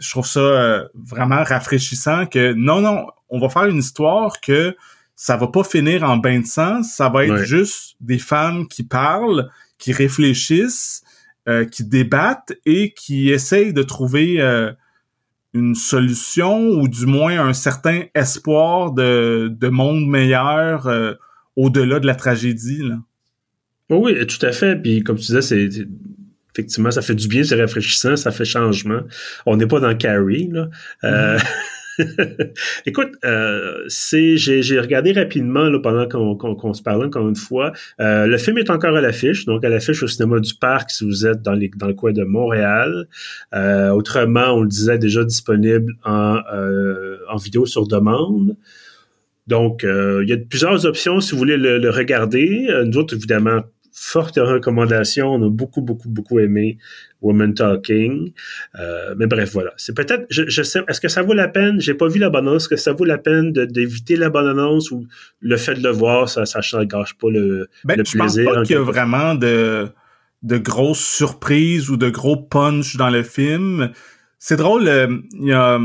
je 0.00 0.10
trouve 0.10 0.26
ça 0.26 0.40
euh, 0.40 0.88
vraiment 0.94 1.42
rafraîchissant 1.44 2.26
que 2.26 2.54
non, 2.54 2.80
non, 2.80 3.06
on 3.28 3.38
va 3.38 3.48
faire 3.48 3.66
une 3.66 3.78
histoire 3.78 4.40
que 4.40 4.74
ça 5.16 5.36
va 5.36 5.48
pas 5.48 5.64
finir 5.64 6.04
en 6.04 6.16
bain 6.16 6.40
de 6.40 6.46
sang, 6.46 6.82
ça 6.82 7.08
va 7.08 7.24
être 7.24 7.44
juste 7.44 7.96
des 8.00 8.18
femmes 8.18 8.68
qui 8.68 8.84
parlent, 8.84 9.50
qui 9.78 9.92
réfléchissent, 9.92 11.02
euh, 11.48 11.64
qui 11.64 11.84
débattent 11.84 12.52
et 12.64 12.92
qui 12.92 13.30
essayent 13.30 13.72
de 13.72 13.82
trouver 13.82 14.40
euh, 14.40 14.72
une 15.54 15.74
solution 15.74 16.68
ou 16.68 16.86
du 16.86 17.06
moins 17.06 17.40
un 17.40 17.54
certain 17.54 18.02
espoir 18.14 18.92
de, 18.92 19.50
de 19.50 19.68
monde 19.68 20.06
meilleur 20.06 20.88
au-delà 21.56 21.98
de 21.98 22.06
la 22.06 22.14
tragédie. 22.14 22.82
Là. 22.82 22.98
Oui, 23.90 24.26
tout 24.26 24.44
à 24.44 24.52
fait. 24.52 24.76
Puis 24.76 25.02
comme 25.02 25.16
tu 25.16 25.26
disais, 25.26 25.42
c'est 25.42 25.68
effectivement, 26.56 26.90
ça 26.90 27.02
fait 27.02 27.14
du 27.14 27.28
bien, 27.28 27.44
c'est 27.44 27.60
rafraîchissant, 27.60 28.16
ça 28.16 28.30
fait 28.30 28.44
changement. 28.44 29.00
On 29.44 29.56
n'est 29.56 29.66
pas 29.66 29.80
dans 29.80 29.94
Carrie, 29.94 30.48
là. 30.50 30.68
Euh, 31.04 31.38
mm-hmm. 31.38 31.44
écoute, 32.86 33.12
euh, 33.24 33.84
j'ai 33.88 34.80
regardé 34.80 35.12
rapidement 35.12 35.64
là, 35.64 35.78
pendant 35.78 36.06
qu'on 36.08 36.72
se 36.74 36.82
parlait 36.82 37.06
encore 37.06 37.28
une 37.28 37.36
fois. 37.36 37.72
Euh, 38.00 38.26
le 38.26 38.38
film 38.38 38.58
est 38.58 38.70
encore 38.70 38.96
à 38.96 39.00
l'affiche, 39.00 39.44
donc 39.44 39.64
à 39.64 39.68
l'affiche 39.68 40.02
au 40.02 40.06
cinéma 40.06 40.40
du 40.40 40.54
Parc 40.54 40.90
si 40.90 41.04
vous 41.04 41.26
êtes 41.26 41.42
dans, 41.42 41.52
les, 41.52 41.70
dans 41.76 41.86
le 41.86 41.94
coin 41.94 42.12
de 42.12 42.24
Montréal. 42.24 43.08
autrement, 43.52 44.54
on 44.54 44.62
le 44.62 44.68
disait 44.68 44.98
déjà 44.98 45.24
disponible 45.24 45.94
en, 46.04 46.40
en 47.28 47.36
vidéo 47.36 47.66
sur 47.66 47.86
demande. 47.86 48.56
Donc, 49.46 49.84
il 49.84 50.28
y 50.28 50.32
a 50.32 50.36
plusieurs 50.36 50.86
options 50.86 51.20
si 51.20 51.32
vous 51.32 51.38
voulez 51.38 51.56
le, 51.56 51.78
le 51.78 51.90
regarder. 51.90 52.68
Nous 52.84 52.98
autres, 52.98 53.14
évidemment, 53.14 53.62
forte 53.98 54.36
recommandation. 54.36 55.32
On 55.32 55.46
a 55.46 55.48
beaucoup, 55.48 55.80
beaucoup, 55.80 56.10
beaucoup 56.10 56.38
aimé 56.38 56.76
Woman 57.22 57.54
Talking. 57.54 58.32
Euh, 58.78 59.14
mais 59.16 59.26
bref, 59.26 59.50
voilà. 59.54 59.72
C'est 59.78 59.96
peut-être, 59.96 60.26
je, 60.28 60.62
sais, 60.62 60.80
est-ce 60.86 61.00
que 61.00 61.08
ça 61.08 61.22
vaut 61.22 61.32
la 61.32 61.48
peine? 61.48 61.80
J'ai 61.80 61.94
pas 61.94 62.06
vu 62.06 62.18
la 62.18 62.28
bande 62.28 62.46
annonce. 62.46 62.64
Est-ce 62.64 62.68
que 62.68 62.76
ça 62.76 62.92
vaut 62.92 63.06
la 63.06 63.16
peine 63.16 63.52
d'éviter 63.52 64.16
la 64.16 64.28
bande 64.28 64.48
annonce 64.48 64.90
ou 64.90 65.06
le 65.40 65.56
fait 65.56 65.74
de 65.74 65.82
le 65.82 65.88
voir, 65.90 66.28
ça, 66.28 66.44
ça 66.44 66.60
ne 66.78 66.84
gâche 66.84 67.14
pas 67.14 67.30
le, 67.30 67.68
ben, 67.84 67.96
le 67.96 68.04
je 68.04 68.18
plaisir? 68.18 68.44
pense 68.44 68.54
pas 68.54 68.62
qu'il 68.64 68.76
y 68.76 68.78
a 68.78 68.82
vraiment 68.82 69.34
de, 69.34 69.88
de 70.42 70.58
grosses 70.58 71.06
surprises 71.06 71.88
ou 71.88 71.96
de 71.96 72.10
gros 72.10 72.36
punch 72.36 72.96
dans 72.96 73.10
le 73.10 73.22
film. 73.22 73.92
C'est 74.38 74.56
drôle, 74.56 74.88
euh, 74.88 75.08
il 75.40 75.48
y 75.48 75.52
a, 75.52 75.80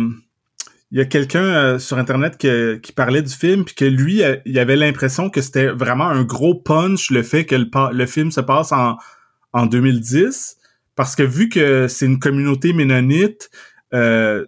il 0.92 0.98
y 0.98 1.02
a 1.02 1.06
quelqu'un 1.06 1.44
euh, 1.44 1.80
sur 1.80 1.98
internet 1.98 2.38
qui 2.38 2.92
parlait 2.92 3.22
du 3.22 3.34
film 3.34 3.64
puis 3.66 3.76
que 3.76 3.86
lui 3.86 4.24
euh, 4.24 4.38
il 4.46 4.60
avait 4.60 4.76
l'impression 4.76 5.30
que 5.30 5.42
c'était 5.42 5.68
vraiment 5.68 6.08
un 6.08 6.24
gros 6.24 6.56
punch 6.56 7.12
le 7.12 7.24
fait 7.24 7.46
que 7.46 7.56
le, 7.56 7.70
le 7.94 8.06
film 8.06 8.32
se 8.32 8.42
passe 8.42 8.72
en 8.72 8.98
en 9.54 9.66
2010 9.66 10.58
parce 10.96 11.16
que 11.16 11.24
vu 11.24 11.50
que 11.50 11.88
c'est 11.88 12.06
une 12.06 12.20
communauté 12.20 12.74
ménonite 12.74 13.50
euh, 13.94 14.46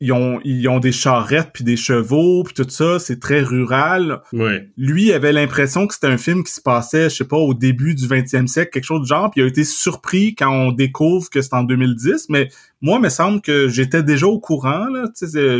ils 0.00 0.12
ont 0.12 0.40
ils 0.44 0.68
ont 0.68 0.78
des 0.78 0.92
charrettes 0.92 1.50
puis 1.54 1.64
des 1.64 1.76
chevaux 1.76 2.42
puis 2.42 2.54
tout 2.54 2.68
ça, 2.68 2.98
c'est 2.98 3.18
très 3.18 3.40
rural. 3.40 4.20
Ouais. 4.32 4.68
Lui 4.76 5.12
avait 5.12 5.32
l'impression 5.32 5.86
que 5.86 5.94
c'était 5.94 6.06
un 6.06 6.18
film 6.18 6.44
qui 6.44 6.52
se 6.52 6.60
passait, 6.60 7.08
je 7.08 7.16
sais 7.16 7.24
pas, 7.24 7.36
au 7.36 7.54
début 7.54 7.94
du 7.94 8.06
20e 8.06 8.46
siècle, 8.46 8.70
quelque 8.72 8.84
chose 8.84 9.02
du 9.02 9.08
genre, 9.08 9.30
puis 9.30 9.40
il 9.40 9.44
a 9.44 9.46
été 9.46 9.64
surpris 9.64 10.34
quand 10.34 10.50
on 10.50 10.72
découvre 10.72 11.30
que 11.30 11.40
c'est 11.40 11.54
en 11.54 11.62
2010, 11.62 12.26
mais 12.28 12.48
moi, 12.82 12.98
il 12.98 13.02
me 13.02 13.08
semble 13.08 13.40
que 13.40 13.68
j'étais 13.68 14.02
déjà 14.02 14.26
au 14.26 14.38
courant 14.38 14.86
là, 14.88 15.06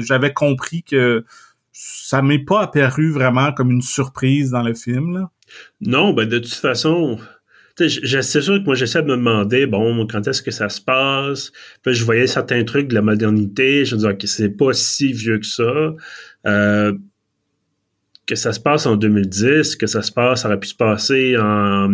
j'avais 0.01 0.33
compris 0.33 0.83
que 0.83 1.25
ça 1.72 2.22
m'est 2.22 2.44
pas 2.44 2.62
apparu 2.62 3.11
vraiment 3.11 3.53
comme 3.53 3.70
une 3.70 3.83
surprise 3.83 4.51
dans 4.51 4.62
le 4.62 4.75
film 4.75 5.14
là. 5.14 5.31
Non, 5.81 6.12
ben 6.12 6.29
de 6.29 6.38
toute 6.38 6.55
façon, 6.55 7.18
c'est 7.77 8.41
sûr 8.41 8.59
que 8.59 8.65
moi, 8.65 8.75
j'essaie 8.75 9.03
de 9.03 9.09
me 9.09 9.17
demander, 9.17 9.67
bon, 9.67 10.07
quand 10.07 10.27
est-ce 10.27 10.43
que 10.43 10.51
ça 10.51 10.69
se 10.69 10.81
passe? 10.81 11.53
Puis 11.83 11.95
je 11.95 12.05
voyais 12.05 12.27
certains 12.27 12.65
trucs 12.65 12.89
de 12.89 12.95
la 12.95 13.03
modernité. 13.03 13.85
Je 13.85 13.95
me 13.95 14.01
disais, 14.01 14.12
OK, 14.12 14.23
c'est 14.25 14.57
pas 14.57 14.73
si 14.73 15.12
vieux 15.12 15.39
que 15.39 15.47
ça. 15.47 15.95
Euh, 16.47 16.93
que 18.27 18.35
ça 18.35 18.53
se 18.53 18.61
passe 18.61 18.87
en 18.87 18.97
2010, 18.97 19.77
que 19.77 19.87
ça 19.87 20.03
se 20.03 20.11
passe, 20.11 20.43
ça 20.43 20.49
aurait 20.49 20.59
pu 20.59 20.69
se 20.69 20.75
passer 20.75 21.37
en 21.37 21.89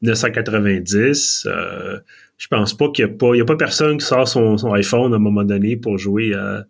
1990. 0.00 1.46
Euh, 1.46 1.98
je 2.38 2.48
pense 2.48 2.74
pas 2.74 2.88
qu'il 2.90 3.04
y 3.04 3.08
a 3.08 3.10
pas, 3.10 3.34
il 3.34 3.38
y 3.38 3.40
a 3.42 3.44
pas 3.44 3.56
personne 3.56 3.98
qui 3.98 4.06
sort 4.06 4.26
son, 4.26 4.56
son, 4.56 4.72
iPhone 4.72 5.12
à 5.12 5.16
un 5.16 5.20
moment 5.20 5.44
donné 5.44 5.76
pour 5.76 5.98
jouer 5.98 6.34
à, 6.34 6.38
euh, 6.38 6.62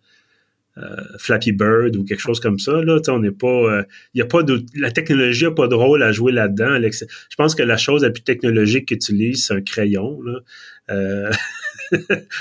Flappy 1.18 1.52
Bird 1.52 1.94
ou 1.96 2.04
quelque 2.04 2.20
chose 2.20 2.40
comme 2.40 2.58
ça. 2.58 2.82
Là, 2.82 3.00
on 3.08 3.20
n'est 3.20 3.30
pas, 3.30 3.46
il 3.46 3.74
euh, 3.74 3.82
y 4.14 4.20
a 4.20 4.24
pas 4.24 4.42
de, 4.42 4.64
la 4.74 4.90
technologie 4.90 5.44
n'a 5.44 5.52
pas 5.52 5.68
de 5.68 5.74
rôle 5.74 6.02
à 6.02 6.10
jouer 6.10 6.32
là-dedans. 6.32 6.80
Je 6.80 7.36
pense 7.36 7.54
que 7.54 7.62
la 7.62 7.76
chose 7.76 8.02
la 8.02 8.10
plus 8.10 8.24
technologique 8.24 8.86
qu'ils 8.86 8.96
utilisent, 8.96 9.46
c'est 9.46 9.54
un 9.54 9.60
crayon. 9.60 10.20
Là. 10.22 10.40
Euh, 10.90 11.30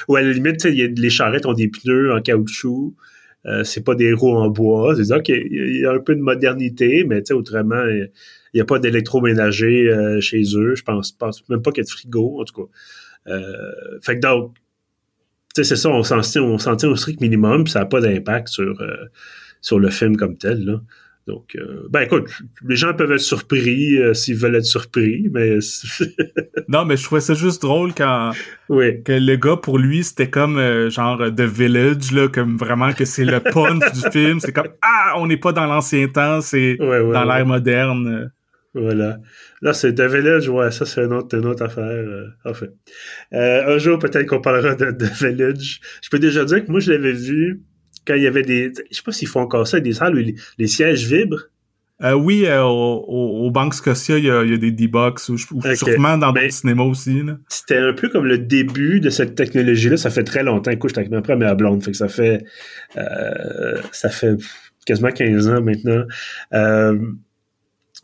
ou 0.07 0.15
à 0.15 0.21
la 0.21 0.31
limite, 0.31 0.63
y 0.63 0.81
a, 0.81 0.87
les 0.87 1.09
charrettes 1.11 1.45
ont 1.45 1.53
des 1.53 1.67
pneus 1.67 2.11
en 2.11 2.21
caoutchouc. 2.21 2.95
Euh, 3.45 3.63
c'est 3.63 3.83
pas 3.83 3.93
des 3.93 4.13
roues 4.13 4.35
en 4.35 4.49
bois. 4.49 4.95
C'est 4.95 5.13
OK, 5.13 5.29
il 5.29 5.81
y 5.81 5.85
a 5.85 5.91
un 5.91 5.99
peu 5.99 6.15
de 6.15 6.21
modernité, 6.21 7.03
mais 7.07 7.31
autrement, 7.31 7.85
il 7.85 8.09
n'y 8.55 8.61
a 8.61 8.65
pas 8.65 8.79
d'électroménager 8.79 10.17
chez 10.21 10.41
eux. 10.55 10.73
Je 10.75 10.83
pense, 10.83 11.15
même 11.49 11.61
pas 11.61 11.71
qu'il 11.71 11.83
y 11.83 11.85
a 11.85 11.87
de 11.87 11.89
frigo, 11.89 12.41
en 12.41 12.45
tout 12.45 12.63
cas. 12.63 13.37
fait 14.01 14.15
que 14.15 14.21
donc, 14.21 14.55
c'est 15.61 15.75
ça, 15.75 15.89
on 15.89 16.03
s'en 16.03 16.21
tient, 16.21 16.41
on 16.41 16.57
s'en 16.57 16.75
tient 16.75 16.89
au 16.89 16.95
strict 16.95 17.21
minimum, 17.21 17.65
puis 17.65 17.73
ça 17.73 17.79
n'a 17.79 17.85
pas 17.85 18.01
d'impact 18.01 18.47
sur, 18.47 18.81
euh, 18.81 18.95
sur 19.61 19.79
le 19.79 19.89
film 19.91 20.17
comme 20.17 20.35
tel. 20.35 20.65
Là. 20.65 20.81
Donc, 21.27 21.55
euh, 21.55 21.87
ben 21.89 22.01
écoute, 22.01 22.27
les 22.67 22.75
gens 22.75 22.93
peuvent 22.93 23.11
être 23.11 23.19
surpris 23.19 23.97
euh, 23.97 24.13
s'ils 24.13 24.35
veulent 24.35 24.55
être 24.55 24.65
surpris, 24.65 25.29
mais... 25.31 25.59
non, 26.67 26.85
mais 26.85 26.97
je 26.97 27.03
trouvais 27.03 27.21
ça 27.21 27.33
juste 27.33 27.61
drôle 27.61 27.93
quand 27.93 28.31
oui. 28.67 29.03
que 29.03 29.13
le 29.13 29.35
gars, 29.35 29.55
pour 29.55 29.77
lui, 29.77 30.03
c'était 30.03 30.29
comme 30.29 30.89
genre 30.89 31.19
The 31.19 31.41
Village, 31.41 32.11
là, 32.11 32.27
comme 32.27 32.57
vraiment 32.57 32.91
que 32.91 33.05
c'est 33.05 33.23
le 33.23 33.39
punch 33.39 33.91
du 33.93 34.11
film. 34.11 34.39
C'est 34.39 34.51
comme, 34.51 34.69
ah, 34.81 35.13
on 35.17 35.27
n'est 35.27 35.37
pas 35.37 35.53
dans 35.53 35.65
l'ancien 35.65 36.07
temps, 36.07 36.41
c'est 36.41 36.75
dans 36.77 37.23
l'ère 37.23 37.45
moderne. 37.45 38.31
Voilà. 38.73 39.19
Là, 39.61 39.73
c'est 39.73 39.93
The 39.93 40.01
Village, 40.01 40.49
ouais, 40.49 40.71
ça, 40.71 40.85
c'est 40.85 41.01
une 41.01 41.13
autre, 41.13 41.37
une 41.37 41.45
autre 41.45 41.63
affaire, 41.63 41.83
euh, 41.83 42.27
en 42.43 42.53
fait. 42.53 42.71
Euh, 43.33 43.75
un 43.75 43.77
jour, 43.77 43.99
peut-être 43.99 44.25
qu'on 44.25 44.41
parlera 44.41 44.75
de 44.75 44.91
The 44.91 45.23
Village. 45.23 45.79
Je 46.01 46.09
peux 46.09 46.19
déjà 46.19 46.43
dire 46.43 46.65
que 46.65 46.71
moi, 46.71 46.79
je 46.79 46.91
l'avais 46.91 47.13
vu 47.13 47.61
quand 48.05 48.15
il 48.15 48.23
y 48.23 48.27
avait 48.27 48.41
des... 48.41 48.71
Je 48.89 48.95
sais 48.95 49.03
pas 49.03 49.11
s'ils 49.11 49.27
font 49.27 49.41
encore 49.41 49.67
ça, 49.67 49.79
des 49.79 49.93
salles 49.93 50.15
où 50.15 50.23
les, 50.57 50.67
sièges 50.67 51.05
vibrent. 51.05 51.49
Euh, 52.01 52.13
oui, 52.13 52.45
euh, 52.47 52.63
au, 52.63 53.45
au, 53.45 53.51
Banque 53.51 53.75
Scotia, 53.75 54.17
il 54.17 54.25
y 54.25 54.29
a, 54.29 54.57
des 54.57 54.71
D-Box, 54.71 55.29
ou, 55.29 55.37
sûrement 55.37 56.17
dans 56.17 56.33
le 56.33 56.49
cinéma 56.49 56.83
aussi. 56.83 57.21
C'était 57.47 57.77
un 57.77 57.93
peu 57.93 58.09
comme 58.09 58.25
le 58.25 58.39
début 58.39 58.99
de 58.99 59.09
cette 59.09 59.35
technologie-là. 59.35 59.95
Ça 59.95 60.09
fait 60.09 60.23
très 60.23 60.43
longtemps. 60.43 60.71
Écoute, 60.71 60.91
je 60.95 61.01
suis 61.01 61.15
après 61.15 61.35
mais 61.37 61.45
à 61.45 61.53
blonde. 61.53 61.83
Fait 61.83 61.91
que 61.91 61.97
ça 61.97 62.09
fait, 62.09 62.43
euh, 62.97 63.77
ça 63.91 64.09
fait 64.09 64.35
quasiment 64.85 65.11
15 65.11 65.47
ans 65.47 65.61
maintenant. 65.61 66.03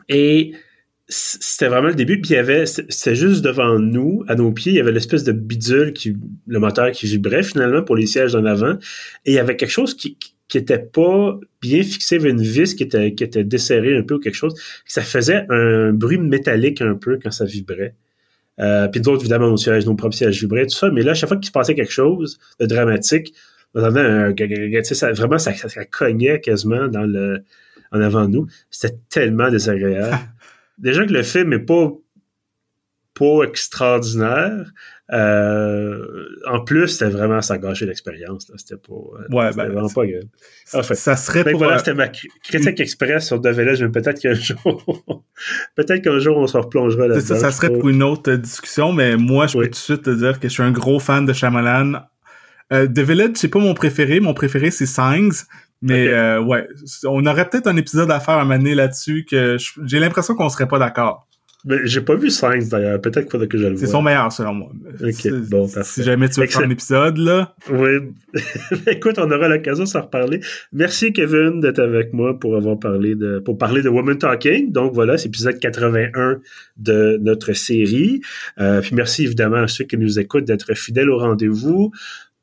Et 0.08 0.52
c'était 1.08 1.66
vraiment 1.66 1.88
le 1.88 1.94
début. 1.94 2.20
Puis 2.20 2.30
il 2.30 2.34
y 2.34 2.38
avait, 2.38 2.66
c'était 2.66 3.14
juste 3.14 3.42
devant 3.42 3.78
nous, 3.78 4.24
à 4.28 4.36
nos 4.36 4.52
pieds, 4.52 4.72
il 4.72 4.76
y 4.76 4.80
avait 4.80 4.92
l'espèce 4.92 5.24
de 5.24 5.32
bidule 5.32 5.92
qui, 5.92 6.16
le 6.46 6.58
moteur 6.58 6.92
qui 6.92 7.06
vibrait 7.06 7.42
finalement 7.42 7.82
pour 7.82 7.96
les 7.96 8.06
sièges 8.06 8.34
en 8.34 8.44
avant. 8.44 8.74
Et 9.26 9.32
il 9.32 9.34
y 9.34 9.38
avait 9.38 9.56
quelque 9.56 9.70
chose 9.70 9.94
qui, 9.94 10.16
qui 10.48 10.58
était 10.58 10.78
pas 10.78 11.38
bien 11.60 11.82
fixé, 11.82 12.16
avait 12.16 12.30
une 12.30 12.42
vis 12.42 12.74
qui 12.74 12.84
était, 12.84 13.14
qui 13.14 13.24
était 13.24 13.44
desserrée 13.44 13.96
un 13.96 14.02
peu 14.02 14.14
ou 14.14 14.18
quelque 14.18 14.34
chose. 14.34 14.54
Ça 14.86 15.02
faisait 15.02 15.46
un 15.48 15.92
bruit 15.92 16.18
métallique 16.18 16.80
un 16.80 16.94
peu 16.94 17.18
quand 17.22 17.30
ça 17.30 17.44
vibrait. 17.44 17.94
Euh, 18.60 18.88
puis 18.88 19.00
d'autres, 19.00 19.22
évidemment, 19.22 19.48
nos 19.48 19.56
sièges, 19.56 19.86
nos 19.86 19.94
propres 19.94 20.16
sièges 20.16 20.40
vibraient, 20.40 20.66
tout 20.66 20.76
ça. 20.76 20.90
Mais 20.90 21.02
là, 21.02 21.14
chaque 21.14 21.28
fois 21.28 21.38
qu'il 21.38 21.46
se 21.46 21.52
passait 21.52 21.74
quelque 21.74 21.92
chose 21.92 22.38
de 22.60 22.66
dramatique, 22.66 23.34
on 23.74 23.82
avait 23.82 24.00
un, 24.00 24.34
vraiment, 25.12 25.38
ça, 25.38 25.54
ça, 25.54 25.84
cognait 25.84 26.40
quasiment 26.40 26.88
dans 26.88 27.04
le, 27.04 27.44
en 27.92 28.00
avant 28.00 28.26
de 28.26 28.32
nous. 28.32 28.46
C'était 28.70 28.96
tellement 29.08 29.50
désagréable. 29.50 30.18
déjà 30.78 31.04
que 31.04 31.12
le 31.12 31.22
film 31.22 31.52
est 31.52 31.58
pas 31.58 31.92
pas 33.20 33.42
extraordinaire. 33.42 34.72
Euh, 35.12 36.26
en 36.46 36.60
plus, 36.64 36.88
c'était 36.88 37.10
vraiment 37.10 37.42
ça 37.42 37.58
gâchait 37.58 37.84
l'expérience. 37.84 38.50
C'était 38.56 38.76
pas, 38.76 38.94
euh, 38.94 39.34
ouais, 39.34 39.50
ben, 39.54 39.68
vraiment 39.68 39.88
pas 39.88 40.06
grave. 40.06 40.22
Enfin, 40.72 40.94
ça 40.94 41.16
serait 41.16 41.44
pour 41.44 41.58
voilà, 41.58 41.78
c'était 41.78 41.94
ma 41.94 42.08
critique 42.08 42.80
express 42.80 43.26
sur 43.26 43.40
The 43.40 43.48
Village, 43.48 43.82
mais 43.82 43.88
peut-être 43.88 44.20
qu'un 44.20 44.34
jour, 44.34 45.24
peut-être 45.74 46.02
qu'un 46.02 46.18
jour 46.20 46.36
on 46.38 46.46
se 46.46 46.56
replongera 46.56 47.08
là-dedans. 47.08 47.26
Ça, 47.26 47.36
ça 47.36 47.50
serait 47.50 47.70
pour 47.70 47.88
une 47.88 48.02
autre 48.02 48.32
discussion, 48.34 48.92
mais 48.92 49.16
moi, 49.16 49.48
je 49.48 49.58
peux 49.58 49.64
tout 49.64 49.70
de 49.70 49.74
suite 49.74 50.02
te 50.02 50.10
dire 50.10 50.38
que 50.38 50.48
je 50.48 50.52
suis 50.52 50.62
un 50.62 50.72
gros 50.72 51.00
fan 51.00 51.26
de 51.26 51.32
Shyamalan. 51.32 52.02
Euh, 52.72 52.86
The 52.86 53.00
Village, 53.00 53.32
c'est 53.34 53.48
pas 53.48 53.58
mon 53.58 53.74
préféré. 53.74 54.20
Mon 54.20 54.32
préféré, 54.32 54.70
c'est 54.70 54.86
Signs. 54.86 55.44
Mais 55.82 56.08
euh, 56.08 56.40
ouais, 56.42 56.66
on 57.04 57.24
aurait 57.26 57.48
peut-être 57.48 57.66
un 57.66 57.76
épisode 57.76 58.10
à 58.10 58.20
faire 58.20 58.34
un 58.34 58.44
moment 58.44 58.74
là-dessus 58.74 59.24
que 59.28 59.56
j'ai 59.84 59.98
l'impression 59.98 60.34
qu'on 60.34 60.48
serait 60.48 60.68
pas 60.68 60.78
d'accord. 60.78 61.26
Mais 61.64 61.76
j'ai 61.84 62.00
pas 62.00 62.14
vu 62.14 62.30
Science 62.30 62.68
d'ailleurs. 62.68 63.00
Peut-être 63.00 63.24
qu'il 63.24 63.32
faudrait 63.32 63.48
que 63.48 63.58
je 63.58 63.66
le 63.66 63.74
vois. 63.74 63.80
C'est 63.80 63.92
son 63.92 64.00
meilleur 64.00 64.32
selon 64.32 64.54
moi. 64.54 64.72
Ok, 65.02 65.28
bon, 65.50 65.68
Si 65.82 66.02
jamais 66.02 66.28
tu 66.28 66.40
veux 66.40 66.46
faire 66.46 66.62
un 66.62 66.70
épisode, 66.70 67.18
là. 67.18 67.54
Oui. 67.70 67.90
Écoute, 68.86 69.18
on 69.18 69.30
aura 69.30 69.48
l'occasion 69.48 69.84
de 69.84 69.88
s'en 69.88 70.02
reparler. 70.02 70.40
Merci 70.72 71.12
Kevin 71.12 71.60
d'être 71.60 71.80
avec 71.80 72.14
moi 72.14 72.38
pour 72.38 72.56
avoir 72.56 72.78
parlé 72.78 73.14
de, 73.14 73.40
pour 73.40 73.58
parler 73.58 73.82
de 73.82 73.90
Woman 73.90 74.16
Talking. 74.16 74.72
Donc 74.72 74.94
voilà, 74.94 75.18
c'est 75.18 75.28
épisode 75.28 75.58
81 75.58 76.40
de 76.78 77.18
notre 77.20 77.52
série. 77.52 78.22
Euh, 78.58 78.80
puis 78.80 78.94
merci 78.94 79.24
évidemment 79.24 79.58
à 79.58 79.68
ceux 79.68 79.84
qui 79.84 79.98
nous 79.98 80.18
écoutent 80.18 80.46
d'être 80.46 80.74
fidèles 80.74 81.10
au 81.10 81.18
rendez-vous. 81.18 81.92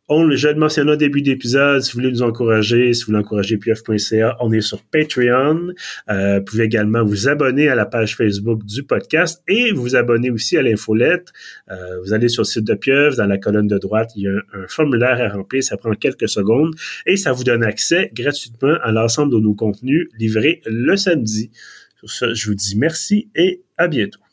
On, 0.10 0.32
je 0.32 0.48
le 0.48 0.56
mentionnais 0.56 0.94
au 0.94 0.96
début 0.96 1.22
d'épisode, 1.22 1.82
si 1.82 1.92
vous 1.92 2.00
voulez 2.00 2.12
nous 2.12 2.22
encourager, 2.22 2.94
si 2.94 3.02
vous 3.02 3.08
voulez 3.08 3.20
encourager 3.20 3.58
PF.ca, 3.58 4.38
on 4.40 4.54
est 4.54 4.62
sur 4.62 4.82
Patreon. 4.82 5.74
Euh, 6.10 6.40
vous 6.40 6.46
pouvez 6.46 6.64
également 6.64 7.04
vous 7.04 7.28
abonner 7.28 7.68
à 7.68 7.76
la 7.76 7.86
page 7.86 8.16
Facebook 8.16 8.64
du 8.64 8.84
podcast 8.84 9.44
et 9.50 9.74
vous 9.74 9.98
abonner 9.98 10.30
aussi 10.30 10.56
à 10.56 10.62
l'infolette. 10.62 11.34
Euh, 11.70 12.00
vous 12.06 12.14
allez 12.14 12.30
sur 12.30 12.44
le 12.44 12.46
site 12.46 12.64
de 12.64 12.74
Pieuvre, 12.74 13.18
dans 13.18 13.26
la 13.26 13.38
colonne 13.38 13.68
de 13.68 13.78
droite, 13.78 14.12
il 14.16 14.24
y 14.24 14.28
a 14.30 14.32
un, 14.32 14.68
formulaire 14.70 15.20
à 15.20 15.28
remplir, 15.36 15.62
ça 15.62 15.76
prend 15.76 15.92
quelques 15.92 16.30
secondes 16.30 16.74
et 17.06 17.18
ça 17.18 17.34
vous 17.34 17.44
donne 17.44 17.64
accès 17.64 18.10
gratuitement 18.14 18.78
à 18.82 18.94
l'ensemble 18.94 19.34
de 19.34 19.40
nos 19.40 19.56
contenus 19.56 20.08
livrés 20.18 20.62
le 20.66 20.96
samedi. 20.96 21.52
Sur 21.98 22.10
ce, 22.10 22.34
je 22.34 22.48
vous 22.48 22.56
dis 22.56 22.78
merci 22.78 23.28
et 23.36 23.62
à 23.78 23.90
bientôt. 23.90 24.27